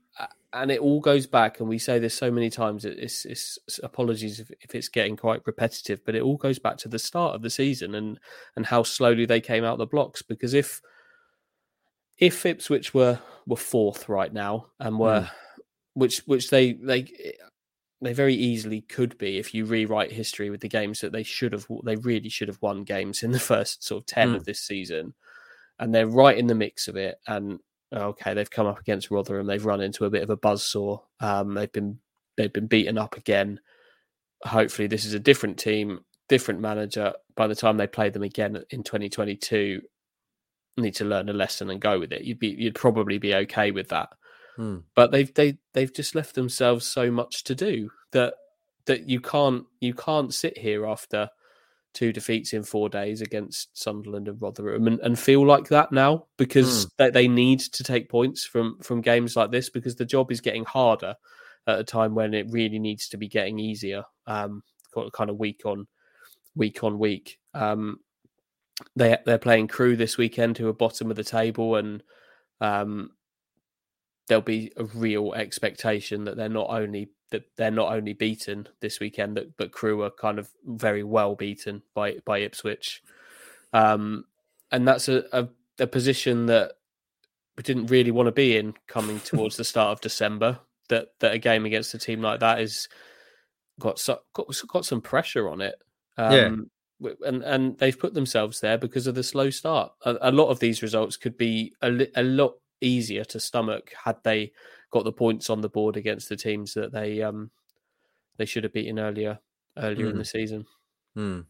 and 0.53 0.71
it 0.71 0.81
all 0.81 1.01
goes 1.01 1.27
back, 1.27 1.61
and 1.61 1.68
we 1.68 1.79
say 1.79 1.99
this 1.99 2.14
so 2.14 2.31
many 2.31 2.51
times. 2.51 2.85
It's, 2.85 3.25
it's, 3.25 3.59
apologies 3.83 4.38
if, 4.38 4.51
if, 4.61 4.75
it's 4.75 4.88
getting 4.88 5.16
quite 5.16 5.40
repetitive, 5.47 6.05
but 6.05 6.14
it 6.14 6.23
all 6.23 6.37
goes 6.37 6.59
back 6.59 6.77
to 6.79 6.88
the 6.88 6.99
start 6.99 7.35
of 7.35 7.42
the 7.42 7.51
season 7.51 7.95
and 7.95 8.18
and 8.57 8.66
how 8.66 8.83
slowly 8.83 9.25
they 9.25 9.40
came 9.40 9.64
out 9.64 9.79
the 9.79 9.87
blocks. 9.87 10.21
Because 10.21 10.53
if 10.53 10.83
if 12.18 12.45
Ipswich 12.45 12.92
were 12.92 13.18
were 13.47 13.57
fourth 13.57 14.09
right 14.09 14.33
now 14.33 14.66
and 14.79 14.99
were 14.99 15.23
mm. 15.23 15.31
which 15.95 16.18
which 16.27 16.51
they 16.51 16.75
they 16.75 17.07
they 18.03 18.12
very 18.12 18.35
easily 18.35 18.83
could 18.83 19.16
be 19.16 19.38
if 19.38 19.55
you 19.55 19.64
rewrite 19.64 20.12
history 20.12 20.51
with 20.51 20.61
the 20.61 20.68
games 20.68 21.01
that 21.01 21.12
they 21.12 21.23
should 21.23 21.53
have 21.53 21.66
they 21.85 21.97
really 21.97 22.29
should 22.29 22.49
have 22.49 22.61
won 22.61 22.85
games 22.85 23.23
in 23.23 23.31
the 23.31 23.38
first 23.38 23.85
sort 23.85 24.03
of 24.03 24.07
10 24.07 24.33
mm. 24.33 24.37
of 24.37 24.45
this 24.45 24.61
season 24.61 25.14
and 25.79 25.95
they're 25.95 26.07
right 26.07 26.37
in 26.37 26.49
the 26.49 26.55
mix 26.55 26.88
of 26.88 26.97
it 26.97 27.18
and 27.27 27.61
okay, 27.92 28.35
they've 28.35 28.50
come 28.50 28.66
up 28.66 28.81
against 28.81 29.11
Rotherham. 29.11 29.46
They've 29.46 29.64
run 29.64 29.81
into 29.81 30.05
a 30.05 30.11
bit 30.11 30.22
of 30.22 30.31
a 30.31 30.37
buzzsaw. 30.37 31.00
Um, 31.20 31.55
they've 31.55 31.72
been 31.72 31.98
they've 32.37 32.52
been 32.52 32.66
beaten 32.66 32.98
up 32.98 33.16
again. 33.16 33.61
Hopefully, 34.44 34.88
this 34.88 35.05
is 35.05 35.14
a 35.14 35.20
different 35.20 35.59
team, 35.59 36.00
different 36.28 36.61
manager. 36.61 37.12
By 37.37 37.46
the 37.46 37.55
time 37.55 37.76
they 37.76 37.87
play 37.87 38.11
them 38.11 38.22
again 38.22 38.62
in 38.70 38.83
2022, 38.83 39.83
need 40.76 40.94
to 40.96 41.05
learn 41.05 41.28
a 41.28 41.35
lesson 41.35 41.70
and 41.70 41.81
go 41.81 41.98
with 41.98 42.12
it. 42.12 42.22
You'd 42.22 42.38
be 42.38 42.48
you'd 42.48 42.74
probably 42.74 43.18
be 43.18 43.35
okay 43.35 43.70
with 43.70 43.88
that. 43.88 44.11
Hmm. 44.57 44.78
But 44.94 45.11
they've 45.12 45.33
they 45.33 45.59
they've 45.74 45.92
just 45.92 46.14
left 46.14 46.35
themselves 46.35 46.87
so 46.87 47.11
much 47.11 47.44
to 47.44 47.55
do 47.55 47.90
that 48.12 48.35
that 48.87 49.09
you 49.09 49.20
can't 49.20 49.64
you 49.81 49.94
can't 49.94 50.33
sit 50.33 50.59
here 50.59 50.87
after 50.87 51.31
two 51.94 52.12
defeats 52.12 52.52
in 52.52 52.62
four 52.62 52.88
days 52.88 53.20
against 53.20 53.76
Sunderland 53.76 54.28
and 54.28 54.40
Rotherham 54.40 54.87
and, 54.87 55.00
and 55.00 55.18
feel 55.18 55.46
like 55.46 55.68
that 55.68 55.92
now 55.92 56.26
because 56.38 56.87
mm. 56.87 56.90
they, 56.96 57.11
they 57.11 57.28
need 57.28 57.61
to 57.61 57.85
take 57.85 58.09
points 58.09 58.44
from 58.44 58.78
from 58.83 59.00
games 59.00 59.37
like 59.37 59.50
this 59.50 59.68
because 59.68 59.96
the 59.96 60.05
job 60.05 60.33
is 60.33 60.40
getting 60.40 60.64
harder 60.64 61.14
at 61.66 61.78
a 61.78 61.85
time 61.85 62.14
when 62.14 62.35
it 62.35 62.46
really 62.50 62.78
needs 62.78 63.09
to 63.09 63.16
be 63.16 63.28
getting 63.28 63.59
easier 63.59 64.05
um 64.26 64.62
kind 65.12 65.31
of 65.31 65.38
week 65.38 65.62
on 65.64 65.87
week 66.55 66.83
on 66.83 66.98
week 66.98 67.38
um 67.55 67.98
they 68.96 69.16
they're 69.26 69.38
playing 69.38 69.68
Crewe 69.68 69.96
this 69.96 70.16
weekend 70.16 70.59
who 70.59 70.68
are 70.68 70.74
bottom 70.74 71.11
of 71.11 71.16
the 71.16 71.24
table 71.24 71.76
and 71.76 72.02
um 72.61 73.11
there'll 74.28 74.42
be 74.42 74.72
a 74.76 74.85
real 74.85 75.35
expectation 75.35 76.24
that 76.24 76.37
they're 76.37 76.48
not 76.48 76.70
only 76.70 77.11
that 77.30 77.44
they're 77.56 77.70
not 77.70 77.92
only 77.92 78.12
beaten 78.12 78.68
this 78.80 79.00
weekend, 79.00 79.35
but, 79.35 79.56
but 79.56 79.72
Crewe 79.72 80.02
are 80.02 80.11
kind 80.11 80.38
of 80.38 80.50
very 80.64 81.02
well 81.02 81.35
beaten 81.35 81.82
by 81.94 82.18
by 82.24 82.38
Ipswich, 82.38 83.02
um, 83.72 84.24
and 84.70 84.87
that's 84.87 85.08
a, 85.08 85.24
a, 85.32 85.48
a 85.80 85.87
position 85.87 86.46
that 86.46 86.72
we 87.56 87.62
didn't 87.62 87.87
really 87.87 88.11
want 88.11 88.26
to 88.26 88.32
be 88.32 88.56
in 88.56 88.74
coming 88.87 89.20
towards 89.24 89.56
the 89.56 89.64
start 89.64 89.92
of 89.92 90.00
December. 90.00 90.58
That 90.88 91.08
that 91.20 91.35
a 91.35 91.38
game 91.38 91.64
against 91.64 91.94
a 91.94 91.98
team 91.98 92.22
like 92.22 92.40
that 92.40 92.61
is 92.61 92.88
got 93.80 93.98
so, 93.98 94.20
got 94.35 94.46
got 94.68 94.85
some 94.85 95.00
pressure 95.00 95.48
on 95.48 95.61
it. 95.61 95.74
Um, 96.16 96.32
yeah. 97.00 97.11
And 97.26 97.42
and 97.42 97.78
they've 97.78 97.98
put 97.98 98.14
themselves 98.14 98.61
there 98.61 98.78
because 98.78 99.08
of 99.08 99.16
the 99.16 99.24
slow 99.24 99.50
start. 99.50 99.92
A, 100.04 100.16
a 100.20 100.30
lot 100.30 100.50
of 100.50 100.61
these 100.61 100.82
results 100.82 101.16
could 101.16 101.37
be 101.37 101.74
a, 101.82 102.06
a 102.14 102.22
lot 102.22 102.54
easier 102.83 103.25
to 103.25 103.40
stomach 103.40 103.92
had 104.05 104.16
they 104.23 104.53
got 104.90 105.05
the 105.05 105.12
points 105.12 105.49
on 105.49 105.61
the 105.61 105.68
board 105.68 105.97
against 105.97 106.29
the 106.29 106.37
teams 106.37 106.75
that 106.75 106.92
they 106.92 107.23
um 107.23 107.51
they 108.37 108.45
should 108.45 108.64
have 108.64 108.73
beaten 108.73 108.99
earlier 108.99 109.38
earlier 109.79 110.07
mm. 110.07 110.11
in 110.11 110.16
the 110.16 110.23
hmm. 110.23 110.38
season. 110.38 110.66
Mm. 111.16 111.47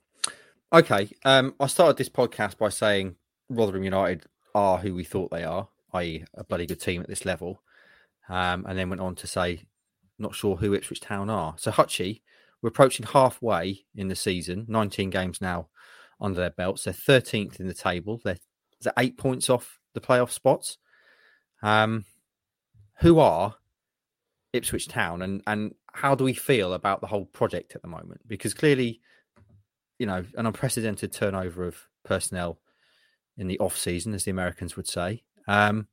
Okay, 0.72 1.10
um, 1.24 1.54
I 1.60 1.66
started 1.66 1.96
this 1.96 2.08
podcast 2.08 2.56
by 2.56 2.70
saying 2.70 3.16
Rotherham 3.48 3.84
United 3.84 4.24
are 4.54 4.78
who 4.78 4.94
we 4.94 5.04
thought 5.04 5.30
they 5.30 5.44
are, 5.44 5.68
i.e., 5.92 6.24
a 6.34 6.44
bloody 6.44 6.66
good 6.66 6.80
team 6.80 7.02
at 7.02 7.08
this 7.08 7.24
level, 7.24 7.62
um, 8.28 8.64
and 8.66 8.78
then 8.78 8.88
went 8.88 9.02
on 9.02 9.14
to 9.16 9.26
say, 9.26 9.64
not 10.18 10.34
sure 10.34 10.56
who 10.56 10.72
Ipswich 10.72 11.00
Town 11.00 11.28
are. 11.28 11.54
So 11.58 11.70
Hutchie, 11.70 12.22
we're 12.62 12.68
approaching 12.68 13.06
halfway 13.06 13.84
in 13.94 14.08
the 14.08 14.16
season, 14.16 14.64
19 14.68 15.10
games 15.10 15.40
now 15.40 15.68
under 16.20 16.40
their 16.40 16.50
belts. 16.50 16.84
They're 16.84 16.94
13th 16.94 17.60
in 17.60 17.66
the 17.66 17.74
table. 17.74 18.20
They're, 18.24 18.38
they're 18.80 18.92
eight 18.98 19.18
points 19.18 19.50
off 19.50 19.78
the 19.92 20.00
playoff 20.00 20.30
spots. 20.30 20.78
Um, 21.62 22.04
who 23.00 23.18
are 23.18 23.54
Ipswich 24.52 24.88
Town 24.88 25.22
and 25.22 25.42
and 25.46 25.74
how 25.92 26.14
do 26.14 26.24
we 26.24 26.32
feel 26.32 26.72
about 26.72 27.00
the 27.00 27.06
whole 27.06 27.26
project 27.26 27.74
at 27.74 27.82
the 27.82 27.88
moment? 27.88 28.20
Because 28.26 28.54
clearly, 28.54 29.00
you 29.98 30.06
know, 30.06 30.24
an 30.36 30.46
unprecedented 30.46 31.12
turnover 31.12 31.66
of 31.66 31.76
personnel 32.04 32.58
in 33.36 33.46
the 33.46 33.58
off 33.58 33.76
season, 33.76 34.14
as 34.14 34.24
the 34.24 34.30
Americans 34.30 34.76
would 34.76 34.88
say, 34.88 35.22
um, 35.48 35.86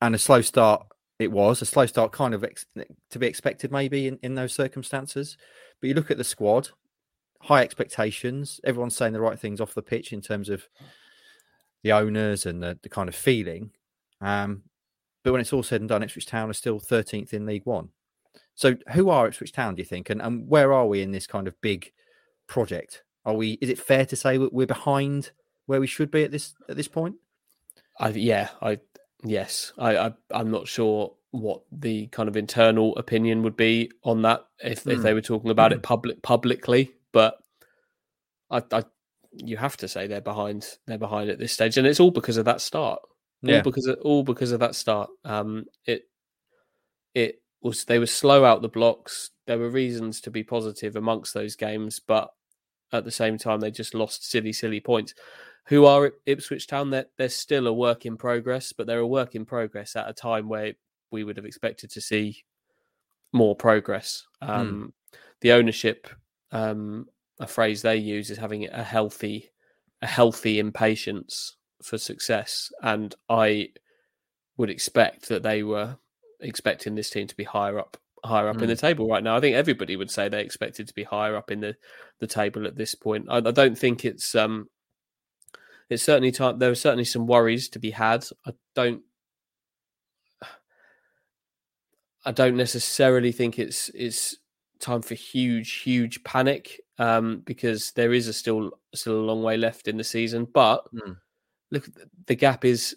and 0.00 0.14
a 0.14 0.18
slow 0.18 0.40
start. 0.40 0.86
It 1.18 1.30
was 1.30 1.60
a 1.60 1.66
slow 1.66 1.84
start, 1.84 2.12
kind 2.12 2.32
of 2.32 2.44
ex- 2.44 2.64
to 3.10 3.18
be 3.18 3.26
expected, 3.26 3.70
maybe 3.70 4.06
in, 4.06 4.18
in 4.22 4.34
those 4.36 4.54
circumstances. 4.54 5.36
But 5.78 5.88
you 5.88 5.94
look 5.94 6.10
at 6.10 6.16
the 6.16 6.24
squad, 6.24 6.70
high 7.42 7.62
expectations. 7.62 8.58
Everyone's 8.64 8.96
saying 8.96 9.12
the 9.12 9.20
right 9.20 9.38
things 9.38 9.60
off 9.60 9.74
the 9.74 9.82
pitch 9.82 10.14
in 10.14 10.22
terms 10.22 10.48
of 10.48 10.66
the 11.82 11.92
owners 11.92 12.46
and 12.46 12.62
the, 12.62 12.78
the 12.82 12.88
kind 12.88 13.06
of 13.06 13.14
feeling. 13.14 13.70
Um, 14.20 14.62
but 15.22 15.32
when 15.32 15.40
it's 15.40 15.52
all 15.52 15.62
said 15.62 15.80
and 15.80 15.88
done, 15.88 16.02
Ipswich 16.02 16.26
Town 16.26 16.50
are 16.50 16.54
still 16.54 16.80
13th 16.80 17.32
in 17.32 17.46
League 17.46 17.66
One. 17.66 17.90
So 18.54 18.76
who 18.92 19.10
are 19.10 19.26
Ipswich 19.26 19.52
Town, 19.52 19.74
do 19.74 19.80
you 19.80 19.86
think? 19.86 20.10
And, 20.10 20.20
and 20.20 20.48
where 20.48 20.72
are 20.72 20.86
we 20.86 21.02
in 21.02 21.12
this 21.12 21.26
kind 21.26 21.46
of 21.46 21.60
big 21.60 21.92
project? 22.46 23.02
Are 23.24 23.34
we? 23.34 23.52
Is 23.60 23.68
it 23.68 23.78
fair 23.78 24.06
to 24.06 24.16
say 24.16 24.38
we're 24.38 24.66
behind 24.66 25.30
where 25.66 25.80
we 25.80 25.86
should 25.86 26.10
be 26.10 26.24
at 26.24 26.30
this 26.30 26.54
at 26.68 26.76
this 26.76 26.88
point? 26.88 27.16
I 27.98 28.08
yeah, 28.10 28.48
I 28.62 28.78
yes, 29.22 29.72
I, 29.78 29.96
I 29.96 30.12
I'm 30.30 30.50
not 30.50 30.68
sure 30.68 31.14
what 31.32 31.62
the 31.70 32.06
kind 32.08 32.28
of 32.28 32.36
internal 32.36 32.96
opinion 32.96 33.42
would 33.42 33.56
be 33.56 33.90
on 34.04 34.22
that 34.22 34.46
if 34.64 34.84
mm. 34.84 34.92
if 34.92 35.02
they 35.02 35.10
hmm. 35.10 35.16
were 35.16 35.20
talking 35.20 35.50
about 35.50 35.70
mm. 35.70 35.76
it 35.76 35.82
public 35.82 36.22
publicly, 36.22 36.92
but 37.12 37.38
I, 38.50 38.62
I 38.72 38.84
you 39.32 39.58
have 39.58 39.76
to 39.78 39.88
say 39.88 40.06
they're 40.06 40.22
behind 40.22 40.66
they're 40.86 40.98
behind 40.98 41.28
at 41.28 41.38
this 41.38 41.52
stage, 41.52 41.76
and 41.76 41.86
it's 41.86 42.00
all 42.00 42.10
because 42.10 42.38
of 42.38 42.46
that 42.46 42.62
start 42.62 43.00
all 43.44 43.50
yeah. 43.50 43.62
because 43.62 43.86
of, 43.86 43.98
all 44.02 44.22
because 44.22 44.52
of 44.52 44.60
that 44.60 44.74
start. 44.74 45.10
Um, 45.24 45.66
it 45.86 46.08
it 47.14 47.42
was 47.62 47.84
they 47.84 47.98
were 47.98 48.06
slow 48.06 48.44
out 48.44 48.62
the 48.62 48.68
blocks. 48.68 49.30
There 49.46 49.58
were 49.58 49.70
reasons 49.70 50.20
to 50.22 50.30
be 50.30 50.42
positive 50.42 50.96
amongst 50.96 51.34
those 51.34 51.56
games, 51.56 52.00
but 52.00 52.30
at 52.92 53.04
the 53.04 53.10
same 53.10 53.38
time 53.38 53.60
they 53.60 53.70
just 53.70 53.94
lost 53.94 54.30
silly, 54.30 54.52
silly 54.52 54.80
points. 54.80 55.14
Who 55.66 55.84
are 55.84 56.12
Ipswich 56.26 56.66
Town? 56.66 56.90
They're, 56.90 57.06
they're 57.16 57.28
still 57.28 57.66
a 57.66 57.72
work 57.72 58.06
in 58.06 58.16
progress, 58.16 58.72
but 58.72 58.86
they're 58.86 59.00
a 59.00 59.06
work 59.06 59.34
in 59.34 59.44
progress 59.44 59.94
at 59.94 60.08
a 60.08 60.12
time 60.12 60.48
where 60.48 60.72
we 61.10 61.22
would 61.22 61.36
have 61.36 61.46
expected 61.46 61.90
to 61.90 62.00
see 62.00 62.44
more 63.32 63.54
progress. 63.54 64.26
Hmm. 64.42 64.50
Um, 64.50 64.92
The 65.40 65.52
ownership, 65.52 66.08
um, 66.52 67.08
a 67.38 67.46
phrase 67.46 67.82
they 67.82 67.96
use, 67.96 68.30
is 68.30 68.38
having 68.38 68.68
a 68.68 68.82
healthy, 68.82 69.50
a 70.02 70.06
healthy 70.06 70.58
impatience 70.58 71.56
for 71.82 71.98
success, 71.98 72.72
and 72.82 73.14
I 73.28 73.70
would 74.56 74.70
expect 74.70 75.28
that 75.28 75.42
they 75.42 75.62
were 75.62 75.96
expecting 76.40 76.94
this 76.94 77.10
team 77.10 77.26
to 77.26 77.36
be 77.36 77.44
higher 77.44 77.78
up 77.78 77.96
higher 78.24 78.48
up 78.48 78.56
mm. 78.56 78.62
in 78.62 78.68
the 78.68 78.74
mm. 78.74 78.80
table 78.80 79.08
right 79.08 79.22
now. 79.22 79.36
I 79.36 79.40
think 79.40 79.56
everybody 79.56 79.96
would 79.96 80.10
say 80.10 80.28
they 80.28 80.42
expected 80.42 80.86
to 80.88 80.94
be 80.94 81.04
higher 81.04 81.36
up 81.36 81.50
in 81.50 81.60
the 81.60 81.76
the 82.18 82.26
table 82.26 82.66
at 82.66 82.76
this 82.76 82.94
point. 82.94 83.26
I, 83.28 83.38
I 83.38 83.52
don't 83.52 83.78
think 83.78 84.04
it's 84.04 84.34
um 84.34 84.68
it's 85.88 86.02
certainly 86.02 86.30
time 86.30 86.58
there 86.58 86.70
are 86.70 86.74
certainly 86.74 87.04
some 87.04 87.26
worries 87.26 87.68
to 87.70 87.78
be 87.78 87.90
had. 87.90 88.24
I 88.46 88.52
don't 88.74 89.02
I 92.24 92.32
don't 92.32 92.56
necessarily 92.56 93.32
think 93.32 93.58
it's 93.58 93.90
it's 93.94 94.36
time 94.78 95.02
for 95.02 95.14
huge 95.14 95.72
huge 95.82 96.24
panic 96.24 96.80
um 96.98 97.42
because 97.44 97.92
there 97.92 98.14
is 98.14 98.28
a 98.28 98.32
still 98.32 98.70
still 98.94 99.14
a 99.14 99.20
long 99.20 99.42
way 99.42 99.58
left 99.58 99.88
in 99.88 99.98
the 99.98 100.04
season 100.04 100.46
but 100.46 100.82
mm 100.94 101.16
look, 101.70 101.88
the 102.26 102.34
gap 102.34 102.64
is 102.64 102.96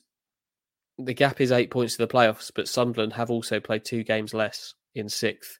the 0.97 1.13
gap 1.13 1.41
is 1.41 1.51
eight 1.51 1.71
points 1.71 1.95
to 1.95 2.05
the 2.05 2.13
playoffs, 2.13 2.51
but 2.53 2.67
Sunderland 2.67 3.13
have 3.13 3.31
also 3.31 3.59
played 3.59 3.83
two 3.83 4.03
games 4.03 4.33
less 4.33 4.75
in 4.93 5.09
sixth. 5.09 5.59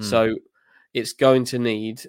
Mm. 0.00 0.04
So 0.04 0.34
it's 0.92 1.12
going 1.12 1.44
to 1.46 1.58
need, 1.58 2.02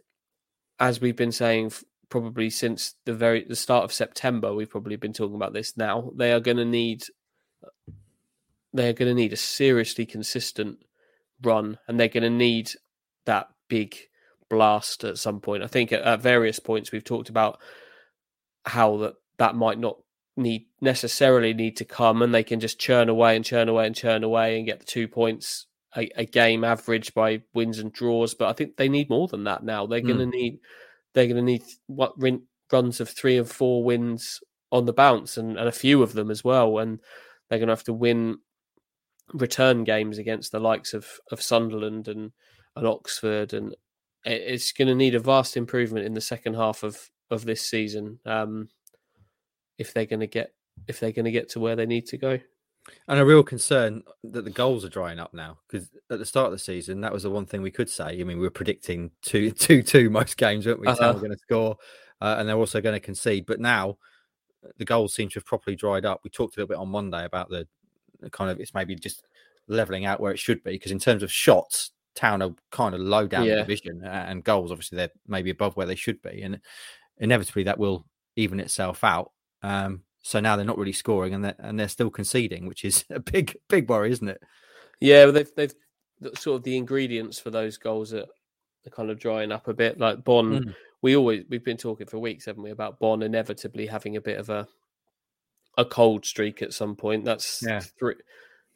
as 0.79 0.99
we've 0.99 1.15
been 1.15 1.31
saying 1.31 1.71
probably 2.09 2.49
since 2.49 2.95
the 3.05 3.13
very 3.13 3.43
the 3.43 3.55
start 3.55 3.83
of 3.83 3.93
September, 3.93 4.53
we've 4.53 4.69
probably 4.69 4.95
been 4.95 5.13
talking 5.13 5.35
about 5.35 5.53
this 5.53 5.77
now. 5.77 6.11
They 6.15 6.31
are 6.31 6.39
going 6.39 6.57
to 6.57 6.65
need 6.65 7.03
they're 8.73 8.93
going 8.93 9.09
to 9.09 9.15
need 9.15 9.33
a 9.33 9.37
seriously 9.37 10.05
consistent 10.05 10.79
run, 11.41 11.77
and 11.87 11.99
they're 11.99 12.07
going 12.07 12.23
to 12.23 12.29
need 12.29 12.71
that 13.25 13.49
big 13.67 13.95
blast 14.49 15.03
at 15.03 15.17
some 15.17 15.39
point. 15.39 15.63
I 15.63 15.67
think 15.67 15.91
at, 15.91 16.01
at 16.01 16.21
various 16.21 16.59
points 16.59 16.91
we've 16.91 17.03
talked 17.03 17.29
about 17.29 17.59
how 18.65 18.97
that 18.97 19.13
that 19.37 19.55
might 19.55 19.79
not 19.79 19.97
need 20.35 20.65
necessarily 20.81 21.53
need 21.53 21.77
to 21.77 21.85
come, 21.85 22.21
and 22.21 22.33
they 22.33 22.43
can 22.43 22.59
just 22.59 22.79
churn 22.79 23.09
away 23.09 23.35
and 23.35 23.45
churn 23.45 23.69
away 23.69 23.85
and 23.85 23.95
churn 23.95 24.23
away 24.23 24.57
and 24.57 24.65
get 24.65 24.79
the 24.79 24.85
two 24.85 25.07
points 25.07 25.67
a, 25.95 26.09
a 26.15 26.25
game 26.25 26.63
average 26.63 27.13
by 27.13 27.41
wins 27.53 27.79
and 27.79 27.93
draws. 27.93 28.33
But 28.33 28.49
I 28.49 28.53
think 28.53 28.77
they 28.77 28.89
need 28.89 29.09
more 29.09 29.27
than 29.27 29.43
that 29.45 29.63
now. 29.63 29.85
They're 29.85 30.01
mm. 30.01 30.07
going 30.07 30.19
to 30.19 30.37
need 30.37 30.59
they're 31.13 31.27
going 31.27 31.37
to 31.37 31.41
need 31.41 31.63
what 31.87 32.13
runs 32.71 32.99
of 32.99 33.09
three 33.09 33.37
and 33.37 33.47
four 33.47 33.83
wins 33.83 34.41
on 34.71 34.85
the 34.85 34.93
bounce, 34.93 35.37
and, 35.37 35.57
and 35.57 35.67
a 35.67 35.71
few 35.71 36.01
of 36.01 36.13
them 36.13 36.31
as 36.31 36.43
well, 36.43 36.79
and 36.79 36.99
they're 37.49 37.59
going 37.59 37.67
to 37.67 37.73
have 37.73 37.83
to 37.83 37.93
win 37.93 38.37
return 39.33 39.83
games 39.83 40.17
against 40.17 40.51
the 40.51 40.59
likes 40.59 40.93
of 40.93 41.07
of 41.31 41.41
Sunderland 41.41 42.07
and 42.07 42.31
and 42.75 42.87
Oxford, 42.87 43.53
and 43.53 43.75
it's 44.25 44.71
going 44.71 44.87
to 44.87 44.95
need 44.95 45.15
a 45.15 45.19
vast 45.19 45.55
improvement 45.57 46.05
in 46.05 46.13
the 46.13 46.21
second 46.21 46.55
half 46.55 46.83
of 46.83 47.09
of 47.29 47.45
this 47.45 47.61
season 47.61 48.19
um, 48.25 48.69
if 49.83 49.93
they're 49.93 50.05
going 50.05 50.21
to 50.21 50.27
get 50.27 50.53
if 50.87 50.99
they're 50.99 51.11
going 51.11 51.25
to 51.25 51.31
get 51.31 51.49
to 51.49 51.59
where 51.59 51.75
they 51.75 51.85
need 51.85 52.05
to 52.07 52.17
go. 52.17 52.39
And 53.07 53.19
a 53.19 53.25
real 53.25 53.43
concern 53.43 54.03
that 54.23 54.43
the 54.43 54.49
goals 54.49 54.83
are 54.83 54.89
drying 54.89 55.19
up 55.19 55.33
now 55.33 55.59
because 55.67 55.89
at 56.09 56.19
the 56.19 56.25
start 56.25 56.47
of 56.47 56.51
the 56.53 56.59
season, 56.59 57.01
that 57.01 57.13
was 57.13 57.23
the 57.23 57.29
one 57.29 57.45
thing 57.45 57.61
we 57.61 57.71
could 57.71 57.89
say. 57.89 58.19
I 58.19 58.23
mean, 58.23 58.37
we 58.37 58.43
were 58.43 58.49
predicting 58.49 59.11
two, 59.21 59.51
two, 59.65 59.83
two 59.83 60.09
most 60.09 60.37
games, 60.37 60.65
weren't 60.65 60.79
we? 60.79 60.87
Uh-huh. 60.87 61.11
We're 61.13 61.19
going 61.19 61.31
to 61.31 61.37
score, 61.37 61.77
uh, 62.21 62.35
and 62.37 62.47
they're 62.47 62.57
also 62.57 62.81
going 62.81 62.95
to 62.95 62.99
concede. 62.99 63.45
But 63.45 63.59
now 63.59 63.97
the 64.77 64.85
goals 64.85 65.13
seem 65.13 65.29
to 65.29 65.35
have 65.35 65.45
properly 65.45 65.75
dried 65.75 66.05
up. 66.05 66.21
We 66.23 66.29
talked 66.29 66.57
a 66.57 66.59
little 66.59 66.75
bit 66.75 66.81
on 66.81 66.89
Monday 66.89 67.23
about 67.23 67.49
the, 67.49 67.67
the 68.19 68.29
kind 68.29 68.49
of 68.49 68.59
it's 68.59 68.73
maybe 68.73 68.95
just 68.95 69.23
leveling 69.67 70.05
out 70.05 70.19
where 70.19 70.31
it 70.31 70.39
should 70.39 70.63
be 70.63 70.71
because 70.71 70.91
in 70.91 70.99
terms 70.99 71.23
of 71.23 71.31
shots, 71.31 71.91
Town 72.15 72.41
are 72.41 72.53
kind 72.71 72.93
of 72.93 73.01
low 73.01 73.27
down 73.27 73.45
yeah. 73.45 73.55
the 73.55 73.61
division, 73.61 74.03
and 74.03 74.43
goals 74.43 74.71
obviously 74.71 74.97
they're 74.97 75.11
maybe 75.27 75.49
above 75.49 75.75
where 75.77 75.87
they 75.87 75.95
should 75.95 76.21
be, 76.21 76.41
and 76.41 76.59
inevitably 77.17 77.63
that 77.63 77.79
will 77.79 78.05
even 78.35 78.59
itself 78.59 79.03
out. 79.03 79.31
Um, 79.63 80.03
so 80.21 80.39
now 80.39 80.55
they're 80.55 80.65
not 80.65 80.77
really 80.77 80.93
scoring, 80.93 81.33
and 81.33 81.43
they're 81.43 81.55
and 81.59 81.79
they're 81.79 81.87
still 81.87 82.09
conceding, 82.09 82.67
which 82.67 82.85
is 82.85 83.05
a 83.09 83.19
big 83.19 83.57
big 83.69 83.89
worry, 83.89 84.11
isn't 84.11 84.27
it? 84.27 84.41
Yeah, 84.99 85.25
they've 85.27 85.51
they've 85.55 85.73
sort 86.35 86.57
of 86.57 86.63
the 86.63 86.77
ingredients 86.77 87.39
for 87.39 87.49
those 87.49 87.77
goals 87.77 88.13
are, 88.13 88.25
are 88.85 88.91
kind 88.91 89.09
of 89.09 89.19
drying 89.19 89.51
up 89.51 89.67
a 89.67 89.73
bit. 89.73 89.99
Like 89.99 90.23
Bonne, 90.23 90.65
mm. 90.65 90.75
we 91.01 91.15
always 91.15 91.43
we've 91.49 91.65
been 91.65 91.77
talking 91.77 92.07
for 92.07 92.19
weeks, 92.19 92.45
haven't 92.45 92.63
we, 92.63 92.71
about 92.71 92.99
Bonne 92.99 93.23
inevitably 93.23 93.87
having 93.87 94.15
a 94.15 94.21
bit 94.21 94.37
of 94.37 94.49
a 94.49 94.67
a 95.77 95.85
cold 95.85 96.25
streak 96.25 96.61
at 96.61 96.73
some 96.73 96.95
point. 96.95 97.25
That's 97.25 97.63
yeah. 97.65 97.81
three 97.99 98.15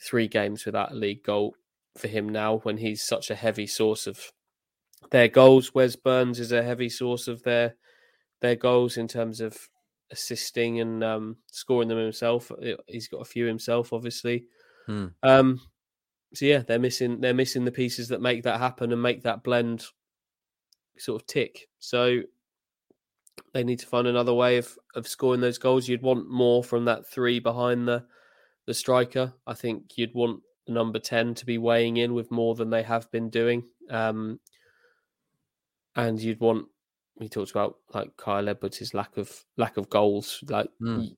three 0.05 0.27
games 0.27 0.65
without 0.65 0.91
a 0.91 0.95
league 0.95 1.23
goal 1.23 1.55
for 1.97 2.07
him 2.07 2.29
now 2.29 2.57
when 2.59 2.77
he's 2.77 3.03
such 3.03 3.31
a 3.31 3.35
heavy 3.35 3.65
source 3.65 4.05
of 4.05 4.31
their 5.11 5.27
goals. 5.27 5.73
Wes 5.73 5.95
Burns 5.95 6.39
is 6.39 6.51
a 6.51 6.63
heavy 6.63 6.89
source 6.89 7.27
of 7.27 7.43
their 7.43 7.75
their 8.41 8.55
goals 8.55 8.97
in 8.97 9.07
terms 9.07 9.41
of 9.41 9.57
assisting 10.11 10.79
and 10.79 11.03
um, 11.03 11.37
scoring 11.51 11.87
them 11.87 11.97
himself. 11.97 12.51
He's 12.87 13.07
got 13.07 13.21
a 13.21 13.25
few 13.25 13.45
himself, 13.45 13.93
obviously. 13.93 14.45
Hmm. 14.85 15.07
Um, 15.23 15.61
so 16.33 16.45
yeah, 16.45 16.59
they're 16.59 16.79
missing 16.79 17.21
they're 17.21 17.33
missing 17.33 17.65
the 17.65 17.71
pieces 17.71 18.09
that 18.09 18.21
make 18.21 18.43
that 18.43 18.59
happen 18.59 18.91
and 18.91 19.01
make 19.01 19.23
that 19.23 19.43
blend 19.43 19.85
sort 20.97 21.21
of 21.21 21.27
tick. 21.27 21.67
So 21.79 22.21
they 23.53 23.63
need 23.63 23.79
to 23.79 23.87
find 23.87 24.07
another 24.07 24.33
way 24.33 24.57
of 24.57 24.77
of 24.95 25.07
scoring 25.07 25.41
those 25.41 25.57
goals. 25.57 25.87
You'd 25.87 26.01
want 26.01 26.29
more 26.29 26.63
from 26.63 26.85
that 26.85 27.07
three 27.07 27.39
behind 27.39 27.87
the 27.87 28.05
the 28.65 28.73
striker. 28.73 29.33
I 29.45 29.53
think 29.53 29.97
you'd 29.97 30.13
want 30.13 30.41
number 30.67 30.99
10 30.99 31.35
to 31.35 31.45
be 31.45 31.57
weighing 31.57 31.97
in 31.97 32.13
with 32.13 32.31
more 32.31 32.55
than 32.55 32.69
they 32.69 32.83
have 32.83 33.09
been 33.11 33.29
doing. 33.29 33.63
Um, 33.89 34.39
and 35.95 36.21
you'd 36.21 36.39
want, 36.39 36.67
we 37.19 37.29
talked 37.29 37.51
about 37.51 37.77
like 37.93 38.15
Kyle 38.17 38.49
Edwards' 38.49 38.93
lack 38.93 39.17
of 39.17 39.43
lack 39.57 39.77
of 39.77 39.89
goals. 39.89 40.43
Like 40.47 40.69
mm. 40.81 41.15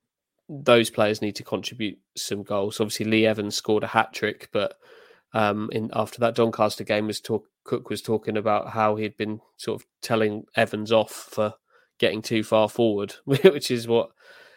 those 0.47 0.89
players 0.89 1.21
need 1.21 1.35
to 1.37 1.43
contribute 1.43 1.99
some 2.15 2.43
goals. 2.43 2.79
Obviously, 2.79 3.05
Lee 3.05 3.25
Evans 3.25 3.55
scored 3.55 3.83
a 3.83 3.87
hat 3.87 4.13
trick, 4.13 4.49
but 4.51 4.75
um, 5.33 5.69
in 5.71 5.89
after 5.93 6.19
that 6.19 6.35
Doncaster 6.35 6.83
game, 6.83 7.07
was 7.07 7.19
talk 7.19 7.45
Cook 7.63 7.89
was 7.89 8.01
talking 8.01 8.37
about 8.37 8.69
how 8.69 8.95
he'd 8.95 9.17
been 9.17 9.41
sort 9.57 9.81
of 9.81 9.87
telling 10.01 10.45
Evans 10.55 10.91
off 10.91 11.11
for 11.11 11.53
getting 11.99 12.21
too 12.21 12.43
far 12.43 12.69
forward, 12.69 13.15
which 13.25 13.69
is 13.69 13.87
what 13.87 14.09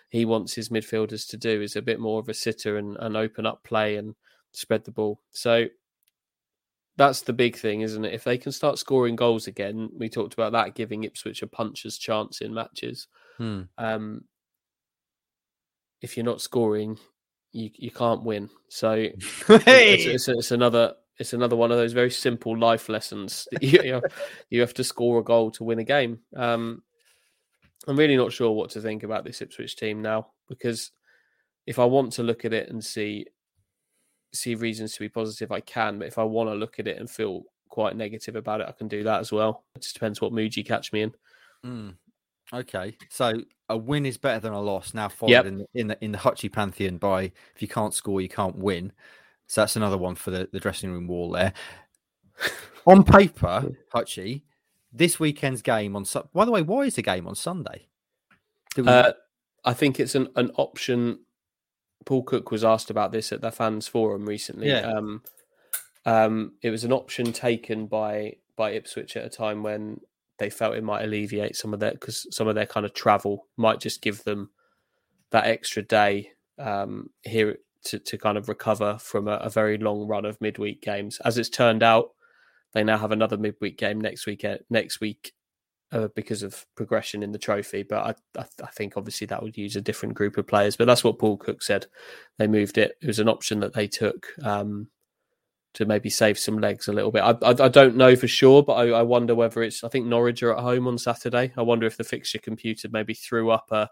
he 0.09 0.25
wants 0.25 0.55
his 0.55 0.69
midfielders 0.69 1.29
to 1.29 1.37
do 1.37 1.63
is 1.63 1.75
a 1.75 1.83
bit 1.83 1.99
more 1.99 2.21
of 2.21 2.29
a 2.29 2.35
sitter 2.35 2.77
and, 2.77 2.97
and 3.01 3.17
open 3.17 3.47
up 3.47 3.65
play 3.65 3.97
and 3.97 4.15
spread 4.53 4.85
the 4.85 4.91
ball. 4.91 5.21
So 5.31 5.67
that's 6.97 7.23
the 7.23 7.33
big 7.33 7.57
thing, 7.57 7.81
isn't 7.81 8.05
it? 8.05 8.15
If 8.15 8.25
they 8.25 8.39
can 8.39 8.53
start 8.53 8.79
scoring 8.79 9.17
goals 9.17 9.47
again, 9.47 9.91
we 9.97 10.09
talked 10.09 10.35
about 10.35 10.53
that 10.53 10.75
giving 10.75 11.05
Ipswich 11.05 11.43
a 11.43 11.47
puncher's 11.47 11.97
chance 11.99 12.41
in 12.41 12.53
matches. 12.53 13.09
Hmm. 13.39 13.63
Um, 13.79 14.25
if 16.03 16.17
you're 16.17 16.27
not 16.27 16.41
scoring, 16.41 16.99
you 17.53 17.71
you 17.75 17.91
can't 17.91 18.25
win. 18.25 18.51
So 18.69 18.95
hey! 19.47 19.95
it's, 19.95 20.07
it's, 20.07 20.29
it's, 20.29 20.51
another 20.51 20.95
it's 21.19 21.33
another 21.33 21.57
one 21.57 21.71
of 21.71 21.79
those 21.79 21.93
very 21.93 22.11
simple 22.11 22.59
life 22.59 22.89
lessons. 22.89 23.47
you, 23.61 23.81
you, 23.83 23.95
have, 23.95 24.05
you 24.51 24.61
have 24.61 24.75
to 24.75 24.85
score 24.85 25.21
a 25.21 25.25
goal 25.25 25.51
to 25.53 25.65
win 25.65 25.79
a 25.79 25.85
game. 25.85 26.19
Um, 26.37 26.83
I'm 27.87 27.99
really 27.99 28.17
not 28.17 28.33
sure 28.33 28.53
what 28.53 28.71
to 28.71 28.81
think 28.81 29.03
about 29.03 29.25
this 29.25 29.41
Ipswich 29.41 29.77
team 29.77 30.03
now 30.03 30.29
because 30.49 30.91
if 31.67 31.79
I 31.79 31.85
want 31.85 32.13
to 32.15 32.23
look 32.23 32.45
at 32.45 32.53
it 32.53 32.71
and 32.71 32.85
see 32.85 33.27
see 34.33 34.55
reasons 34.55 34.95
to 34.95 35.01
be 35.01 35.09
positive, 35.09 35.53
I 35.53 35.61
can. 35.61 35.99
But 35.99 36.09
if 36.09 36.19
I 36.19 36.25
want 36.25 36.51
to 36.51 36.55
look 36.55 36.79
at 36.79 36.89
it 36.89 36.99
and 36.99 37.11
feel 37.11 37.45
quite 37.69 37.97
negative 37.97 38.37
about 38.37 38.61
it, 38.61 38.69
I 38.69 38.73
can 38.73 38.89
do 38.89 39.03
that 39.05 39.21
as 39.21 39.33
well. 39.33 39.65
It 39.75 39.83
just 39.83 39.95
depends 39.95 40.21
what 40.21 40.33
mood 40.33 40.57
you 40.57 40.65
catch 40.65 40.93
me 40.93 41.03
in. 41.03 41.15
Mm. 41.65 41.95
Okay, 42.53 42.97
so 43.09 43.33
a 43.71 43.77
win 43.77 44.05
is 44.05 44.19
better 44.19 44.41
than 44.41 44.53
a 44.53 44.61
loss. 44.61 44.93
Now 44.93 45.09
followed 45.09 45.31
yep. 45.31 45.47
in, 45.47 45.59
the, 45.59 45.67
in 45.75 45.87
the 45.87 46.05
in 46.05 46.13
the 46.13 46.19
Hutchie 46.19 46.53
pantheon 46.53 46.99
by 46.99 47.33
if 47.55 47.63
you 47.63 47.69
can't 47.69 47.95
score, 47.95 48.21
you 48.21 48.29
can't 48.29 48.57
win. 48.57 48.93
So 49.47 49.63
that's 49.63 49.77
another 49.77 49.99
one 49.99 50.15
for 50.15 50.31
the, 50.31 50.49
the 50.53 50.61
dressing 50.61 50.93
room 50.93 51.07
wall 51.07 51.31
there. 51.31 51.53
on 52.87 53.05
paper, 53.05 53.73
Hutchie, 53.95 54.43
this 54.93 55.19
weekend's 55.19 55.63
game 55.63 55.97
on. 55.97 56.05
By 56.35 56.45
the 56.45 56.51
way, 56.51 56.63
why 56.63 56.83
is 56.83 56.97
the 56.97 57.03
game 57.03 57.27
on 57.27 57.35
Sunday? 57.35 57.89
We... 58.77 58.87
Uh, 58.87 59.13
I 59.65 59.75
think 59.75 60.01
it's 60.01 60.15
an, 60.15 60.29
an 60.37 60.51
option 60.57 61.21
Paul 62.05 62.23
Cook 62.23 62.51
was 62.51 62.65
asked 62.65 62.91
about 62.91 63.13
this 63.13 63.33
at 63.33 63.41
the 63.41 63.51
fans 63.51 63.89
forum 63.89 64.27
recently. 64.27 64.69
Yeah. 64.69 64.81
Um, 64.81 65.23
um, 66.05 66.53
it 66.63 66.71
was 66.71 66.85
an 66.85 66.93
option 66.93 67.33
taken 67.33 67.87
by 67.87 68.37
by 68.57 68.73
Ipswich 68.73 69.17
at 69.17 69.25
a 69.25 69.31
time 69.31 69.63
when 69.63 70.01
they 70.39 70.51
felt 70.51 70.75
it 70.75 70.85
might 70.85 71.05
alleviate 71.05 71.57
some 71.57 71.73
of 71.73 71.81
their 71.81 71.93
because 71.93 72.27
some 72.35 72.49
of 72.49 72.55
their 72.55 72.67
kind 72.67 72.85
of 72.85 72.95
travel 72.95 73.47
might 73.57 73.81
just 73.81 74.03
give 74.03 74.25
them 74.25 74.51
that 75.31 75.47
extra 75.47 75.83
day 75.83 76.33
um, 76.59 77.11
here 77.23 77.59
to, 77.85 77.99
to 77.99 78.19
kind 78.19 78.39
of 78.39 78.49
recover 78.49 78.99
from 78.99 79.27
a, 79.27 79.37
a, 79.37 79.51
very 79.51 79.79
long 79.79 80.07
run 80.07 80.25
of 80.25 80.41
midweek 80.41 80.83
games. 80.83 81.19
As 81.25 81.39
it's 81.39 81.49
turned 81.49 81.83
out, 81.83 82.11
they 82.75 82.85
now 82.85 82.99
have 82.99 83.13
another 83.13 83.37
midweek 83.37 83.79
game 83.79 84.01
next 84.01 84.27
week 84.27 84.45
next 84.71 85.01
week 85.01 85.33
uh, 85.93 86.09
because 86.15 86.43
of 86.43 86.65
progression 86.75 87.23
in 87.23 87.33
the 87.33 87.39
trophy. 87.39 87.83
But 87.83 87.99
I, 88.37 88.41
I, 88.41 88.45
I, 88.63 88.67
think 88.69 88.95
obviously 88.97 89.27
that 89.27 89.43
would 89.43 89.57
use 89.57 89.77
a 89.77 89.81
different 89.81 90.15
group 90.15 90.39
of 90.39 90.47
players. 90.47 90.77
But 90.77 90.87
that's 90.87 91.05
what 91.05 91.19
Paul 91.19 91.37
Cook 91.37 91.63
said. 91.63 91.87
They 92.39 92.47
moved 92.47 92.79
it. 92.79 92.97
It 93.03 93.07
was 93.07 93.19
an 93.19 93.29
option 93.29 93.61
that 93.61 93.75
they 93.75 93.87
took 93.87 94.27
um, 94.43 94.89
to 95.75 95.85
maybe 95.85 96.11
save 96.11 96.39
some 96.39 96.59
legs 96.59 96.89
a 96.89 96.93
little 96.93 97.11
bit. 97.11 97.23
I, 97.23 97.33
I, 97.43 97.65
I 97.65 97.69
don't 97.69 97.97
know 97.97 98.17
for 98.17 98.27
sure, 98.27 98.63
but 98.63 98.75
I, 98.75 99.03
wonder 99.03 99.35
whether 99.35 99.63
it's. 99.63 99.85
I 99.85 99.89
think 99.89 100.07
Norwich 100.07 100.43
are 100.43 100.57
at 100.57 100.63
home 100.63 100.87
on 100.87 100.99
Saturday. 100.99 101.53
I 101.57 101.63
wonder 101.63 101.87
if 101.87 101.97
the 101.97 102.05
fixture 102.05 102.39
computer 102.39 102.89
maybe 102.91 103.15
threw 103.15 103.51
up 103.51 103.71
a 103.71 103.89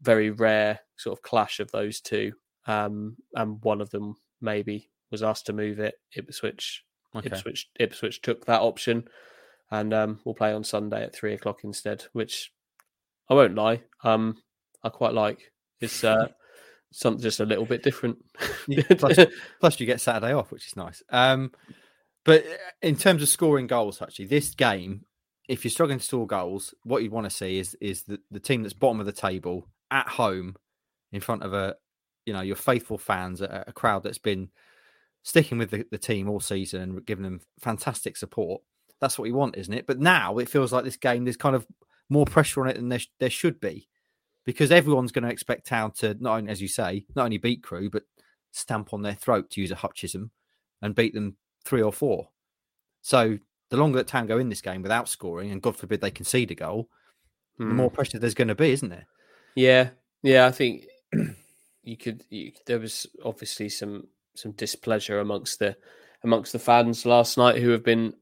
very 0.00 0.30
rare 0.30 0.80
sort 0.96 1.18
of 1.18 1.22
clash 1.22 1.60
of 1.60 1.70
those 1.70 2.00
two, 2.00 2.32
um, 2.66 3.16
and 3.34 3.62
one 3.62 3.80
of 3.80 3.90
them 3.90 4.14
maybe 4.40 4.90
was 5.10 5.22
asked 5.22 5.46
to 5.46 5.52
move 5.52 5.80
it. 5.80 5.96
Ipswich, 6.16 6.84
okay. 7.14 7.28
Ipswich, 7.28 7.68
Ipswich 7.78 8.22
took 8.22 8.46
that 8.46 8.62
option 8.62 9.04
and 9.70 9.92
um, 9.92 10.20
we'll 10.24 10.34
play 10.34 10.52
on 10.52 10.64
Sunday 10.64 11.04
at 11.04 11.14
three 11.14 11.34
o'clock 11.34 11.64
instead. 11.64 12.04
Which 12.12 12.52
I 13.28 13.34
won't 13.34 13.54
lie, 13.54 13.82
um, 14.04 14.36
I 14.82 14.88
quite 14.88 15.14
like. 15.14 15.52
It's 15.80 16.02
uh, 16.04 16.28
something 16.92 17.22
just 17.22 17.40
a 17.40 17.46
little 17.46 17.66
bit 17.66 17.82
different. 17.82 18.18
plus, 18.98 19.18
plus, 19.60 19.80
you 19.80 19.86
get 19.86 20.00
Saturday 20.00 20.32
off, 20.32 20.50
which 20.50 20.66
is 20.66 20.76
nice. 20.76 21.02
Um, 21.10 21.52
but 22.24 22.44
uh, 22.44 22.56
in 22.82 22.96
terms 22.96 23.22
of 23.22 23.28
scoring 23.28 23.66
goals, 23.66 24.02
actually, 24.02 24.26
this 24.26 24.54
game, 24.54 25.04
if 25.48 25.64
you're 25.64 25.70
struggling 25.70 25.98
to 25.98 26.04
score 26.04 26.26
goals, 26.26 26.74
what 26.84 27.02
you 27.02 27.10
want 27.10 27.24
to 27.24 27.34
see 27.34 27.58
is 27.58 27.76
is 27.80 28.04
the, 28.04 28.18
the 28.30 28.40
team 28.40 28.62
that's 28.62 28.74
bottom 28.74 29.00
of 29.00 29.06
the 29.06 29.12
table 29.12 29.66
at 29.90 30.08
home 30.08 30.56
in 31.12 31.20
front 31.20 31.42
of 31.42 31.54
a 31.54 31.74
you 32.26 32.32
know 32.32 32.42
your 32.42 32.56
faithful 32.56 32.98
fans, 32.98 33.40
a, 33.40 33.64
a 33.66 33.72
crowd 33.72 34.02
that's 34.02 34.18
been 34.18 34.50
sticking 35.22 35.58
with 35.58 35.70
the, 35.70 35.84
the 35.90 35.98
team 35.98 36.28
all 36.28 36.40
season 36.40 36.80
and 36.80 37.06
giving 37.06 37.24
them 37.24 37.40
fantastic 37.60 38.16
support 38.16 38.62
that's 39.00 39.18
what 39.18 39.24
we 39.24 39.32
want, 39.32 39.56
isn't 39.56 39.72
it? 39.74 39.86
But 39.86 40.00
now 40.00 40.38
it 40.38 40.48
feels 40.48 40.72
like 40.72 40.84
this 40.84 40.96
game 40.96 41.24
there's 41.24 41.36
kind 41.36 41.54
of 41.56 41.66
more 42.08 42.24
pressure 42.24 42.60
on 42.62 42.68
it 42.68 42.76
than 42.76 42.88
there, 42.88 42.98
sh- 42.98 43.08
there 43.20 43.30
should 43.30 43.60
be 43.60 43.88
because 44.44 44.70
everyone's 44.72 45.12
going 45.12 45.24
to 45.24 45.30
expect 45.30 45.66
Town 45.66 45.92
to 45.98 46.16
not 46.20 46.38
only, 46.38 46.50
as 46.50 46.60
you 46.62 46.68
say, 46.68 47.04
not 47.14 47.24
only 47.26 47.38
beat 47.38 47.62
Crewe, 47.62 47.90
but 47.90 48.04
stamp 48.50 48.92
on 48.94 49.02
their 49.02 49.14
throat 49.14 49.50
to 49.50 49.60
use 49.60 49.70
a 49.70 49.76
Hutchism 49.76 50.30
and 50.80 50.94
beat 50.94 51.12
them 51.14 51.36
three 51.64 51.82
or 51.82 51.92
four. 51.92 52.28
So 53.02 53.38
the 53.70 53.76
longer 53.76 53.98
that 53.98 54.06
Town 54.06 54.26
go 54.26 54.38
in 54.38 54.48
this 54.48 54.62
game 54.62 54.80
without 54.82 55.08
scoring, 55.08 55.50
and 55.50 55.60
God 55.62 55.76
forbid 55.76 56.00
they 56.00 56.10
concede 56.10 56.50
a 56.50 56.54
goal, 56.54 56.88
the 57.58 57.64
Hmm. 57.64 57.76
more 57.76 57.90
pressure 57.90 58.18
there's 58.18 58.34
going 58.34 58.48
to 58.48 58.54
be, 58.54 58.72
isn't 58.72 58.88
there? 58.88 59.06
Yeah, 59.54 59.90
yeah. 60.22 60.46
I 60.46 60.50
think 60.52 60.86
you 61.82 61.96
could. 61.96 62.24
You, 62.30 62.52
there 62.66 62.78
was 62.78 63.06
obviously 63.24 63.68
some 63.68 64.06
some 64.34 64.52
displeasure 64.52 65.18
amongst 65.20 65.58
the 65.58 65.76
amongst 66.22 66.52
the 66.52 66.58
fans 66.58 67.04
last 67.04 67.36
night 67.36 67.60
who 67.60 67.70
have 67.70 67.82
been. 67.84 68.14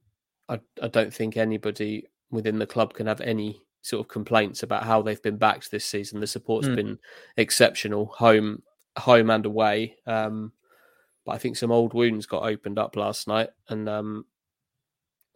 I 0.48 0.60
I 0.82 0.88
don't 0.88 1.12
think 1.12 1.36
anybody 1.36 2.06
within 2.30 2.58
the 2.58 2.66
club 2.66 2.94
can 2.94 3.06
have 3.06 3.20
any 3.20 3.60
sort 3.82 4.04
of 4.04 4.08
complaints 4.08 4.62
about 4.62 4.82
how 4.82 5.00
they've 5.00 5.22
been 5.22 5.36
backed 5.36 5.70
this 5.70 5.84
season. 5.86 6.20
The 6.20 6.26
support's 6.26 6.68
Mm. 6.68 6.76
been 6.76 6.98
exceptional, 7.36 8.06
home 8.06 8.62
home 8.98 9.30
and 9.30 9.44
away. 9.46 9.96
Um, 10.06 10.52
but 11.24 11.32
I 11.32 11.38
think 11.38 11.56
some 11.56 11.72
old 11.72 11.92
wounds 11.92 12.26
got 12.26 12.44
opened 12.44 12.78
up 12.78 12.96
last 12.96 13.28
night, 13.28 13.50
and 13.68 13.88
um, 13.88 14.24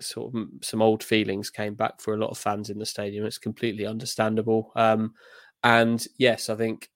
sort 0.00 0.34
of 0.34 0.48
some 0.62 0.80
old 0.82 1.02
feelings 1.04 1.50
came 1.50 1.74
back 1.74 2.00
for 2.00 2.14
a 2.14 2.16
lot 2.16 2.30
of 2.30 2.38
fans 2.38 2.70
in 2.70 2.78
the 2.78 2.86
stadium. 2.86 3.26
It's 3.26 3.38
completely 3.38 3.86
understandable. 3.86 4.72
Um, 4.76 5.14
and 5.62 6.04
yes, 6.16 6.48
I 6.48 6.54
think 6.56 6.88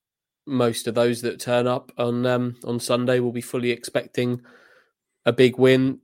most 0.47 0.87
of 0.87 0.95
those 0.95 1.21
that 1.23 1.41
turn 1.41 1.67
up 1.67 1.93
on 1.99 2.25
um, 2.27 2.57
on 2.65 2.81
Sunday 2.81 3.21
will 3.21 3.33
be 3.33 3.41
fully 3.41 3.71
expecting 3.71 4.41
a 5.27 5.33
big 5.33 5.59
win. 5.59 6.01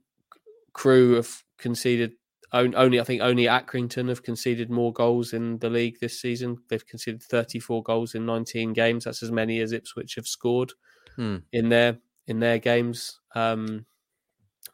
Crewe 0.73 1.13
have 1.15 1.43
conceded 1.61 2.11
only, 2.53 2.99
I 2.99 3.03
think, 3.05 3.21
only 3.21 3.45
Accrington 3.45 4.09
have 4.09 4.23
conceded 4.23 4.69
more 4.69 4.91
goals 4.91 5.31
in 5.31 5.57
the 5.59 5.69
league 5.69 5.99
this 6.01 6.19
season. 6.19 6.57
They've 6.67 6.85
conceded 6.85 7.23
34 7.23 7.81
goals 7.83 8.13
in 8.13 8.25
19 8.25 8.73
games. 8.73 9.05
That's 9.05 9.23
as 9.23 9.31
many 9.31 9.61
as 9.61 9.71
Ipswich 9.71 10.15
have 10.15 10.27
scored 10.27 10.73
Hmm. 11.15 11.37
in 11.53 11.69
their 11.69 11.97
in 12.27 12.39
their 12.39 12.59
games. 12.59 13.19
Um, 13.35 13.85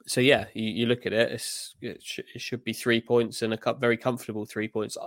so 0.07 0.21
yeah, 0.21 0.45
you, 0.55 0.69
you 0.69 0.85
look 0.87 1.05
at 1.05 1.13
it, 1.13 1.31
it's, 1.33 1.75
it, 1.81 2.01
sh- 2.03 2.19
it 2.33 2.41
should 2.41 2.63
be 2.63 2.73
three 2.73 3.01
points 3.01 3.41
and 3.41 3.53
a 3.53 3.57
cup, 3.57 3.79
very 3.79 3.97
comfortable 3.97 4.45
three 4.45 4.67
points. 4.67 4.97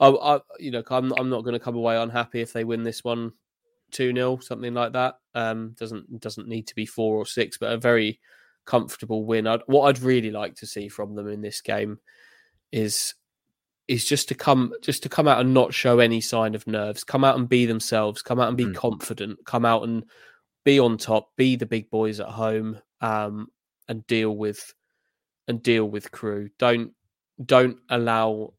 I, 0.00 0.08
I 0.08 0.40
you 0.58 0.70
know, 0.70 0.82
I'm 0.90 1.12
I'm 1.18 1.28
not 1.28 1.42
going 1.42 1.54
to 1.54 1.60
come 1.60 1.76
away 1.76 1.96
unhappy 1.96 2.40
if 2.40 2.52
they 2.52 2.64
win 2.64 2.84
this 2.84 3.04
one 3.04 3.32
two 3.90 4.14
0 4.14 4.38
something 4.38 4.74
like 4.74 4.92
that. 4.92 5.18
Um, 5.34 5.74
doesn't 5.78 6.20
doesn't 6.20 6.48
need 6.48 6.66
to 6.68 6.74
be 6.74 6.86
four 6.86 7.16
or 7.16 7.26
six, 7.26 7.58
but 7.58 7.72
a 7.72 7.76
very 7.76 8.20
comfortable 8.68 9.24
win. 9.24 9.46
I'd, 9.46 9.62
what 9.66 9.88
I'd 9.88 10.02
really 10.02 10.30
like 10.30 10.54
to 10.56 10.66
see 10.66 10.88
from 10.88 11.14
them 11.14 11.28
in 11.28 11.40
this 11.40 11.60
game 11.60 11.98
is 12.70 13.14
is 13.88 14.04
just 14.04 14.28
to 14.28 14.34
come 14.34 14.72
just 14.82 15.02
to 15.02 15.08
come 15.08 15.26
out 15.26 15.40
and 15.40 15.54
not 15.54 15.72
show 15.72 15.98
any 15.98 16.20
sign 16.20 16.54
of 16.54 16.66
nerves. 16.66 17.02
Come 17.04 17.24
out 17.24 17.38
and 17.38 17.48
be 17.48 17.64
themselves. 17.66 18.22
Come 18.22 18.38
out 18.38 18.48
and 18.48 18.56
be 18.56 18.66
Mm. 18.66 18.74
confident. 18.74 19.38
Come 19.46 19.64
out 19.64 19.84
and 19.84 20.04
be 20.64 20.78
on 20.78 20.98
top. 20.98 21.30
Be 21.36 21.56
the 21.56 21.66
big 21.66 21.90
boys 21.90 22.20
at 22.20 22.28
home. 22.28 22.78
Um, 23.00 23.48
and 23.88 24.06
deal 24.06 24.36
with 24.36 24.74
and 25.48 25.62
deal 25.62 25.86
with 25.88 26.10
Crewe. 26.12 26.50
Don't 26.58 26.92
don't 27.44 27.78
allow 27.88 28.52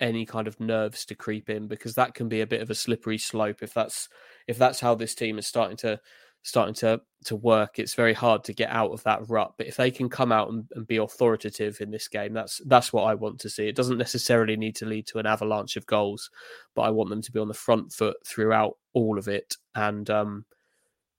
any 0.00 0.26
kind 0.26 0.46
of 0.48 0.60
nerves 0.60 1.06
to 1.06 1.14
creep 1.14 1.48
in 1.48 1.68
because 1.68 1.94
that 1.94 2.14
can 2.14 2.28
be 2.28 2.42
a 2.42 2.46
bit 2.46 2.60
of 2.60 2.68
a 2.68 2.74
slippery 2.74 3.16
slope 3.16 3.62
if 3.62 3.72
that's 3.72 4.08
if 4.46 4.58
that's 4.58 4.80
how 4.80 4.94
this 4.94 5.14
team 5.14 5.38
is 5.38 5.46
starting 5.46 5.76
to 5.78 5.98
starting 6.46 6.74
to 6.74 7.00
to 7.24 7.36
work 7.36 7.78
it's 7.78 7.94
very 7.94 8.12
hard 8.12 8.44
to 8.44 8.52
get 8.52 8.68
out 8.70 8.92
of 8.92 9.02
that 9.02 9.26
rut. 9.30 9.54
But 9.56 9.66
if 9.66 9.76
they 9.76 9.90
can 9.90 10.10
come 10.10 10.30
out 10.30 10.50
and, 10.50 10.66
and 10.74 10.86
be 10.86 10.98
authoritative 10.98 11.80
in 11.80 11.90
this 11.90 12.06
game 12.06 12.34
that's 12.34 12.60
that's 12.66 12.92
what 12.92 13.04
i 13.04 13.14
want 13.14 13.40
to 13.40 13.48
see. 13.48 13.66
It 13.66 13.74
doesn't 13.76 13.96
necessarily 13.98 14.54
need 14.56 14.76
to 14.76 14.86
lead 14.86 15.06
to 15.06 15.18
an 15.18 15.26
avalanche 15.26 15.76
of 15.78 15.86
goals 15.86 16.30
but 16.74 16.82
i 16.82 16.90
want 16.90 17.08
them 17.10 17.22
to 17.22 17.32
be 17.32 17.40
on 17.40 17.48
the 17.48 17.54
front 17.54 17.92
foot 17.92 18.16
throughout 18.26 18.76
all 18.92 19.18
of 19.18 19.26
it 19.26 19.56
and 19.74 20.08
um 20.10 20.44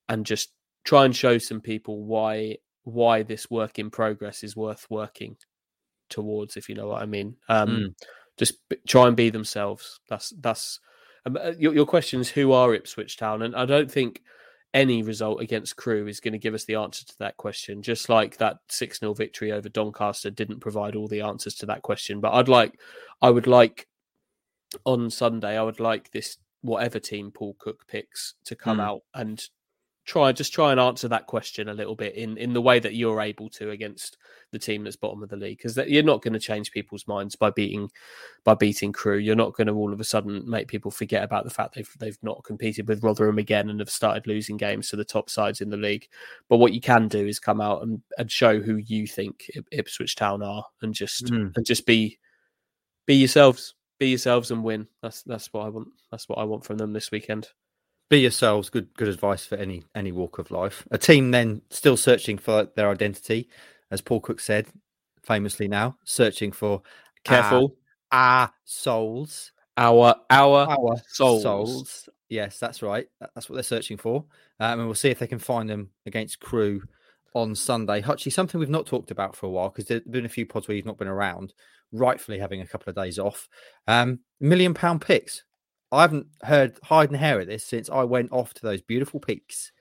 and 0.07 0.25
just 0.27 0.51
try 0.83 1.05
and 1.05 1.15
show 1.15 1.39
some 1.39 1.59
people 1.59 2.03
why 2.03 2.55
why 2.83 3.23
this 3.23 3.49
work 3.49 3.79
in 3.79 3.89
progress 3.89 4.43
is 4.43 4.55
worth 4.55 4.85
working 4.91 5.35
towards 6.09 6.55
if 6.55 6.69
you 6.69 6.75
know 6.75 6.87
what 6.87 7.01
i 7.01 7.05
mean. 7.07 7.35
Um 7.49 7.69
Mm. 7.69 7.95
just 8.37 8.69
b- 8.69 8.77
try 8.87 9.07
and 9.07 9.17
be 9.17 9.31
themselves. 9.31 9.99
That's 10.07 10.29
that's 10.39 10.79
um, 11.25 11.35
uh, 11.41 11.53
your, 11.57 11.73
your 11.73 11.87
question 11.87 12.21
is 12.21 12.29
who 12.29 12.51
are 12.51 12.75
ipswich 12.75 13.17
town? 13.17 13.41
And 13.41 13.55
i 13.55 13.65
don't 13.65 13.89
think 13.91 14.21
any 14.75 15.01
result 15.01 15.41
against 15.41 15.77
Crewe 15.77 16.05
is 16.05 16.19
going 16.19 16.33
to 16.33 16.37
give 16.37 16.53
us 16.53 16.65
the 16.65 16.75
answer 16.75 17.05
to 17.05 17.17
that 17.19 17.37
question 17.37 17.81
just 17.81 18.09
like 18.09 18.35
that 18.37 18.57
6-0 18.69 19.15
victory 19.17 19.51
over 19.53 19.69
doncaster 19.69 20.29
didn't 20.29 20.59
provide 20.59 20.95
all 20.95 21.07
the 21.07 21.21
answers 21.21 21.55
to 21.55 21.65
that 21.65 21.81
question 21.81 22.19
but 22.19 22.33
i'd 22.33 22.49
like 22.49 22.77
i 23.21 23.29
would 23.29 23.47
like 23.47 23.87
on 24.83 25.09
sunday 25.09 25.57
i 25.57 25.63
would 25.63 25.79
like 25.79 26.11
this 26.11 26.37
whatever 26.61 26.99
team 26.99 27.31
paul 27.31 27.55
cook 27.57 27.87
picks 27.87 28.33
to 28.43 28.53
come 28.55 28.77
Mm. 28.79 28.83
out 28.83 29.01
and 29.13 29.41
try 30.05 30.31
just 30.31 30.53
try 30.53 30.71
and 30.71 30.79
answer 30.79 31.07
that 31.07 31.25
question 31.25 31.67
a 31.67 31.73
little 31.73 31.95
bit 31.95 32.13
in 32.15 32.37
in 32.37 32.53
the 32.53 32.61
way 32.61 32.79
that 32.79 32.93
you're 32.93 33.21
able 33.21 33.49
to 33.49 33.71
against 33.71 34.17
the 34.51 34.59
team 34.59 34.83
that's 34.83 34.95
bottom 34.95 35.23
of 35.23 35.29
the 35.29 35.35
league 35.35 35.57
because 35.57 35.75
you're 35.87 36.03
not 36.03 36.21
going 36.21 36.33
to 36.33 36.39
change 36.39 36.71
people's 36.71 37.07
minds 37.07 37.35
by 37.35 37.49
beating 37.49 37.89
by 38.43 38.53
beating 38.53 38.93
Crewe 38.93 39.17
you're 39.17 39.35
not 39.35 39.53
going 39.55 39.67
to 39.67 39.73
all 39.73 39.91
of 39.91 39.99
a 39.99 40.03
sudden 40.03 40.47
make 40.47 40.67
people 40.67 40.91
forget 40.91 41.23
about 41.23 41.43
the 41.43 41.49
fact 41.49 41.73
they've 41.73 41.91
they've 41.99 42.19
not 42.21 42.43
competed 42.43 42.87
with 42.87 43.03
Rotherham 43.03 43.39
again 43.39 43.69
and 43.69 43.79
have 43.79 43.89
started 43.89 44.27
losing 44.27 44.57
games 44.57 44.89
to 44.89 44.95
the 44.95 45.03
top 45.03 45.29
sides 45.29 45.59
in 45.61 45.69
the 45.71 45.77
league. 45.77 46.07
But 46.49 46.57
what 46.57 46.73
you 46.73 46.81
can 46.81 47.07
do 47.07 47.25
is 47.25 47.39
come 47.39 47.59
out 47.59 47.81
and, 47.81 48.01
and 48.17 48.31
show 48.31 48.61
who 48.61 48.75
you 48.75 49.07
think 49.07 49.49
Ipswich 49.71 50.15
Town 50.15 50.43
are 50.43 50.63
and 50.81 50.93
just 50.93 51.25
Mm. 51.25 51.55
and 51.55 51.65
just 51.65 51.85
be 51.87 52.19
be 53.07 53.15
yourselves 53.15 53.73
be 53.97 54.09
yourselves 54.09 54.51
and 54.51 54.63
win. 54.63 54.87
That's 55.01 55.23
that's 55.23 55.51
what 55.51 55.65
I 55.65 55.69
want 55.69 55.87
that's 56.11 56.29
what 56.29 56.37
I 56.37 56.43
want 56.43 56.63
from 56.63 56.77
them 56.77 56.93
this 56.93 57.09
weekend 57.11 57.47
Be 58.09 58.19
yourselves. 58.19 58.69
Good, 58.69 58.93
good 58.95 59.07
advice 59.07 59.45
for 59.45 59.55
any 59.55 59.83
any 59.95 60.11
walk 60.11 60.37
of 60.37 60.51
life. 60.51 60.87
A 60.91 60.97
team 60.97 61.31
then 61.31 61.61
still 61.69 61.97
searching 61.97 62.37
for 62.37 62.67
their 62.75 62.89
identity, 62.89 63.49
as 63.91 64.01
Paul 64.01 64.19
Cook 64.19 64.39
said 64.39 64.67
famously. 65.23 65.67
Now 65.67 65.97
searching 66.03 66.51
for 66.51 66.81
careful 67.23 67.75
our 68.11 68.51
souls, 68.63 69.51
our 69.77 70.15
our 70.29 70.69
our 70.69 70.97
souls. 71.07 72.07
Yes, 72.29 72.59
that's 72.59 72.81
right. 72.81 73.07
That's 73.19 73.49
what 73.49 73.55
they're 73.55 73.63
searching 73.63 73.97
for, 73.97 74.25
um, 74.59 74.79
and 74.79 74.85
we'll 74.87 74.95
see 74.95 75.09
if 75.09 75.19
they 75.19 75.27
can 75.27 75.39
find 75.39 75.69
them 75.69 75.89
against 76.05 76.39
Crewe 76.39 76.83
on 77.33 77.53
Sunday. 77.53 78.01
Hutchie, 78.01 78.31
something 78.31 78.59
we've 78.59 78.69
not 78.69 78.87
talked 78.87 79.11
about 79.11 79.35
for 79.35 79.45
a 79.45 79.49
while 79.49 79.69
because 79.69 79.85
there's 79.85 80.01
been 80.01 80.25
a 80.25 80.29
few 80.29 80.45
pods 80.45 80.67
where 80.67 80.75
you've 80.75 80.85
not 80.85 80.97
been 80.97 81.07
around, 81.07 81.53
rightfully 81.91 82.39
having 82.39 82.61
a 82.61 82.67
couple 82.67 82.89
of 82.89 82.95
days 82.95 83.19
off. 83.19 83.47
Um, 83.87 84.19
million 84.39 84.73
pound 84.73 85.01
picks. 85.01 85.43
I 85.91 86.01
haven't 86.01 86.27
heard 86.43 86.77
hide 86.83 87.09
and 87.09 87.17
hair 87.19 87.39
at 87.39 87.47
this 87.47 87.63
since 87.63 87.89
I 87.89 88.03
went 88.03 88.31
off 88.31 88.53
to 88.55 88.61
those 88.61 88.81
beautiful 88.81 89.19
peaks. 89.19 89.71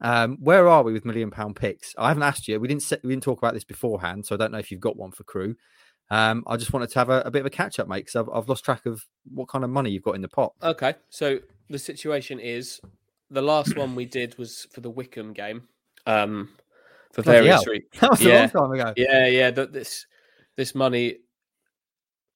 Um, 0.00 0.36
where 0.40 0.68
are 0.68 0.82
we 0.82 0.92
with 0.92 1.04
million 1.04 1.30
pound 1.30 1.56
picks? 1.56 1.94
I 1.96 2.08
haven't 2.08 2.24
asked 2.24 2.48
you. 2.48 2.58
We 2.58 2.68
didn't 2.68 2.82
set, 2.82 3.02
we 3.04 3.10
didn't 3.10 3.22
talk 3.22 3.38
about 3.38 3.54
this 3.54 3.64
beforehand, 3.64 4.26
so 4.26 4.34
I 4.34 4.38
don't 4.38 4.50
know 4.52 4.58
if 4.58 4.70
you've 4.70 4.80
got 4.80 4.96
one 4.96 5.12
for 5.12 5.22
Crewe. 5.24 5.54
Um, 6.10 6.42
I 6.46 6.56
just 6.56 6.72
wanted 6.72 6.90
to 6.90 6.98
have 6.98 7.08
a, 7.08 7.20
a 7.20 7.30
bit 7.30 7.40
of 7.40 7.46
a 7.46 7.50
catch 7.50 7.78
up, 7.78 7.88
mate, 7.88 8.04
because 8.06 8.16
I've, 8.16 8.28
I've 8.34 8.48
lost 8.48 8.64
track 8.64 8.84
of 8.84 9.06
what 9.32 9.48
kind 9.48 9.64
of 9.64 9.70
money 9.70 9.90
you've 9.90 10.02
got 10.02 10.16
in 10.16 10.20
the 10.20 10.28
pot. 10.28 10.52
Okay, 10.62 10.94
so 11.08 11.38
the 11.70 11.78
situation 11.78 12.38
is 12.40 12.80
the 13.30 13.40
last 13.42 13.76
one 13.76 13.94
we 13.94 14.04
did 14.04 14.36
was 14.38 14.66
for 14.72 14.80
the 14.80 14.90
Wycombe 14.90 15.32
game. 15.32 15.68
Um, 16.04 16.50
for 17.12 17.22
Bloody 17.22 17.40
various 17.46 17.66
reasons. 17.66 17.88
That 18.00 18.10
was 18.10 18.20
a 18.20 18.28
Yeah. 18.28 18.38
long 18.40 18.50
time 18.50 18.72
ago. 18.72 18.94
Yeah, 18.96 19.26
yeah. 19.26 19.50
That 19.52 19.72
this 19.72 20.06
this 20.56 20.74
money, 20.74 21.18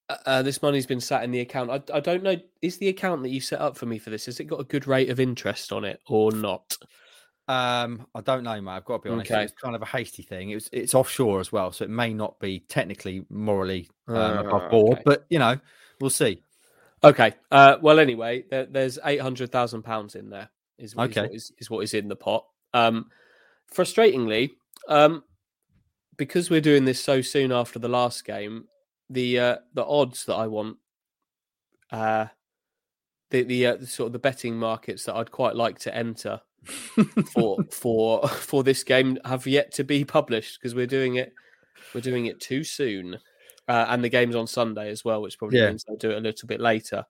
uh, 0.08 0.16
uh, 0.26 0.42
this 0.42 0.62
money's 0.62 0.86
been 0.86 1.00
sat 1.00 1.24
in 1.24 1.30
the 1.30 1.40
account. 1.40 1.70
I, 1.70 1.82
I 1.92 2.00
don't 2.00 2.22
know. 2.22 2.36
Is 2.62 2.78
the 2.78 2.88
account 2.88 3.22
that 3.22 3.30
you 3.30 3.40
set 3.40 3.60
up 3.60 3.76
for 3.76 3.86
me 3.86 3.98
for 3.98 4.10
this? 4.10 4.26
Has 4.26 4.40
it 4.40 4.44
got 4.44 4.60
a 4.60 4.64
good 4.64 4.86
rate 4.86 5.10
of 5.10 5.20
interest 5.20 5.72
on 5.72 5.84
it 5.84 6.00
or 6.06 6.32
not? 6.32 6.76
Um, 7.48 8.06
I 8.14 8.22
don't 8.22 8.42
know, 8.42 8.60
mate. 8.60 8.72
I've 8.72 8.84
got 8.84 9.02
to 9.02 9.08
be 9.08 9.10
honest. 9.10 9.30
Okay. 9.30 9.44
It's 9.44 9.52
kind 9.52 9.76
of 9.76 9.82
a 9.82 9.86
hasty 9.86 10.22
thing. 10.22 10.50
It 10.50 10.54
was, 10.56 10.68
it's 10.72 10.94
offshore 10.94 11.40
as 11.40 11.52
well, 11.52 11.70
so 11.70 11.84
it 11.84 11.90
may 11.90 12.12
not 12.12 12.40
be 12.40 12.60
technically 12.60 13.24
morally 13.30 13.88
um, 14.08 14.16
Uh, 14.16 14.42
above 14.42 14.70
board, 14.70 14.92
okay. 14.94 15.02
but 15.04 15.26
you 15.28 15.38
know, 15.38 15.56
we'll 16.00 16.10
see. 16.10 16.42
Okay. 17.04 17.34
Uh, 17.52 17.76
well, 17.80 18.00
anyway, 18.00 18.44
there, 18.50 18.66
there's 18.66 18.98
eight 19.04 19.20
hundred 19.20 19.52
thousand 19.52 19.82
pounds 19.82 20.16
in 20.16 20.30
there. 20.30 20.50
Is, 20.78 20.92
is 20.92 20.98
Okay. 20.98 21.22
what 21.22 21.34
is, 21.34 21.52
is 21.58 21.70
what 21.70 21.84
is 21.84 21.94
in 21.94 22.08
the 22.08 22.16
pot. 22.16 22.46
Um, 22.74 23.10
frustratingly, 23.72 24.50
um, 24.88 25.22
because 26.16 26.50
we're 26.50 26.60
doing 26.60 26.84
this 26.84 27.02
so 27.02 27.20
soon 27.20 27.52
after 27.52 27.78
the 27.78 27.88
last 27.88 28.24
game, 28.24 28.64
the 29.10 29.38
uh, 29.38 29.56
the 29.74 29.84
odds 29.84 30.24
that 30.26 30.34
I 30.34 30.46
want, 30.46 30.76
uh, 31.92 32.26
the 33.30 33.42
the, 33.44 33.66
uh, 33.66 33.84
sort 33.84 34.08
of 34.08 34.12
the 34.12 34.18
betting 34.18 34.56
markets 34.56 35.04
that 35.04 35.16
I'd 35.16 35.30
quite 35.30 35.56
like 35.56 35.78
to 35.80 35.94
enter 35.94 36.40
for 37.32 37.58
for 37.70 38.26
for 38.28 38.62
this 38.64 38.82
game 38.84 39.18
have 39.24 39.46
yet 39.46 39.72
to 39.74 39.84
be 39.84 40.04
published 40.04 40.58
because 40.60 40.74
we're 40.74 40.86
doing 40.86 41.16
it 41.16 41.32
we're 41.94 42.00
doing 42.00 42.26
it 42.26 42.40
too 42.40 42.64
soon, 42.64 43.14
uh, 43.68 43.86
and 43.88 44.02
the 44.02 44.08
game's 44.08 44.34
on 44.36 44.46
Sunday 44.46 44.90
as 44.90 45.04
well, 45.04 45.22
which 45.22 45.38
probably 45.38 45.58
Yeah. 45.58 45.68
means 45.68 45.84
I'll 45.88 45.96
do 45.96 46.10
it 46.10 46.18
a 46.18 46.20
little 46.20 46.46
bit 46.48 46.60
later. 46.60 47.04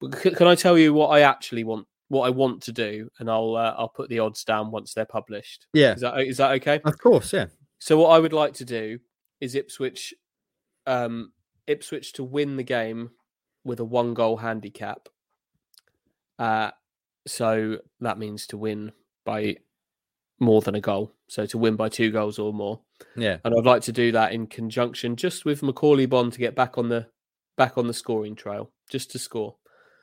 But 0.00 0.16
c- 0.18 0.30
can 0.30 0.46
I 0.46 0.54
tell 0.54 0.76
you 0.78 0.94
what 0.94 1.08
I 1.08 1.20
actually 1.20 1.64
want? 1.64 1.86
What 2.08 2.26
I 2.26 2.30
want 2.30 2.62
to 2.64 2.72
do, 2.72 3.08
and 3.18 3.30
I'll 3.30 3.56
uh, 3.56 3.74
I'll 3.76 3.88
put 3.88 4.08
the 4.10 4.18
odds 4.18 4.44
down 4.44 4.70
once 4.70 4.92
they're 4.94 5.06
published. 5.06 5.66
yeah, 5.72 5.94
Is 5.94 6.00
that 6.02 6.20
is 6.20 6.36
that 6.36 6.52
okay? 6.52 6.80
of 6.84 6.98
course, 6.98 7.32
yeah. 7.32 7.46
So 7.78 7.98
what 7.98 8.10
I 8.10 8.18
would 8.18 8.32
like 8.34 8.52
to 8.54 8.64
do 8.66 8.98
is 9.40 9.54
Ipswich, 9.54 10.12
um, 10.86 11.32
Ipswich 11.66 12.12
to 12.14 12.24
win 12.24 12.56
the 12.56 12.62
game 12.62 13.10
with 13.64 13.80
a 13.80 13.84
one 13.84 14.14
goal 14.14 14.38
handicap. 14.38 15.08
Uh, 16.38 16.70
so 17.26 17.78
that 18.00 18.18
means 18.18 18.46
to 18.48 18.56
win 18.56 18.92
by 19.24 19.56
more 20.40 20.60
than 20.60 20.74
a 20.74 20.80
goal. 20.80 21.12
So 21.28 21.46
to 21.46 21.58
win 21.58 21.76
by 21.76 21.88
two 21.88 22.10
goals 22.10 22.38
or 22.38 22.52
more. 22.52 22.80
Yeah. 23.16 23.38
And 23.44 23.54
I'd 23.56 23.64
like 23.64 23.82
to 23.82 23.92
do 23.92 24.12
that 24.12 24.32
in 24.32 24.46
conjunction 24.48 25.16
just 25.16 25.44
with 25.44 25.60
Macauley 25.60 26.08
Bonne 26.08 26.30
to 26.30 26.38
get 26.38 26.54
back 26.54 26.76
on 26.78 26.88
the 26.88 27.06
back 27.56 27.78
on 27.78 27.86
the 27.86 27.94
scoring 27.94 28.34
trail, 28.34 28.70
just 28.90 29.10
to 29.12 29.18
score. 29.18 29.56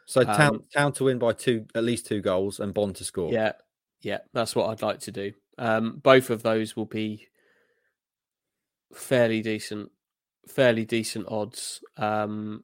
So 0.06 0.24
town 0.24 0.56
Um, 0.56 0.64
town 0.74 0.94
to 0.94 1.04
win 1.04 1.20
by 1.20 1.34
two, 1.34 1.66
at 1.76 1.84
least 1.84 2.08
two 2.08 2.22
goals, 2.22 2.60
and 2.60 2.74
Bonne 2.74 2.94
to 2.94 3.04
score. 3.04 3.32
Yeah, 3.32 3.54
yeah, 4.02 4.20
that's 4.34 4.56
what 4.56 4.70
I'd 4.70 4.82
like 4.82 5.00
to 5.02 5.12
do. 5.12 5.34
Um, 5.58 6.00
both 6.02 6.30
of 6.30 6.42
those 6.42 6.76
will 6.76 6.86
be 6.86 7.28
fairly 8.94 9.42
decent, 9.42 9.92
fairly 10.50 10.86
decent 10.86 11.26
odds. 11.30 11.82
Um, 11.98 12.64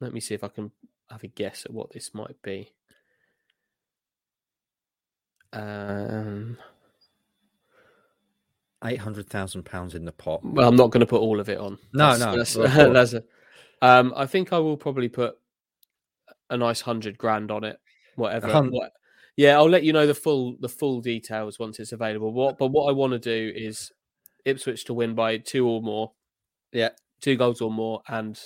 let 0.00 0.12
me 0.12 0.20
see 0.20 0.34
if 0.34 0.44
I 0.44 0.48
can 0.48 0.70
have 1.10 1.24
a 1.24 1.28
guess 1.28 1.64
at 1.64 1.72
what 1.72 1.92
this 1.92 2.14
might 2.14 2.40
be. 2.42 2.72
Um, 5.52 6.56
eight 8.84 9.00
hundred 9.00 9.28
thousand 9.28 9.64
pounds 9.64 9.94
in 9.94 10.04
the 10.04 10.12
pot. 10.12 10.40
well, 10.44 10.68
I'm 10.68 10.76
not 10.76 10.90
going 10.90 11.00
to 11.00 11.06
put 11.06 11.20
all 11.20 11.40
of 11.40 11.48
it 11.48 11.58
on. 11.58 11.78
No, 11.92 12.16
That's- 12.16 12.20
no, 12.20 12.36
that's, 12.64 12.76
well, 12.76 12.92
that's 12.92 13.14
a, 13.14 13.24
um, 13.82 14.12
I 14.16 14.26
think 14.26 14.52
I 14.52 14.58
will 14.58 14.76
probably 14.76 15.08
put 15.08 15.36
a 16.50 16.56
nice 16.56 16.80
hundred 16.80 17.18
grand 17.18 17.50
on 17.50 17.64
it. 17.64 17.78
Whatever. 18.16 18.62
what- 18.62 18.92
yeah, 19.36 19.56
I'll 19.56 19.70
let 19.70 19.84
you 19.84 19.92
know 19.92 20.06
the 20.06 20.14
full 20.14 20.56
the 20.60 20.68
full 20.68 21.00
details 21.00 21.58
once 21.58 21.80
it's 21.80 21.92
available. 21.92 22.32
What, 22.32 22.58
but 22.58 22.68
what 22.68 22.88
I 22.90 22.92
want 22.92 23.12
to 23.14 23.18
do 23.18 23.52
is 23.56 23.90
Ipswich 24.44 24.84
to 24.86 24.94
win 24.94 25.14
by 25.14 25.38
two 25.38 25.66
or 25.66 25.80
more. 25.80 26.12
Yeah. 26.72 26.90
Two 27.20 27.36
goals 27.36 27.60
or 27.60 27.70
more, 27.70 28.02
and 28.08 28.38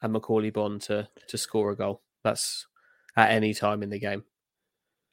and 0.00 0.14
Macauley 0.14 0.52
Bonne 0.52 0.78
to 0.80 1.08
to 1.28 1.38
score 1.38 1.70
a 1.70 1.76
goal. 1.76 2.02
That's 2.24 2.66
at 3.16 3.30
any 3.30 3.54
time 3.54 3.82
in 3.82 3.90
the 3.90 3.98
game. 4.00 4.24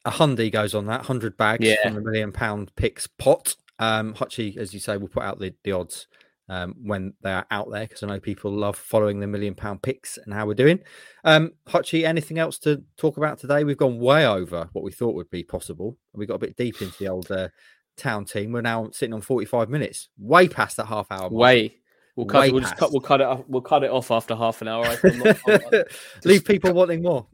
A 0.05 0.11
hundy 0.11 0.51
goes 0.51 0.73
on 0.73 0.85
that 0.87 1.05
hundred 1.05 1.35
bags 1.37 1.65
Yeah. 1.65 1.83
from 1.83 1.95
the 1.95 2.01
million 2.01 2.31
pound 2.31 2.73
picks 2.75 3.07
pot. 3.07 3.55
Um, 3.79 4.13
Hutchie, 4.13 4.57
as 4.57 4.73
you 4.73 4.79
say, 4.79 4.97
will 4.97 5.07
put 5.09 5.23
out 5.23 5.39
the, 5.39 5.53
the 5.63 5.71
odds 5.73 6.07
um, 6.49 6.75
when 6.83 7.13
they 7.21 7.31
are 7.31 7.45
out 7.51 7.69
there 7.71 7.85
because 7.85 8.03
I 8.03 8.07
know 8.07 8.19
people 8.19 8.51
love 8.51 8.75
following 8.77 9.19
the 9.19 9.27
million 9.27 9.55
pound 9.55 9.81
picks 9.81 10.17
and 10.17 10.33
how 10.33 10.45
we're 10.47 10.53
doing. 10.53 10.79
Um, 11.23 11.51
Hutchie, 11.67 12.03
anything 12.05 12.39
else 12.39 12.57
to 12.59 12.83
talk 12.97 13.17
about 13.17 13.39
today? 13.39 13.63
We've 13.63 13.77
gone 13.77 13.99
way 13.99 14.25
over 14.25 14.69
what 14.73 14.83
we 14.83 14.91
thought 14.91 15.15
would 15.15 15.29
be 15.29 15.43
possible. 15.43 15.97
We 16.13 16.25
got 16.25 16.35
a 16.35 16.39
bit 16.39 16.55
deep 16.57 16.81
into 16.81 16.97
the 16.97 17.07
old 17.09 17.29
uh, 17.31 17.49
town 17.97 18.25
team. 18.25 18.51
We're 18.51 18.61
now 18.61 18.89
sitting 18.91 19.13
on 19.13 19.21
forty 19.21 19.45
five 19.45 19.69
minutes, 19.69 20.09
way 20.17 20.47
past 20.47 20.77
that 20.77 20.87
half 20.87 21.07
hour. 21.11 21.29
mark. 21.29 21.31
Way. 21.33 21.75
We'll 22.19 22.27
cut. 22.27 22.51
We'll 22.51 22.61
just 22.61 22.75
cut. 22.77 22.91
We'll 22.91 23.01
cut 23.01 23.21
it. 23.21 23.27
Off, 23.27 23.43
we'll 23.47 23.61
cut 23.61 23.83
it 23.83 23.91
off 23.91 24.11
after 24.11 24.35
half 24.35 24.61
an 24.61 24.67
hour. 24.67 24.85
I- 24.85 24.97
not- 25.09 25.87
Leave 26.25 26.43
people 26.43 26.69
cut- 26.71 26.75
wanting 26.75 27.01
more. 27.01 27.27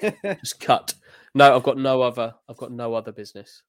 just 0.24 0.60
cut. 0.60 0.94
No, 1.34 1.54
I've 1.54 1.62
got 1.62 1.76
no 1.76 2.00
other. 2.02 2.34
I've 2.48 2.56
got 2.56 2.72
no 2.72 2.94
other 2.94 3.12
business. 3.12 3.62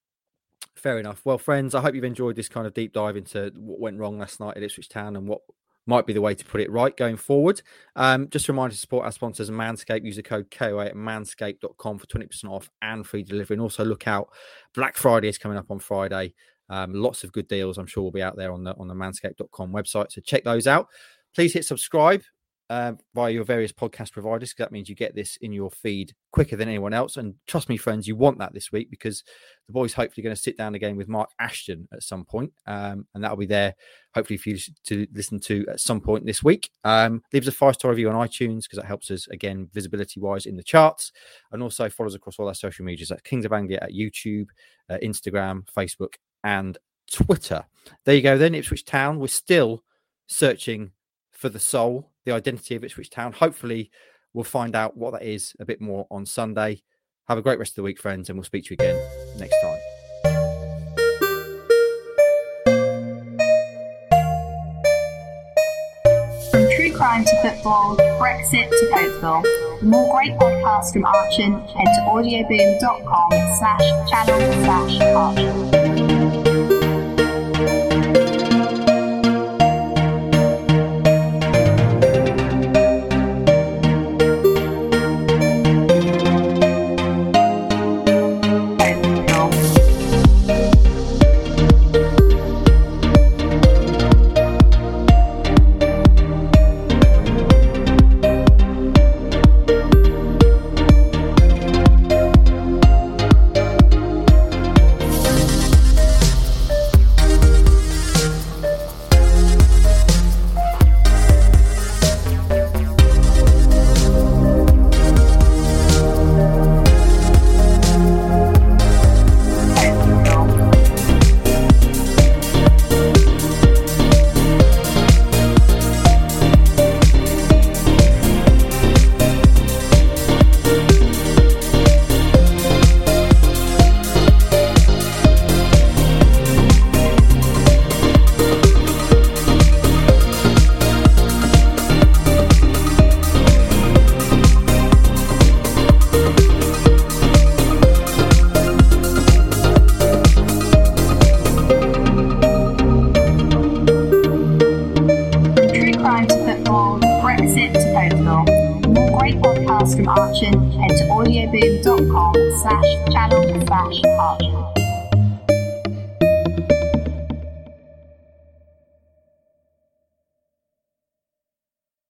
Fair 0.76 0.97
enough. 0.97 1.22
Well, 1.26 1.38
friends, 1.38 1.76
I 1.76 1.82
hope 1.82 1.93
you've 1.93 2.05
enjoyed 2.05 2.38
this 2.38 2.47
kind 2.47 2.65
of 2.65 2.74
deep 2.74 2.93
dive 2.93 3.17
into 3.17 3.51
what 3.57 3.80
went 3.82 3.99
wrong 3.99 4.17
last 4.17 4.39
night 4.39 4.55
at 4.55 4.63
Ipswich 4.63 4.88
Town 4.88 5.15
and 5.17 5.28
what 5.28 5.41
might 5.86 6.05
be 6.05 6.13
the 6.13 6.22
way 6.22 6.34
to 6.34 6.45
put 6.45 6.61
it 6.61 6.72
right 6.72 6.95
going 6.95 7.17
forward. 7.17 7.61
Um, 7.97 8.30
just 8.30 8.47
a 8.47 8.53
reminder 8.53 8.74
to 8.74 8.80
support 8.80 9.03
our 9.03 9.11
sponsors, 9.11 9.49
Manscaped. 9.49 10.05
Use 10.05 10.15
the 10.15 10.24
code 10.24 10.49
KOA 10.49 10.86
at 10.86 10.95
manscaped.com 10.95 11.97
for 11.99 12.05
20% 12.05 12.45
off 12.45 12.69
and 12.82 13.05
free 13.05 13.24
delivery. 13.24 13.55
And 13.55 13.61
also 13.61 13.84
look 13.84 14.07
out, 14.07 14.30
Black 14.74 14.95
Friday 14.95 15.28
is 15.28 15.38
coming 15.38 15.57
up 15.57 15.69
on 15.69 15.80
Friday. 15.80 16.34
Um, 16.72 16.93
lots 16.93 17.24
of 17.24 17.32
good 17.34 17.47
deals, 17.47 17.78
I'm 17.78 17.86
sure, 17.86 18.01
will 18.01 18.11
be 18.11 18.24
out 18.24 18.38
there 18.38 18.51
on 18.51 18.63
the 18.63 18.74
on 18.78 18.88
the 18.88 18.95
manscaped.com 18.95 19.72
website. 19.72 20.11
So 20.11 20.22
check 20.22 20.43
those 20.43 20.65
out. 20.65 20.88
Please 21.36 21.53
hit 21.53 21.65
subscribe 21.65 22.24
uh, 22.72 22.93
via 23.13 23.34
your 23.34 23.43
various 23.43 23.74
podcast 23.74 24.13
providers. 24.13 24.53
'cause 24.53 24.63
that 24.63 24.72
means 24.72 24.88
you 24.88 24.95
get 24.95 25.13
this 25.13 25.36
in 25.41 25.51
your 25.51 25.69
feed 25.69 26.13
quicker 26.32 26.55
than 26.55 26.69
anyone 26.69 26.93
else. 26.93 27.17
And 27.17 27.36
trust 27.45 27.67
me, 27.67 27.76
friends, 27.76 28.07
you 28.07 28.15
want 28.15 28.38
that 28.39 28.53
this 28.53 28.72
week 28.72 28.89
because 28.89 29.26
the 29.67 29.74
boys 29.74 29.93
hopefully 29.93 30.24
going 30.24 30.34
to 30.36 30.41
sit 30.41 30.57
down 30.57 30.74
again 30.74 30.95
with 30.95 31.09
Mark 31.09 31.30
Ashton 31.38 31.89
at 31.91 32.01
some 32.01 32.24
point, 32.24 32.53
um, 32.67 33.05
and 33.13 33.22
that'll 33.22 33.36
be 33.36 33.45
there 33.45 33.76
hopefully 34.15 34.38
for 34.38 34.51
you 34.51 34.57
to 34.86 35.05
listen 35.13 35.41
to 35.41 35.65
at 35.69 35.82
some 35.82 35.99
point 35.99 36.26
this 36.26 36.41
week. 36.43 36.69
Um, 36.86 37.22
leave 37.34 37.43
us 37.43 37.49
a 37.49 37.57
five 37.57 37.76
star 37.76 37.91
review 37.91 38.09
on 38.09 38.28
iTunes 38.28 38.63
because 38.63 38.78
that 38.78 38.86
helps 38.86 39.11
us 39.11 39.28
again 39.28 39.67
visibility 39.74 40.22
wise 40.22 40.45
in 40.45 40.55
the 40.55 40.63
charts, 40.63 41.11
and 41.51 41.61
also 41.61 41.89
follow 41.89 42.07
us 42.07 42.15
across 42.15 42.39
all 42.39 42.47
our 42.47 42.53
social 42.53 42.86
medias 42.86 43.11
at 43.11 43.26
Kings 43.26 43.43
of 43.43 43.51
Anglia 43.51 43.80
at 43.82 43.91
YouTube, 43.91 44.47
uh, 44.89 44.97
Instagram, 45.03 45.65
Facebook, 45.78 46.13
and 46.44 46.78
Twitter. 47.12 47.66
There 48.06 48.16
you 48.16 48.22
go. 48.22 48.38
Then 48.38 48.56
Ipswich 48.56 48.86
Town. 48.86 49.20
We're 49.20 49.28
still 49.28 49.84
searching 50.28 50.92
for 51.32 51.50
the 51.50 51.60
soul, 51.60 52.12
the 52.26 52.32
identity 52.32 52.76
of 52.76 52.84
Ipswich 52.84 53.10
Town. 53.10 53.34
Hopefully, 53.34 53.92
we'll 54.34 54.44
find 54.44 54.76
out 54.76 54.96
what 54.96 55.12
that 55.14 55.24
is 55.24 55.56
a 55.60 55.66
bit 55.66 55.82
more 55.82 56.08
on 56.10 56.26
Sunday. 56.26 56.84
Have 57.28 57.38
a 57.38 57.42
great 57.42 57.60
rest 57.60 57.72
of 57.72 57.76
the 57.78 57.84
week, 57.84 58.00
friends, 58.00 58.30
and 58.30 58.38
we'll 58.38 58.46
speak 58.46 58.66
to 58.66 58.72
you 58.72 58.78
again 58.80 58.96
next 59.38 59.56
time. 59.62 59.80
From 66.52 66.70
true 66.76 66.92
crime 66.94 67.24
to 67.24 67.42
football, 67.42 67.96
Brexit 68.20 68.70
to. 68.70 69.22
For 69.80 69.86
more 69.86 70.14
great 70.14 70.34
podcasts 70.34 70.94
from 70.94 71.06
Archon, 71.06 71.54
head 71.54 71.86
to 71.86 72.02
audioboom.com 72.08 73.32
slash 73.58 74.10
channel 74.10 74.64
slash 74.64 75.00
Archon. 75.02 76.11